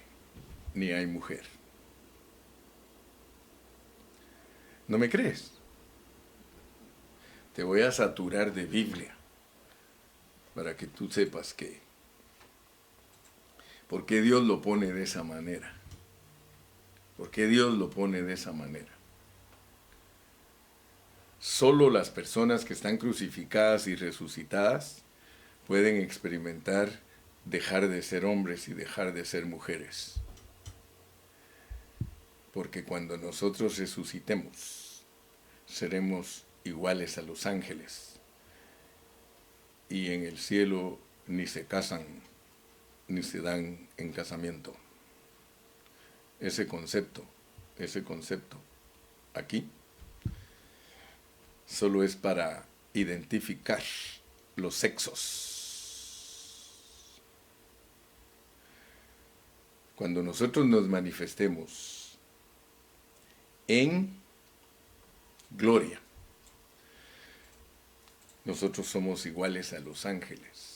ni 0.74 0.90
hay 0.90 1.06
mujer. 1.06 1.44
¿No 4.88 4.98
me 4.98 5.08
crees? 5.08 5.52
Te 7.54 7.62
voy 7.62 7.82
a 7.82 7.92
saturar 7.92 8.52
de 8.52 8.66
Biblia 8.66 9.14
para 10.54 10.76
que 10.76 10.86
tú 10.86 11.10
sepas 11.10 11.54
que, 11.54 11.80
¿por 13.94 14.06
qué 14.06 14.20
Dios 14.22 14.42
lo 14.42 14.60
pone 14.60 14.92
de 14.92 15.04
esa 15.04 15.22
manera? 15.22 15.72
¿Por 17.16 17.30
qué 17.30 17.46
Dios 17.46 17.74
lo 17.74 17.90
pone 17.90 18.22
de 18.22 18.32
esa 18.32 18.50
manera? 18.50 18.90
Solo 21.38 21.90
las 21.90 22.10
personas 22.10 22.64
que 22.64 22.72
están 22.72 22.96
crucificadas 22.96 23.86
y 23.86 23.94
resucitadas 23.94 25.04
pueden 25.68 26.00
experimentar 26.00 26.90
dejar 27.44 27.86
de 27.86 28.02
ser 28.02 28.24
hombres 28.24 28.66
y 28.66 28.74
dejar 28.74 29.14
de 29.14 29.24
ser 29.24 29.46
mujeres. 29.46 30.16
Porque 32.52 32.82
cuando 32.82 33.16
nosotros 33.16 33.78
resucitemos, 33.78 35.04
seremos 35.66 36.46
iguales 36.64 37.16
a 37.16 37.22
los 37.22 37.46
ángeles. 37.46 38.18
Y 39.88 40.10
en 40.10 40.24
el 40.24 40.36
cielo 40.36 40.98
ni 41.28 41.46
se 41.46 41.66
casan, 41.66 42.04
ni 43.08 43.22
se 43.22 43.40
dan 43.40 43.88
en 43.96 44.12
casamiento. 44.12 44.74
Ese 46.40 46.66
concepto, 46.66 47.24
ese 47.78 48.02
concepto, 48.02 48.58
aquí, 49.34 49.68
solo 51.66 52.02
es 52.02 52.16
para 52.16 52.66
identificar 52.92 53.82
los 54.56 54.74
sexos. 54.74 55.50
Cuando 59.96 60.22
nosotros 60.22 60.66
nos 60.66 60.88
manifestemos 60.88 62.18
en 63.68 64.20
gloria, 65.50 66.00
nosotros 68.44 68.86
somos 68.86 69.24
iguales 69.24 69.72
a 69.72 69.78
los 69.78 70.04
ángeles. 70.04 70.73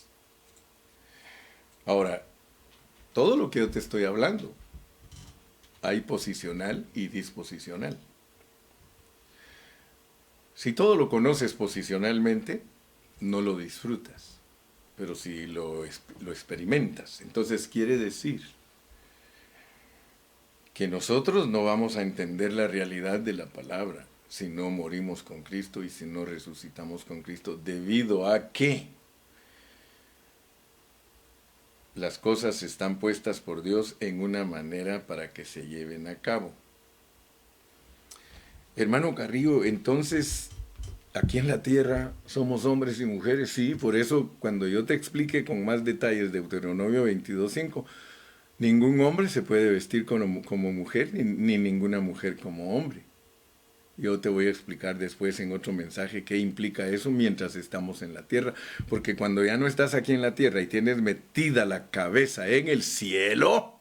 Ahora, 1.89 2.23
todo 3.15 3.35
lo 3.39 3.51
que 3.51 3.61
yo 3.61 3.71
te 3.71 3.79
estoy 3.79 4.05
hablando, 4.05 4.53
hay 5.81 6.03
posicional 6.03 6.87
y 6.95 7.09
disposicional. 7.09 7.97
Si 10.55 10.75
todo 10.75 10.97
lo 10.97 11.09
conoces 11.09 11.55
posicionalmente, 11.55 12.63
no 13.21 13.41
lo 13.41 13.57
disfrutas, 13.57 14.39
pero 14.99 15.15
si 15.15 15.47
lo, 15.47 15.85
lo 16.21 16.31
experimentas, 16.31 17.23
entonces 17.23 17.67
quiere 17.69 17.97
decir 17.97 18.43
que 20.75 20.89
nosotros 20.89 21.49
no 21.49 21.65
vamos 21.65 21.97
a 21.97 22.03
entender 22.03 22.53
la 22.53 22.69
realidad 22.69 23.19
de 23.19 23.33
la 23.33 23.47
palabra 23.47 24.07
si 24.29 24.51
no 24.51 24.69
morimos 24.69 25.23
con 25.23 25.43
Cristo 25.43 25.83
y 25.83 25.89
si 25.89 26.05
no 26.05 26.27
resucitamos 26.27 27.07
con 27.07 27.23
Cristo, 27.23 27.57
debido 27.57 28.27
a 28.27 28.53
que 28.53 28.98
las 31.99 32.19
cosas 32.19 32.63
están 32.63 32.99
puestas 32.99 33.41
por 33.41 33.63
Dios 33.63 33.97
en 34.01 34.21
una 34.21 34.45
manera 34.45 35.07
para 35.07 35.33
que 35.33 35.45
se 35.45 35.67
lleven 35.67 36.07
a 36.07 36.17
cabo. 36.17 36.53
Hermano 38.77 39.15
Carrillo, 39.15 39.65
entonces 39.65 40.51
aquí 41.13 41.39
en 41.39 41.49
la 41.49 41.63
tierra 41.63 42.13
somos 42.27 42.65
hombres 42.65 43.01
y 43.01 43.07
mujeres, 43.07 43.51
sí, 43.51 43.75
por 43.75 43.97
eso 43.97 44.31
cuando 44.39 44.69
yo 44.69 44.85
te 44.85 44.95
explique 44.95 45.45
con 45.45 45.65
más 45.65 45.85
detalles 45.85 46.33
Deuteronomio 46.33 47.07
22.5, 47.07 47.85
ningún 48.59 49.01
hombre 49.01 49.29
se 49.29 49.43
puede 49.43 49.71
vestir 49.71 50.05
como, 50.05 50.27
mujer 50.73 51.11
ni 51.13 51.59
ninguna 51.59 52.01
mujer 52.01 52.37
como 52.37 52.77
hombre. 52.77 53.08
Yo 53.99 54.21
te 54.21 54.29
voy 54.29 54.47
a 54.47 54.51
explicar 54.51 54.97
después 54.97 55.41
en 55.41 55.53
otro 55.53 55.73
mensaje 55.73 56.23
qué 56.23 56.39
implica 56.39 56.87
eso 56.87 57.11
mientras 57.11 57.57
estamos 57.57 58.01
en 58.03 58.15
la 58.15 58.23
tierra, 58.23 58.55
porque 58.89 59.17
cuando 59.17 59.45
ya 59.45 59.57
no 59.57 59.67
estás 59.67 59.93
aquí 59.95 60.13
en 60.13 60.23
la 60.23 60.37
tierra 60.37 60.61
y 60.61 60.69
tienes 60.69 61.03
metida 61.03 61.67
la 61.67 61.91
cabeza 61.91 62.47
en 62.47 62.69
el 62.69 62.85
cielo, 62.85 63.81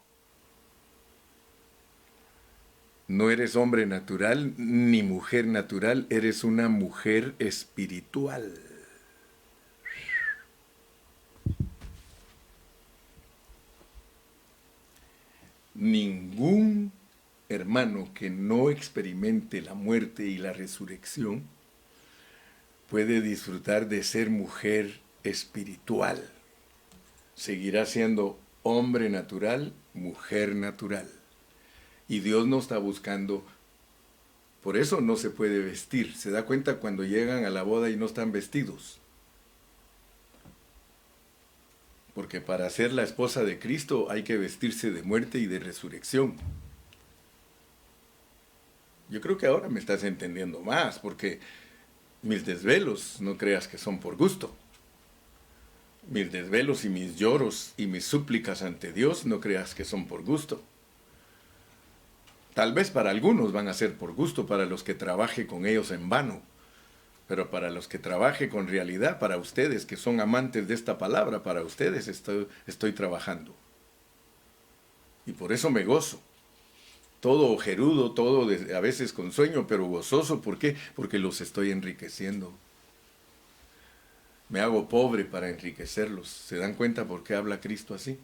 no 3.07 3.30
eres 3.30 3.55
hombre 3.55 3.86
natural 3.86 4.55
ni 4.57 5.03
mujer 5.03 5.45
natural, 5.45 6.07
eres 6.09 6.43
una 6.43 6.68
mujer 6.68 7.36
espiritual. 7.38 8.59
Ningún 15.76 16.91
hermano 17.49 18.13
que 18.13 18.29
no 18.29 18.69
experimente 18.69 19.61
la 19.61 19.73
muerte 19.73 20.25
y 20.25 20.37
la 20.37 20.53
resurrección 20.53 21.43
puede 22.89 23.21
disfrutar 23.21 23.87
de 23.87 24.03
ser 24.03 24.29
mujer 24.29 24.99
espiritual. 25.23 26.29
Seguirá 27.35 27.85
siendo 27.85 28.39
hombre 28.63 29.09
natural, 29.09 29.73
mujer 29.93 30.55
natural. 30.55 31.09
Y 32.07 32.19
Dios 32.19 32.47
no 32.47 32.59
está 32.59 32.77
buscando, 32.77 33.45
por 34.63 34.77
eso 34.77 35.01
no 35.01 35.15
se 35.17 35.29
puede 35.29 35.59
vestir. 35.59 36.15
Se 36.15 36.31
da 36.31 36.45
cuenta 36.45 36.77
cuando 36.77 37.03
llegan 37.03 37.45
a 37.45 37.49
la 37.49 37.63
boda 37.63 37.89
y 37.89 37.97
no 37.97 38.05
están 38.05 38.31
vestidos. 38.31 38.99
Porque 42.13 42.41
para 42.41 42.69
ser 42.69 42.93
la 42.93 43.03
esposa 43.03 43.43
de 43.43 43.59
Cristo 43.59 44.09
hay 44.09 44.23
que 44.23 44.37
vestirse 44.37 44.91
de 44.91 45.03
muerte 45.03 45.37
y 45.37 45.45
de 45.45 45.59
resurrección. 45.59 46.35
Yo 49.10 49.22
creo 49.22 49.38
que 49.38 49.47
ahora 49.47 49.70
me 49.70 49.80
estás 49.80 50.03
entendiendo 50.03 50.60
más, 50.60 50.99
porque 50.99 51.39
mis 52.22 52.45
desvelos 52.45 53.22
no 53.22 53.38
creas 53.38 53.68
que 53.68 53.78
son 53.78 53.99
por 53.99 54.18
gusto. 54.18 54.53
Mis 56.10 56.32
desvelos 56.32 56.86
y 56.86 56.89
mis 56.89 57.18
lloros 57.18 57.74
y 57.78 57.88
mis 57.88 58.05
súplicas 58.05 58.62
ante 58.62 58.91
Dios 58.91 59.26
no 59.26 59.39
creas 59.39 59.76
que 59.76 59.86
son 59.86 60.08
por 60.08 60.24
gusto. 60.24 60.62
Tal 62.53 62.74
vez 62.74 62.89
para 62.89 63.12
algunos 63.12 63.51
van 63.51 63.68
a 63.68 63.74
ser 63.74 63.95
por 63.97 64.14
gusto, 64.14 64.47
para 64.47 64.66
los 64.66 64.84
que 64.84 64.95
trabaje 64.95 65.45
con 65.45 65.66
ellos 65.66 65.91
en 65.91 66.10
vano, 66.10 66.41
pero 67.28 67.51
para 67.51 67.70
los 67.70 67.88
que 67.88 67.99
trabaje 67.99 68.49
con 68.49 68.68
realidad, 68.68 69.20
para 69.20 69.38
ustedes 69.38 69.86
que 69.86 69.95
son 69.95 70.20
amantes 70.20 70.68
de 70.68 70.74
esta 70.74 70.97
palabra, 70.97 71.43
para 71.43 71.62
ustedes 71.62 72.08
estoy, 72.08 72.47
estoy 72.66 72.93
trabajando. 72.93 73.53
Y 75.26 75.34
por 75.34 75.51
eso 75.51 75.70
me 75.70 75.84
gozo. 75.84 76.22
Todo 77.20 77.51
ojerudo, 77.51 78.11
todo 78.11 78.47
a 78.76 78.80
veces 78.80 79.11
con 79.11 79.32
sueño, 79.32 79.65
pero 79.68 79.86
gozoso. 79.86 80.41
¿Por 80.41 80.59
qué? 80.59 80.76
Porque 80.95 81.18
los 81.18 81.41
estoy 81.41 81.72
enriqueciendo. 81.72 82.53
Me 84.49 84.61
hago 84.61 84.88
pobre 84.88 85.26
para 85.26 85.49
enriquecerlos. 85.49 86.30
¿Se 86.30 86.57
dan 86.57 86.74
cuenta 86.74 87.05
por 87.05 87.24
qué 87.24 87.36
habla 87.36 87.59
Cristo 87.59 87.93
así? 87.93 88.18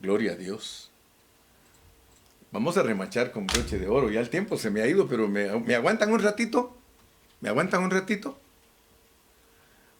Gloria 0.00 0.32
a 0.32 0.36
Dios. 0.36 0.90
Vamos 2.50 2.76
a 2.76 2.82
remachar 2.82 3.32
con 3.32 3.46
broche 3.46 3.78
de 3.78 3.88
oro. 3.88 4.10
Ya 4.10 4.20
el 4.20 4.30
tiempo 4.30 4.56
se 4.56 4.70
me 4.70 4.80
ha 4.80 4.86
ido, 4.86 5.08
pero 5.08 5.28
me, 5.28 5.74
aguantan 5.74 6.12
un 6.12 6.20
ratito. 6.20 6.76
¿Me 7.40 7.48
aguantan 7.48 7.82
un 7.82 7.90
ratito? 7.90 8.38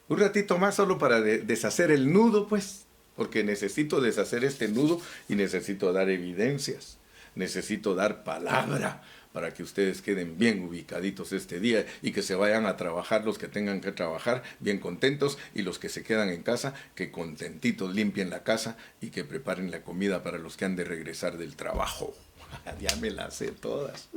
Un 0.08 0.18
ratito 0.18 0.58
más 0.58 0.74
solo 0.74 0.98
para 0.98 1.20
deshacer 1.20 1.90
el 1.90 2.12
nudo, 2.12 2.46
pues. 2.48 2.83
Porque 3.16 3.44
necesito 3.44 4.00
deshacer 4.00 4.44
este 4.44 4.68
nudo 4.68 5.00
y 5.28 5.36
necesito 5.36 5.92
dar 5.92 6.10
evidencias. 6.10 6.98
Necesito 7.34 7.94
dar 7.94 8.24
palabra 8.24 9.02
para 9.34 9.52
que 9.52 9.64
ustedes 9.64 10.00
queden 10.00 10.38
bien 10.38 10.62
ubicaditos 10.62 11.32
este 11.32 11.58
día 11.58 11.84
y 12.02 12.12
que 12.12 12.22
se 12.22 12.36
vayan 12.36 12.66
a 12.66 12.76
trabajar 12.76 13.24
los 13.24 13.36
que 13.36 13.48
tengan 13.48 13.80
que 13.80 13.90
trabajar 13.90 14.44
bien 14.60 14.78
contentos 14.78 15.38
y 15.54 15.62
los 15.62 15.80
que 15.80 15.88
se 15.88 16.04
quedan 16.04 16.28
en 16.28 16.44
casa 16.44 16.72
que 16.94 17.10
contentitos 17.10 17.92
limpien 17.92 18.30
la 18.30 18.44
casa 18.44 18.76
y 19.00 19.10
que 19.10 19.24
preparen 19.24 19.72
la 19.72 19.82
comida 19.82 20.22
para 20.22 20.38
los 20.38 20.56
que 20.56 20.66
han 20.66 20.76
de 20.76 20.84
regresar 20.84 21.36
del 21.36 21.56
trabajo. 21.56 22.14
ya 22.80 22.94
me 22.96 23.10
las 23.10 23.34
sé 23.34 23.50
todas. 23.50 24.08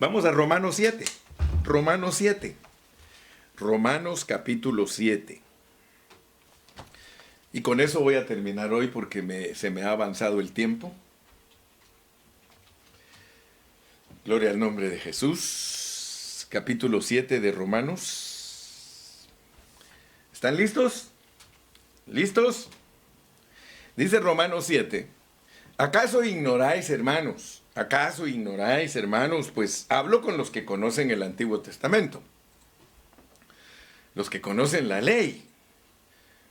Vamos 0.00 0.24
a 0.24 0.32
Romanos 0.32 0.74
7. 0.74 1.04
Romanos 1.62 2.16
7. 2.16 2.56
Romanos 3.56 4.24
capítulo 4.24 4.88
7. 4.88 5.40
Y 7.52 7.60
con 7.60 7.80
eso 7.80 8.00
voy 8.00 8.14
a 8.14 8.26
terminar 8.26 8.72
hoy 8.72 8.86
porque 8.86 9.54
se 9.54 9.70
me 9.70 9.82
ha 9.82 9.90
avanzado 9.90 10.40
el 10.40 10.52
tiempo. 10.52 10.92
Gloria 14.24 14.50
al 14.50 14.58
nombre 14.58 14.88
de 14.88 14.98
Jesús. 14.98 16.46
Capítulo 16.48 17.02
7 17.02 17.40
de 17.40 17.52
Romanos. 17.52 19.28
¿Están 20.32 20.56
listos? 20.56 21.08
¿Listos? 22.06 22.68
Dice 23.96 24.18
Romanos 24.20 24.64
7. 24.66 25.06
¿Acaso 25.76 26.24
ignoráis, 26.24 26.88
hermanos? 26.90 27.62
¿Acaso 27.74 28.26
ignoráis, 28.26 28.96
hermanos? 28.96 29.50
Pues 29.54 29.86
hablo 29.88 30.22
con 30.22 30.36
los 30.36 30.50
que 30.50 30.64
conocen 30.64 31.10
el 31.10 31.22
Antiguo 31.22 31.60
Testamento. 31.60 32.22
Los 34.14 34.30
que 34.30 34.40
conocen 34.40 34.88
la 34.88 35.00
ley. 35.00 35.51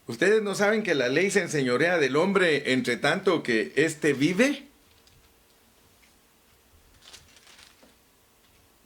¿Ustedes 0.08 0.41
no 0.41 0.56
saben 0.56 0.84
que 0.84 0.95
la 0.95 1.10
ley 1.10 1.32
se 1.32 1.41
enseñorea 1.41 1.97
del 1.97 2.16
hombre 2.16 2.74
entre 2.74 2.97
tanto 2.97 3.43
que 3.43 3.74
éste 3.76 4.14
vive? 4.14 4.68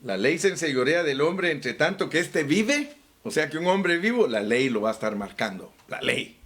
La 0.04 0.16
ley 0.16 0.38
se 0.38 0.48
enseñorea 0.48 1.02
del 1.02 1.20
hombre 1.20 1.50
entre 1.50 1.74
tanto 1.74 2.08
que 2.08 2.20
éste 2.20 2.44
vive. 2.44 2.92
O 3.24 3.30
sea 3.32 3.50
que 3.50 3.58
un 3.58 3.66
hombre 3.66 3.98
vivo, 3.98 4.28
la 4.28 4.40
ley 4.40 4.68
lo 4.68 4.82
va 4.82 4.90
a 4.90 4.92
estar 4.92 5.16
marcando. 5.16 5.72
La 5.88 6.00
ley. 6.00 6.38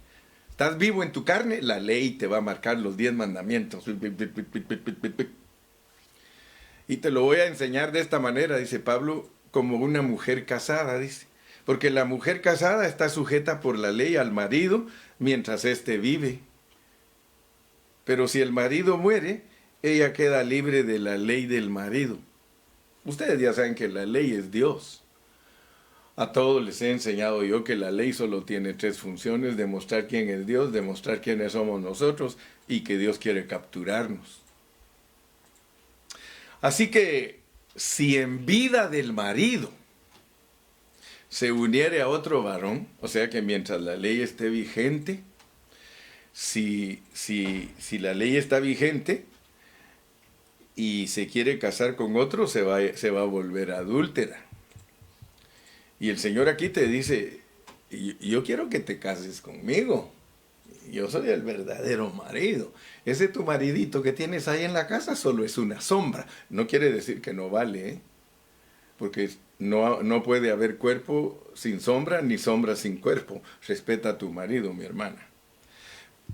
¿Estás 0.49 0.77
vivo 0.77 1.03
en 1.03 1.11
tu 1.11 1.25
carne? 1.25 1.61
La 1.61 1.79
ley 1.79 2.11
te 2.11 2.27
va 2.27 2.37
a 2.37 2.41
marcar 2.41 2.77
los 2.77 2.97
diez 2.97 3.13
mandamientos. 3.13 3.85
Y 6.87 6.97
te 6.97 7.11
lo 7.11 7.21
voy 7.21 7.37
a 7.37 7.45
enseñar 7.45 7.91
de 7.91 7.99
esta 7.99 8.19
manera, 8.19 8.57
dice 8.57 8.79
Pablo, 8.79 9.29
como 9.51 9.77
una 9.77 10.01
mujer 10.01 10.45
casada, 10.45 10.97
dice. 10.97 11.27
Porque 11.71 11.89
la 11.89 12.03
mujer 12.03 12.41
casada 12.41 12.85
está 12.85 13.07
sujeta 13.07 13.61
por 13.61 13.79
la 13.79 13.93
ley 13.93 14.17
al 14.17 14.33
marido 14.33 14.87
mientras 15.19 15.63
éste 15.63 15.97
vive. 15.97 16.39
Pero 18.03 18.27
si 18.27 18.41
el 18.41 18.51
marido 18.51 18.97
muere, 18.97 19.43
ella 19.81 20.11
queda 20.11 20.43
libre 20.43 20.83
de 20.83 20.99
la 20.99 21.17
ley 21.17 21.45
del 21.45 21.69
marido. 21.69 22.17
Ustedes 23.05 23.39
ya 23.39 23.53
saben 23.53 23.75
que 23.75 23.87
la 23.87 24.05
ley 24.05 24.33
es 24.33 24.51
Dios. 24.51 25.01
A 26.17 26.33
todos 26.33 26.61
les 26.61 26.81
he 26.81 26.91
enseñado 26.91 27.41
yo 27.45 27.63
que 27.63 27.77
la 27.77 27.89
ley 27.89 28.11
solo 28.11 28.43
tiene 28.43 28.73
tres 28.73 28.99
funciones, 28.99 29.55
demostrar 29.55 30.09
quién 30.09 30.27
es 30.27 30.45
Dios, 30.45 30.73
demostrar 30.73 31.21
quiénes 31.21 31.53
somos 31.53 31.79
nosotros 31.81 32.37
y 32.67 32.81
que 32.81 32.97
Dios 32.97 33.17
quiere 33.17 33.47
capturarnos. 33.47 34.41
Así 36.59 36.91
que 36.91 37.39
si 37.77 38.17
en 38.17 38.45
vida 38.45 38.89
del 38.89 39.13
marido 39.13 39.71
se 41.31 41.53
uniere 41.53 42.01
a 42.01 42.09
otro 42.09 42.43
varón, 42.43 42.89
o 42.99 43.07
sea 43.07 43.29
que 43.29 43.41
mientras 43.41 43.79
la 43.79 43.95
ley 43.95 44.21
esté 44.21 44.49
vigente, 44.49 45.21
si, 46.33 47.01
si, 47.13 47.71
si 47.79 47.99
la 47.99 48.13
ley 48.13 48.35
está 48.35 48.59
vigente, 48.59 49.23
y 50.75 51.07
se 51.07 51.27
quiere 51.27 51.57
casar 51.57 51.95
con 51.95 52.17
otro, 52.17 52.47
se 52.47 52.63
va, 52.63 52.79
se 52.95 53.11
va 53.11 53.21
a 53.21 53.25
volver 53.25 53.71
adúltera. 53.71 54.45
Y 56.01 56.09
el 56.09 56.19
Señor 56.19 56.49
aquí 56.49 56.67
te 56.67 56.87
dice, 56.87 57.39
yo 58.19 58.43
quiero 58.43 58.69
que 58.69 58.79
te 58.79 58.99
cases 58.99 59.39
conmigo. 59.39 60.11
Yo 60.91 61.09
soy 61.09 61.29
el 61.29 61.43
verdadero 61.43 62.09
marido. 62.09 62.73
Ese 63.05 63.29
tu 63.29 63.43
maridito 63.43 64.01
que 64.01 64.11
tienes 64.11 64.49
ahí 64.49 64.65
en 64.65 64.73
la 64.73 64.87
casa 64.87 65.15
solo 65.15 65.45
es 65.45 65.57
una 65.57 65.79
sombra. 65.79 66.27
No 66.49 66.67
quiere 66.67 66.91
decir 66.91 67.21
que 67.21 67.33
no 67.33 67.49
vale, 67.49 67.89
¿eh? 67.89 68.01
porque 68.97 69.29
no, 69.61 70.01
no 70.01 70.23
puede 70.23 70.49
haber 70.49 70.77
cuerpo 70.77 71.51
sin 71.53 71.81
sombra 71.81 72.23
ni 72.23 72.39
sombra 72.39 72.75
sin 72.75 72.97
cuerpo. 72.97 73.43
Respeta 73.67 74.09
a 74.09 74.17
tu 74.17 74.31
marido, 74.31 74.73
mi 74.73 74.83
hermana. 74.83 75.27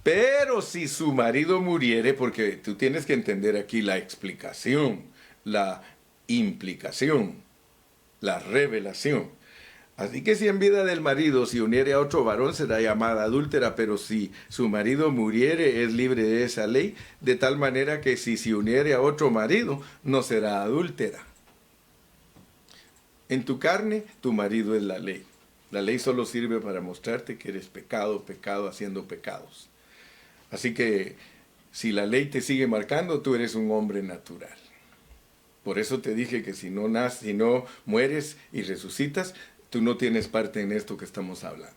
Pero 0.01 0.61
si 0.61 0.88
su 0.88 1.13
marido 1.13 1.59
muriere, 1.59 2.13
porque 2.13 2.53
tú 2.53 2.75
tienes 2.75 3.05
que 3.05 3.13
entender 3.13 3.57
aquí 3.57 3.82
la 3.82 3.97
explicación, 3.97 5.01
la 5.43 5.82
implicación, 6.28 7.43
la 8.21 8.39
revelación. 8.39 9.30
Así 9.97 10.23
que 10.23 10.36
si 10.36 10.47
en 10.47 10.59
vida 10.59 10.86
del 10.86 11.01
marido 11.01 11.45
se 11.47 11.61
uniere 11.61 11.91
a 11.91 11.99
otro 11.99 12.23
varón 12.23 12.53
será 12.53 12.80
llamada 12.80 13.23
adúltera, 13.23 13.75
pero 13.75 13.97
si 13.97 14.32
su 14.47 14.69
marido 14.69 15.11
muriere 15.11 15.84
es 15.84 15.91
libre 15.91 16.23
de 16.23 16.45
esa 16.45 16.65
ley, 16.65 16.95
de 17.19 17.36
tal 17.36 17.57
manera 17.57 17.99
que 17.99 18.15
si 18.15 18.38
se 18.38 18.55
uniere 18.55 18.93
a 18.93 19.01
otro 19.01 19.32
marido 19.32 19.82
no 20.03 20.23
será 20.23 20.61
adúltera. 20.61 21.26
En 23.30 23.45
tu 23.45 23.59
carne 23.59 24.03
tu 24.21 24.34
marido 24.34 24.75
es 24.75 24.84
la 24.84 24.99
ley. 24.99 25.23
La 25.71 25.82
ley 25.82 25.99
solo 25.99 26.25
sirve 26.25 26.59
para 26.59 26.80
mostrarte 26.80 27.38
que 27.38 27.49
eres 27.49 27.67
pecado, 27.67 28.23
pecado, 28.23 28.69
haciendo 28.69 29.05
pecados. 29.05 29.69
Así 30.49 30.73
que 30.73 31.15
si 31.71 31.91
la 31.91 32.05
ley 32.05 32.28
te 32.28 32.41
sigue 32.41 32.67
marcando, 32.67 33.21
tú 33.21 33.36
eres 33.36 33.53
un 33.55 33.69
hombre 33.71 34.01
natural. 34.01 34.57
Por 35.63 35.80
eso 35.80 35.99
te 35.99 36.15
dije 36.15 36.43
que 36.43 36.53
si 36.53 36.69
no 36.69 36.88
naces, 36.88 37.19
si 37.19 37.34
no 37.34 37.65
mueres 37.86 38.38
y 38.53 38.61
resucitas, 38.61 39.34
tú 39.69 39.82
no 39.82 39.97
tienes 39.97 40.30
parte 40.30 40.61
en 40.61 40.71
esto 40.71 40.95
que 40.95 41.03
estamos 41.03 41.43
hablando. 41.43 41.75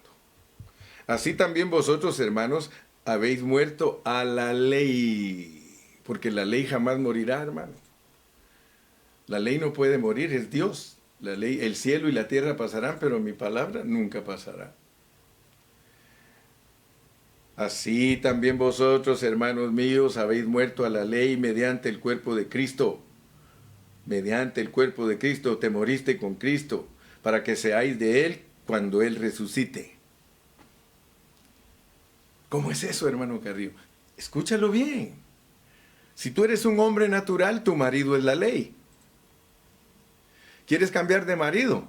Así 1.09 1.35
también 1.35 1.71
vosotros, 1.71 2.21
hermanos, 2.21 2.71
habéis 3.05 3.43
muerto 3.43 4.01
a 4.05 4.23
la 4.23 4.53
ley, 4.53 5.77
porque 6.05 6.31
la 6.31 6.45
ley 6.45 6.67
jamás 6.67 7.01
morirá, 7.01 7.43
hermano. 7.43 7.73
La 9.27 9.41
ley 9.41 9.59
no 9.59 9.73
puede 9.73 9.99
morir, 9.99 10.33
es 10.33 10.51
Dios. 10.51 11.00
La 11.21 11.37
ley, 11.37 11.61
el 11.61 11.77
cielo 11.77 12.09
y 12.09 12.13
la 12.13 12.29
tierra 12.29 12.57
pasarán, 12.57 12.97
pero 12.99 13.21
mi 13.21 13.33
palabra 13.33 13.83
nunca 13.85 14.25
pasará. 14.25 14.75
Así 17.57 18.17
también 18.17 18.57
vosotros, 18.57 19.23
hermanos 19.23 19.71
míos, 19.71 20.17
habéis 20.17 20.47
muerto 20.47 20.87
a 20.87 20.89
la 20.89 21.05
ley 21.05 21.37
mediante 21.37 21.91
el 21.91 22.01
cuerpo 22.01 22.35
de 22.35 22.49
Cristo. 22.49 23.03
Mediante 24.07 24.63
el 24.63 24.71
cuerpo 24.71 25.07
de 25.07 25.19
Cristo 25.19 25.59
te 25.59 25.69
moriste 25.69 26.17
con 26.17 26.37
Cristo, 26.37 26.89
para 27.23 27.45
que 27.45 27.57
seáis 27.57 27.99
de 27.99 28.25
Él 28.25 28.41
cuando 28.67 29.03
Él 29.03 29.17
resucite. 29.17 29.95
¿Cómo 32.49 32.71
es 32.71 32.83
eso, 32.83 33.07
hermano 33.07 33.43
Carrillo? 33.43 33.73
Escúchalo 34.17 34.71
bien. 34.71 35.13
Si 36.15 36.31
tú 36.31 36.45
eres 36.45 36.65
un 36.65 36.81
hombre 36.81 37.09
natural, 37.09 37.63
tu 37.63 37.77
marido 37.77 38.17
es 38.17 38.25
la 38.25 38.35
ley. 38.35 38.75
¿Quieres 40.71 40.93
cambiar 40.93 41.27
de 41.27 41.35
marido? 41.35 41.89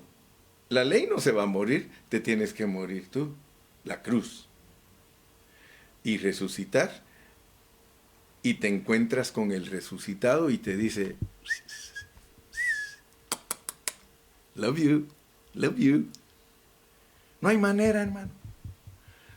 La 0.69 0.83
ley 0.83 1.05
no 1.07 1.19
se 1.19 1.31
va 1.31 1.43
a 1.43 1.45
morir, 1.45 1.91
te 2.09 2.19
tienes 2.19 2.51
que 2.51 2.65
morir 2.65 3.11
tú. 3.11 3.35
La 3.83 4.01
cruz 4.01 4.47
y 6.03 6.17
resucitar. 6.17 7.03
Y 8.41 8.55
te 8.55 8.69
encuentras 8.69 9.31
con 9.31 9.51
el 9.51 9.67
resucitado 9.67 10.49
y 10.49 10.57
te 10.57 10.75
dice, 10.75 11.15
love 14.55 14.79
you, 14.79 15.07
love 15.53 15.77
you. 15.77 16.07
No 17.39 17.49
hay 17.49 17.59
manera, 17.59 18.01
hermano. 18.01 18.31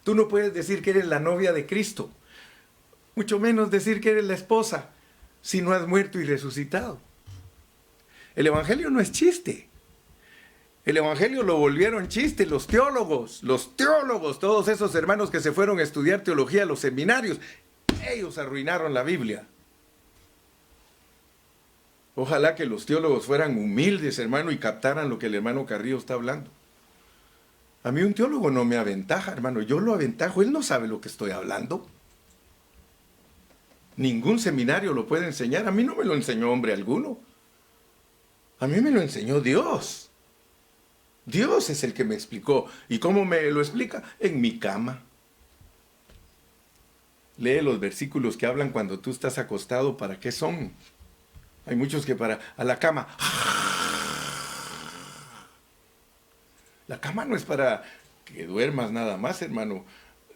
Tú 0.04 0.14
no 0.14 0.26
puedes 0.26 0.54
decir 0.54 0.80
que 0.80 0.88
eres 0.88 1.04
la 1.04 1.20
novia 1.20 1.52
de 1.52 1.66
Cristo, 1.66 2.10
mucho 3.14 3.38
menos 3.38 3.70
decir 3.70 4.00
que 4.00 4.12
eres 4.12 4.24
la 4.24 4.32
esposa, 4.32 4.92
si 5.42 5.60
no 5.60 5.74
has 5.74 5.86
muerto 5.86 6.18
y 6.18 6.24
resucitado. 6.24 6.98
El 8.36 8.46
Evangelio 8.46 8.90
no 8.90 9.00
es 9.00 9.12
chiste. 9.12 9.68
El 10.84 10.96
Evangelio 10.98 11.42
lo 11.42 11.56
volvieron 11.56 12.08
chiste 12.08 12.44
los 12.44 12.66
teólogos, 12.66 13.42
los 13.42 13.76
teólogos, 13.76 14.38
todos 14.38 14.68
esos 14.68 14.94
hermanos 14.94 15.30
que 15.30 15.40
se 15.40 15.52
fueron 15.52 15.78
a 15.78 15.82
estudiar 15.82 16.22
teología 16.22 16.64
a 16.64 16.66
los 16.66 16.80
seminarios, 16.80 17.40
ellos 18.06 18.36
arruinaron 18.36 18.92
la 18.92 19.02
Biblia. 19.02 19.46
Ojalá 22.16 22.54
que 22.54 22.66
los 22.66 22.84
teólogos 22.86 23.24
fueran 23.24 23.56
humildes, 23.56 24.18
hermano, 24.18 24.52
y 24.52 24.58
captaran 24.58 25.08
lo 25.08 25.18
que 25.18 25.26
el 25.26 25.34
hermano 25.34 25.64
Carrillo 25.64 25.98
está 25.98 26.14
hablando. 26.14 26.50
A 27.82 27.90
mí 27.90 28.02
un 28.02 28.14
teólogo 28.14 28.50
no 28.50 28.64
me 28.64 28.76
aventaja, 28.76 29.32
hermano, 29.32 29.62
yo 29.62 29.80
lo 29.80 29.94
aventajo, 29.94 30.42
él 30.42 30.52
no 30.52 30.62
sabe 30.62 30.86
lo 30.86 31.00
que 31.00 31.08
estoy 31.08 31.32
hablando. 31.32 31.86
Ningún 33.96 34.38
seminario 34.38 34.92
lo 34.92 35.06
puede 35.06 35.26
enseñar, 35.26 35.66
a 35.66 35.70
mí 35.70 35.82
no 35.82 35.96
me 35.96 36.04
lo 36.04 36.14
enseñó 36.14 36.52
hombre 36.52 36.72
alguno. 36.72 37.18
A 38.64 38.66
mí 38.66 38.80
me 38.80 38.90
lo 38.90 39.02
enseñó 39.02 39.42
Dios. 39.42 40.08
Dios 41.26 41.68
es 41.68 41.84
el 41.84 41.92
que 41.92 42.02
me 42.02 42.14
explicó. 42.14 42.66
¿Y 42.88 42.98
cómo 42.98 43.26
me 43.26 43.42
lo 43.50 43.60
explica? 43.60 44.02
En 44.18 44.40
mi 44.40 44.58
cama. 44.58 45.02
Lee 47.36 47.60
los 47.60 47.78
versículos 47.78 48.38
que 48.38 48.46
hablan 48.46 48.70
cuando 48.70 49.00
tú 49.00 49.10
estás 49.10 49.36
acostado. 49.36 49.98
¿Para 49.98 50.18
qué 50.18 50.32
son? 50.32 50.72
Hay 51.66 51.76
muchos 51.76 52.06
que 52.06 52.14
para 52.14 52.40
a 52.56 52.64
la 52.64 52.78
cama. 52.78 53.06
La 56.86 57.02
cama 57.02 57.26
no 57.26 57.36
es 57.36 57.44
para 57.44 57.82
que 58.24 58.46
duermas 58.46 58.90
nada 58.92 59.18
más, 59.18 59.42
hermano. 59.42 59.84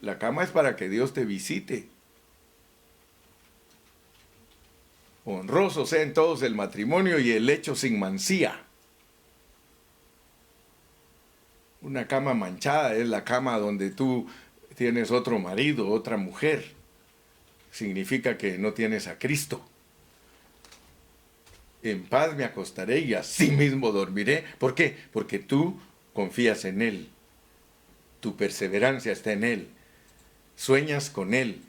La 0.02 0.18
cama 0.18 0.44
es 0.44 0.50
para 0.50 0.76
que 0.76 0.90
Dios 0.90 1.14
te 1.14 1.24
visite. 1.24 1.88
Honroso 5.30 5.84
en 5.94 6.14
todos 6.14 6.40
el 6.40 6.54
matrimonio 6.54 7.18
y 7.18 7.32
el 7.32 7.50
hecho 7.50 7.76
sin 7.76 7.98
mancía. 7.98 8.62
Una 11.82 12.08
cama 12.08 12.32
manchada 12.32 12.94
es 12.94 13.06
la 13.06 13.24
cama 13.24 13.58
donde 13.58 13.90
tú 13.90 14.26
tienes 14.74 15.10
otro 15.10 15.38
marido, 15.38 15.90
otra 15.90 16.16
mujer. 16.16 16.72
Significa 17.70 18.38
que 18.38 18.56
no 18.56 18.72
tienes 18.72 19.06
a 19.06 19.18
Cristo. 19.18 19.62
en 21.82 22.04
paz 22.04 22.34
me 22.34 22.44
acostaré 22.44 23.00
y 23.00 23.12
así 23.12 23.50
mismo 23.50 23.92
dormiré. 23.92 24.46
¿Por 24.58 24.74
qué? 24.74 24.96
Porque 25.12 25.38
tú 25.38 25.78
confías 26.14 26.64
en 26.64 26.80
Él. 26.80 27.10
Tu 28.20 28.34
perseverancia 28.34 29.12
está 29.12 29.32
en 29.32 29.44
Él. 29.44 29.68
Sueñas 30.56 31.10
con 31.10 31.34
Él. 31.34 31.60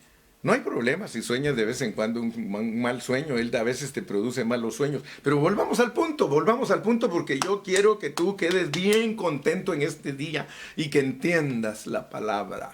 No 0.41 0.53
hay 0.53 0.61
problema 0.61 1.09
si 1.09 1.21
sueñas 1.21 1.57
de 1.57 1.65
vez 1.65 1.81
en 1.81 1.91
cuando 1.91 2.21
un, 2.21 2.81
mal 2.81 3.01
sueño, 3.01 3.37
Él 3.37 3.53
a 3.57 3.63
veces 3.63 3.91
te 3.91 4.01
produce 4.01 4.45
malos 4.45 4.75
sueños. 4.75 5.03
Pero 5.21 5.37
volvamos 5.37 5.81
al 5.81 5.91
punto, 5.91 6.29
volvamos 6.29 6.71
al 6.71 6.81
punto 6.81 7.09
porque 7.09 7.39
yo 7.43 7.61
quiero 7.61 7.99
que 7.99 8.09
tú 8.09 8.37
quedes 8.37 8.71
bien 8.71 9.15
contento 9.17 9.73
en 9.73 9.81
este 9.81 10.13
día 10.13 10.47
y 10.77 10.89
que 10.89 10.99
entiendas 10.99 11.87
la 11.87 12.09
palabra. 12.09 12.71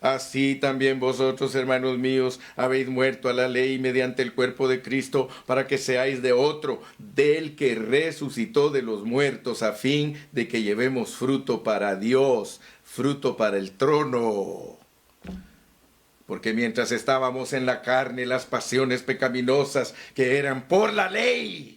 Así 0.00 0.56
también 0.56 0.98
vosotros, 0.98 1.54
hermanos 1.54 1.96
míos, 1.96 2.40
habéis 2.56 2.88
muerto 2.88 3.28
a 3.28 3.32
la 3.32 3.48
ley 3.48 3.78
mediante 3.78 4.22
el 4.22 4.34
cuerpo 4.34 4.68
de 4.68 4.82
Cristo 4.82 5.28
para 5.46 5.66
que 5.66 5.78
seáis 5.78 6.22
de 6.22 6.32
otro, 6.32 6.82
del 6.98 7.54
que 7.54 7.76
resucitó 7.76 8.70
de 8.70 8.82
los 8.82 9.04
muertos, 9.04 9.62
a 9.62 9.72
fin 9.72 10.16
de 10.32 10.48
que 10.48 10.62
llevemos 10.62 11.14
fruto 11.14 11.62
para 11.62 11.96
Dios, 11.96 12.60
fruto 12.84 13.36
para 13.36 13.58
el 13.58 13.72
trono. 13.72 14.75
Porque 16.26 16.52
mientras 16.52 16.90
estábamos 16.90 17.52
en 17.52 17.66
la 17.66 17.82
carne, 17.82 18.26
las 18.26 18.46
pasiones 18.46 19.02
pecaminosas 19.02 19.94
que 20.14 20.38
eran 20.38 20.66
por 20.66 20.92
la 20.92 21.08
ley, 21.08 21.75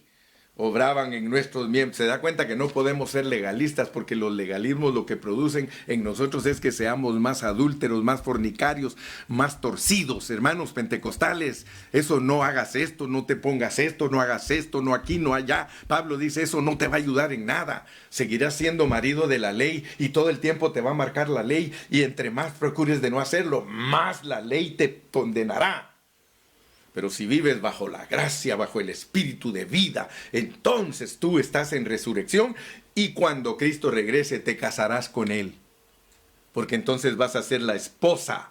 obraban 0.60 1.14
en 1.14 1.30
nuestros 1.30 1.68
miembros. 1.68 1.96
Se 1.96 2.06
da 2.06 2.20
cuenta 2.20 2.46
que 2.46 2.54
no 2.54 2.68
podemos 2.68 3.10
ser 3.10 3.24
legalistas 3.24 3.88
porque 3.88 4.14
los 4.14 4.32
legalismos 4.32 4.94
lo 4.94 5.06
que 5.06 5.16
producen 5.16 5.70
en 5.86 6.04
nosotros 6.04 6.44
es 6.44 6.60
que 6.60 6.70
seamos 6.70 7.18
más 7.18 7.42
adúlteros, 7.42 8.04
más 8.04 8.20
fornicarios, 8.20 8.96
más 9.26 9.60
torcidos, 9.60 10.28
hermanos 10.30 10.72
pentecostales. 10.72 11.66
Eso 11.92 12.20
no 12.20 12.44
hagas 12.44 12.76
esto, 12.76 13.08
no 13.08 13.24
te 13.24 13.36
pongas 13.36 13.78
esto, 13.78 14.08
no 14.10 14.20
hagas 14.20 14.50
esto, 14.50 14.82
no 14.82 14.94
aquí, 14.94 15.18
no 15.18 15.32
allá. 15.32 15.68
Pablo 15.86 16.18
dice, 16.18 16.42
eso 16.42 16.60
no 16.60 16.76
te 16.76 16.88
va 16.88 16.96
a 16.96 16.98
ayudar 16.98 17.32
en 17.32 17.46
nada. 17.46 17.86
Seguirás 18.10 18.54
siendo 18.54 18.86
marido 18.86 19.28
de 19.28 19.38
la 19.38 19.52
ley 19.52 19.84
y 19.98 20.10
todo 20.10 20.28
el 20.28 20.40
tiempo 20.40 20.72
te 20.72 20.82
va 20.82 20.90
a 20.90 20.94
marcar 20.94 21.30
la 21.30 21.42
ley 21.42 21.72
y 21.90 22.02
entre 22.02 22.30
más 22.30 22.52
procures 22.52 23.00
de 23.00 23.10
no 23.10 23.20
hacerlo, 23.20 23.64
más 23.64 24.24
la 24.24 24.42
ley 24.42 24.72
te 24.72 25.04
condenará. 25.10 25.89
Pero 26.92 27.08
si 27.10 27.26
vives 27.26 27.60
bajo 27.60 27.88
la 27.88 28.06
gracia, 28.06 28.56
bajo 28.56 28.80
el 28.80 28.88
espíritu 28.90 29.52
de 29.52 29.64
vida, 29.64 30.08
entonces 30.32 31.18
tú 31.18 31.38
estás 31.38 31.72
en 31.72 31.84
resurrección 31.84 32.56
y 32.94 33.12
cuando 33.12 33.56
Cristo 33.56 33.90
regrese 33.90 34.40
te 34.40 34.56
casarás 34.56 35.08
con 35.08 35.30
Él. 35.30 35.54
Porque 36.52 36.74
entonces 36.74 37.16
vas 37.16 37.36
a 37.36 37.42
ser 37.42 37.62
la 37.62 37.76
esposa. 37.76 38.50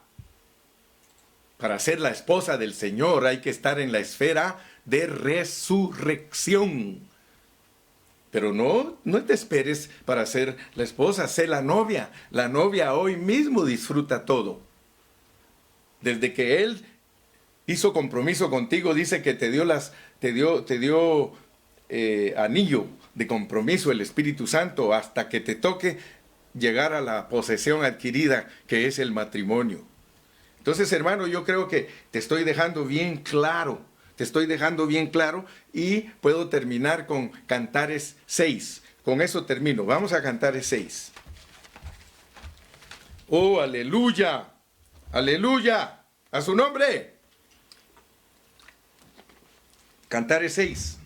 Para 1.58 1.78
ser 1.80 2.00
la 2.00 2.12
esposa 2.12 2.58
del 2.58 2.74
Señor 2.74 3.26
hay 3.26 3.42
que 3.42 3.50
estar 3.50 3.80
en 3.80 3.92
la 3.92 4.00
esfera 4.00 4.66
de 4.86 5.08
resurrección. 5.08 7.02
Pero 8.32 8.54
no, 8.54 8.98
no 9.04 9.24
te 9.24 9.34
esperes 9.34 9.90
para 10.06 10.26
ser 10.26 10.56
la 10.76 10.84
esposa, 10.84 11.28
sé 11.28 11.48
la 11.48 11.62
novia. 11.62 12.12
La 12.32 12.48
novia 12.48 12.94
hoy 12.94 13.18
mismo 13.18 13.66
disfruta 13.66 14.24
todo. 14.24 14.62
Desde 16.02 16.34
que 16.34 16.64
Él 16.64 16.86
hizo 17.70 17.94
compromiso 17.94 18.50
contigo, 18.50 18.96
dice 18.96 19.22
que 19.22 19.36
te 19.36 19.52
dio 19.52 19.64
las, 19.64 19.94
te 20.20 20.34
dio, 20.34 20.64
te 20.64 20.80
dio 20.80 21.34
eh, 21.88 22.34
anillo 22.36 22.88
de 23.14 23.28
compromiso 23.28 23.92
el 23.92 24.02
Espíritu 24.02 24.48
Santo 24.48 24.92
hasta 24.92 25.30
que 25.30 25.40
te 25.40 25.54
toque 25.54 26.00
llegar 26.58 26.94
a 26.94 27.02
la 27.02 27.30
posesión 27.30 27.86
adquirida 27.86 28.48
que 28.66 28.88
es 28.88 28.98
el 28.98 29.12
matrimonio. 29.12 29.84
Entonces, 30.58 30.92
hermano, 30.92 31.28
yo 31.28 31.46
creo 31.46 31.68
que 31.68 31.90
te 32.10 32.18
estoy 32.18 32.44
dejando 32.44 32.86
bien 32.86 33.18
claro, 33.18 33.82
te 34.16 34.24
estoy 34.24 34.48
dejando 34.48 34.88
bien 34.88 35.08
claro 35.08 35.46
y 35.72 36.02
puedo 36.22 36.50
terminar 36.50 37.06
con 37.06 37.30
Cantares 37.46 38.18
6. 38.26 38.82
Con 39.04 39.22
eso 39.22 39.46
termino. 39.46 39.86
Vamos 39.86 40.12
a 40.12 40.24
Cantares 40.24 40.66
6. 40.66 41.12
Oh, 43.28 43.62
aleluya, 43.62 44.50
aleluya, 45.12 46.04
a 46.32 46.42
su 46.42 46.56
nombre. 46.56 47.19
Cantares 50.10 50.54
6. 50.56 50.98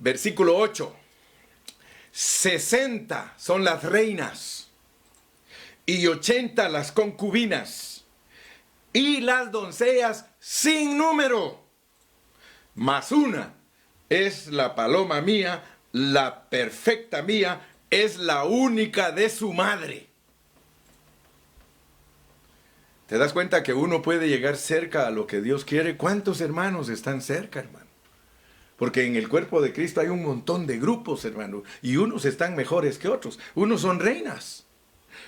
Versículo 0.00 0.56
8. 0.56 0.96
60 2.10 3.34
son 3.38 3.62
las 3.62 3.84
reinas 3.84 4.68
y 5.86 6.06
80 6.08 6.68
las 6.68 6.90
concubinas 6.90 8.04
y 8.92 9.20
las 9.20 9.52
doncellas 9.52 10.26
sin 10.40 10.98
número. 10.98 11.64
Más 12.74 13.12
una 13.12 13.54
es 14.08 14.48
la 14.48 14.74
paloma 14.74 15.20
mía, 15.20 15.62
la 15.92 16.50
perfecta 16.50 17.22
mía, 17.22 17.60
es 17.90 18.16
la 18.16 18.42
única 18.42 19.12
de 19.12 19.30
su 19.30 19.52
madre. 19.52 20.09
¿Te 23.10 23.18
das 23.18 23.32
cuenta 23.32 23.64
que 23.64 23.74
uno 23.74 24.02
puede 24.02 24.28
llegar 24.28 24.56
cerca 24.56 25.08
a 25.08 25.10
lo 25.10 25.26
que 25.26 25.40
Dios 25.40 25.64
quiere? 25.64 25.96
¿Cuántos 25.96 26.40
hermanos 26.40 26.88
están 26.88 27.22
cerca, 27.22 27.58
hermano? 27.58 27.86
Porque 28.76 29.04
en 29.04 29.16
el 29.16 29.28
cuerpo 29.28 29.60
de 29.60 29.72
Cristo 29.72 30.00
hay 30.00 30.06
un 30.06 30.22
montón 30.22 30.64
de 30.64 30.78
grupos, 30.78 31.24
hermano, 31.24 31.64
y 31.82 31.96
unos 31.96 32.24
están 32.24 32.54
mejores 32.54 32.98
que 32.98 33.08
otros. 33.08 33.40
Unos 33.56 33.80
son 33.80 33.98
reinas, 33.98 34.64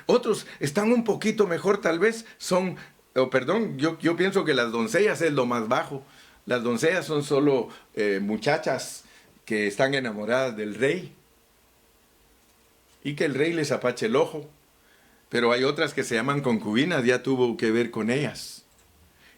otros 0.07 0.47
están 0.61 0.93
un 0.93 1.03
poquito 1.03 1.49
mejor, 1.49 1.81
tal 1.81 1.99
vez 1.99 2.25
son, 2.39 2.77
oh, 3.17 3.31
perdón, 3.31 3.77
yo, 3.79 3.99
yo 3.99 4.15
pienso 4.15 4.45
que 4.45 4.55
las 4.55 4.71
doncellas 4.71 5.21
es 5.21 5.33
lo 5.33 5.45
más 5.45 5.67
bajo. 5.67 6.05
Las 6.47 6.63
doncellas 6.63 7.05
son 7.05 7.25
solo 7.25 7.69
eh, 7.97 8.21
muchachas 8.23 9.03
que 9.45 9.67
están 9.67 9.95
enamoradas 9.95 10.57
del 10.57 10.77
rey 10.77 11.13
y 13.03 13.17
que 13.17 13.25
el 13.25 13.35
rey 13.35 13.53
les 13.53 13.73
apache 13.73 14.07
el 14.07 14.15
ojo 14.15 14.49
pero 15.33 15.51
hay 15.51 15.65
otras 15.65 15.95
que 15.95 16.05
se 16.05 16.15
llaman 16.15 16.43
concubinas, 16.43 17.07
ya 17.07 17.23
tuvo 17.23 17.57
que 17.57 17.71
ver 17.71 17.91
con 17.91 18.11
ellas. 18.11 18.67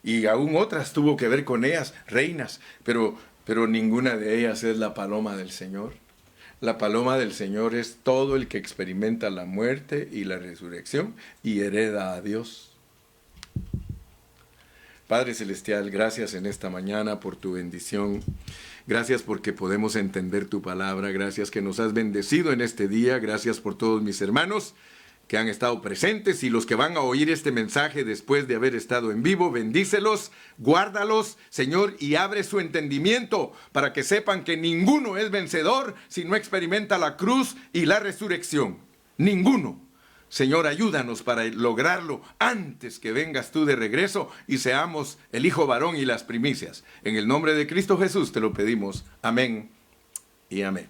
Y 0.03 0.27
aún 0.27 0.57
otras 0.57 0.93
tuvo 0.93 1.17
que 1.17 1.29
ver 1.29 1.45
con 1.45 1.65
ellas, 1.65 1.95
reinas, 2.09 2.59
pero, 2.83 3.17
pero 3.45 3.69
ninguna 3.69 4.17
de 4.17 4.37
ellas 4.37 4.65
es 4.65 4.77
la 4.79 4.93
paloma 4.93 5.37
del 5.37 5.53
Señor. 5.53 5.93
La 6.61 6.79
paloma 6.79 7.17
del 7.17 7.33
Señor 7.33 7.77
es 7.77 7.99
todo 8.03 8.35
el 8.35 8.49
que 8.49 8.59
experimenta 8.59 9.31
la 9.31 9.45
muerte 9.45 10.09
y 10.11 10.25
la 10.25 10.37
resurrección 10.37 11.15
y 11.45 11.61
hereda 11.61 12.15
a 12.15 12.21
Dios. 12.21 12.73
Padre 15.07 15.33
Celestial, 15.33 15.93
gracias 15.93 16.35
en 16.35 16.47
esta 16.47 16.71
mañana 16.71 17.21
por 17.21 17.37
tu 17.37 17.53
bendición. 17.53 18.21
Gracias 18.89 19.23
porque 19.23 19.53
podemos 19.53 19.95
entender 19.95 20.47
tu 20.47 20.61
palabra. 20.61 21.13
Gracias 21.13 21.53
que 21.53 21.63
nos 21.63 21.79
has 21.79 21.93
bendecido 21.93 22.51
en 22.51 22.63
este 22.63 22.89
día. 22.89 23.21
Gracias 23.21 23.61
por 23.61 23.79
todos 23.79 24.03
mis 24.03 24.21
hermanos 24.21 24.75
que 25.29 25.39
han 25.39 25.49
estado 25.49 25.81
presentes 25.81 26.43
y 26.43 26.51
los 26.51 26.67
que 26.67 26.75
van 26.75 26.97
a 26.97 27.01
oír 27.01 27.31
este 27.31 27.53
mensaje 27.53 28.05
después 28.05 28.47
de 28.47 28.57
haber 28.57 28.75
estado 28.75 29.11
en 29.11 29.23
vivo, 29.23 29.51
bendícelos, 29.51 30.33
guárdalos, 30.59 31.39
Señor, 31.51 31.97
y 31.99 32.17
abre 32.17 32.45
su 32.45 32.61
entendimiento 32.61 33.53
para 33.73 33.93
que 33.93 34.03
sepan 34.03 34.45
que 34.45 34.57
ninguno 34.57 35.17
es 35.17 35.31
vencedor 35.31 35.95
si 36.09 36.25
no 36.25 36.37
experimenta 36.37 36.99
la 36.99 37.17
cruz 37.17 37.57
y 37.73 37.87
la 37.87 38.01
resurrección. 38.01 38.79
Ninguno. 39.17 39.81
Señor, 40.29 40.67
ayúdanos 40.67 41.23
para 41.23 41.45
lograrlo 41.45 42.21
antes 42.41 42.99
que 42.99 43.13
vengas 43.13 43.53
tú 43.53 43.65
de 43.67 43.77
regreso 43.77 44.31
y 44.49 44.59
seamos 44.59 45.17
el 45.31 45.47
Hijo 45.47 45.67
varón 45.67 45.97
y 45.97 46.05
las 46.05 46.25
primicias. 46.25 46.83
En 47.05 47.15
el 47.15 47.29
nombre 47.29 47.55
de 47.55 47.69
Cristo 47.69 47.97
Jesús 47.99 48.33
te 48.33 48.41
lo 48.41 48.53
pedimos. 48.53 49.05
Amén 49.23 49.71
y 50.51 50.63
amén. 50.63 50.89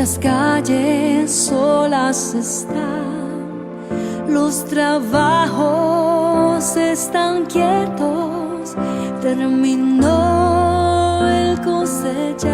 Las 0.00 0.18
calles 0.18 1.30
solas 1.30 2.34
están, 2.34 3.66
los 4.26 4.64
trabajos 4.64 5.14
están 6.74 7.44
quietos, 7.44 8.74
terminó 9.20 10.08
el 11.28 11.60
cosechar, 11.60 12.50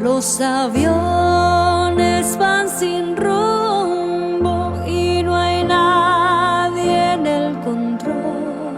los 0.00 0.40
aviones 0.40 2.38
van 2.38 2.68
sin 2.68 3.16
rumbo 3.16 4.74
y 4.86 5.24
no 5.24 5.34
hay 5.34 5.64
nadie 5.64 7.14
en 7.14 7.26
el 7.26 7.58
control, 7.64 8.76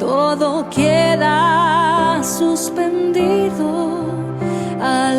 todo 0.00 0.68
queda 0.68 1.97
suspendido 2.22 4.06
a 4.80 5.12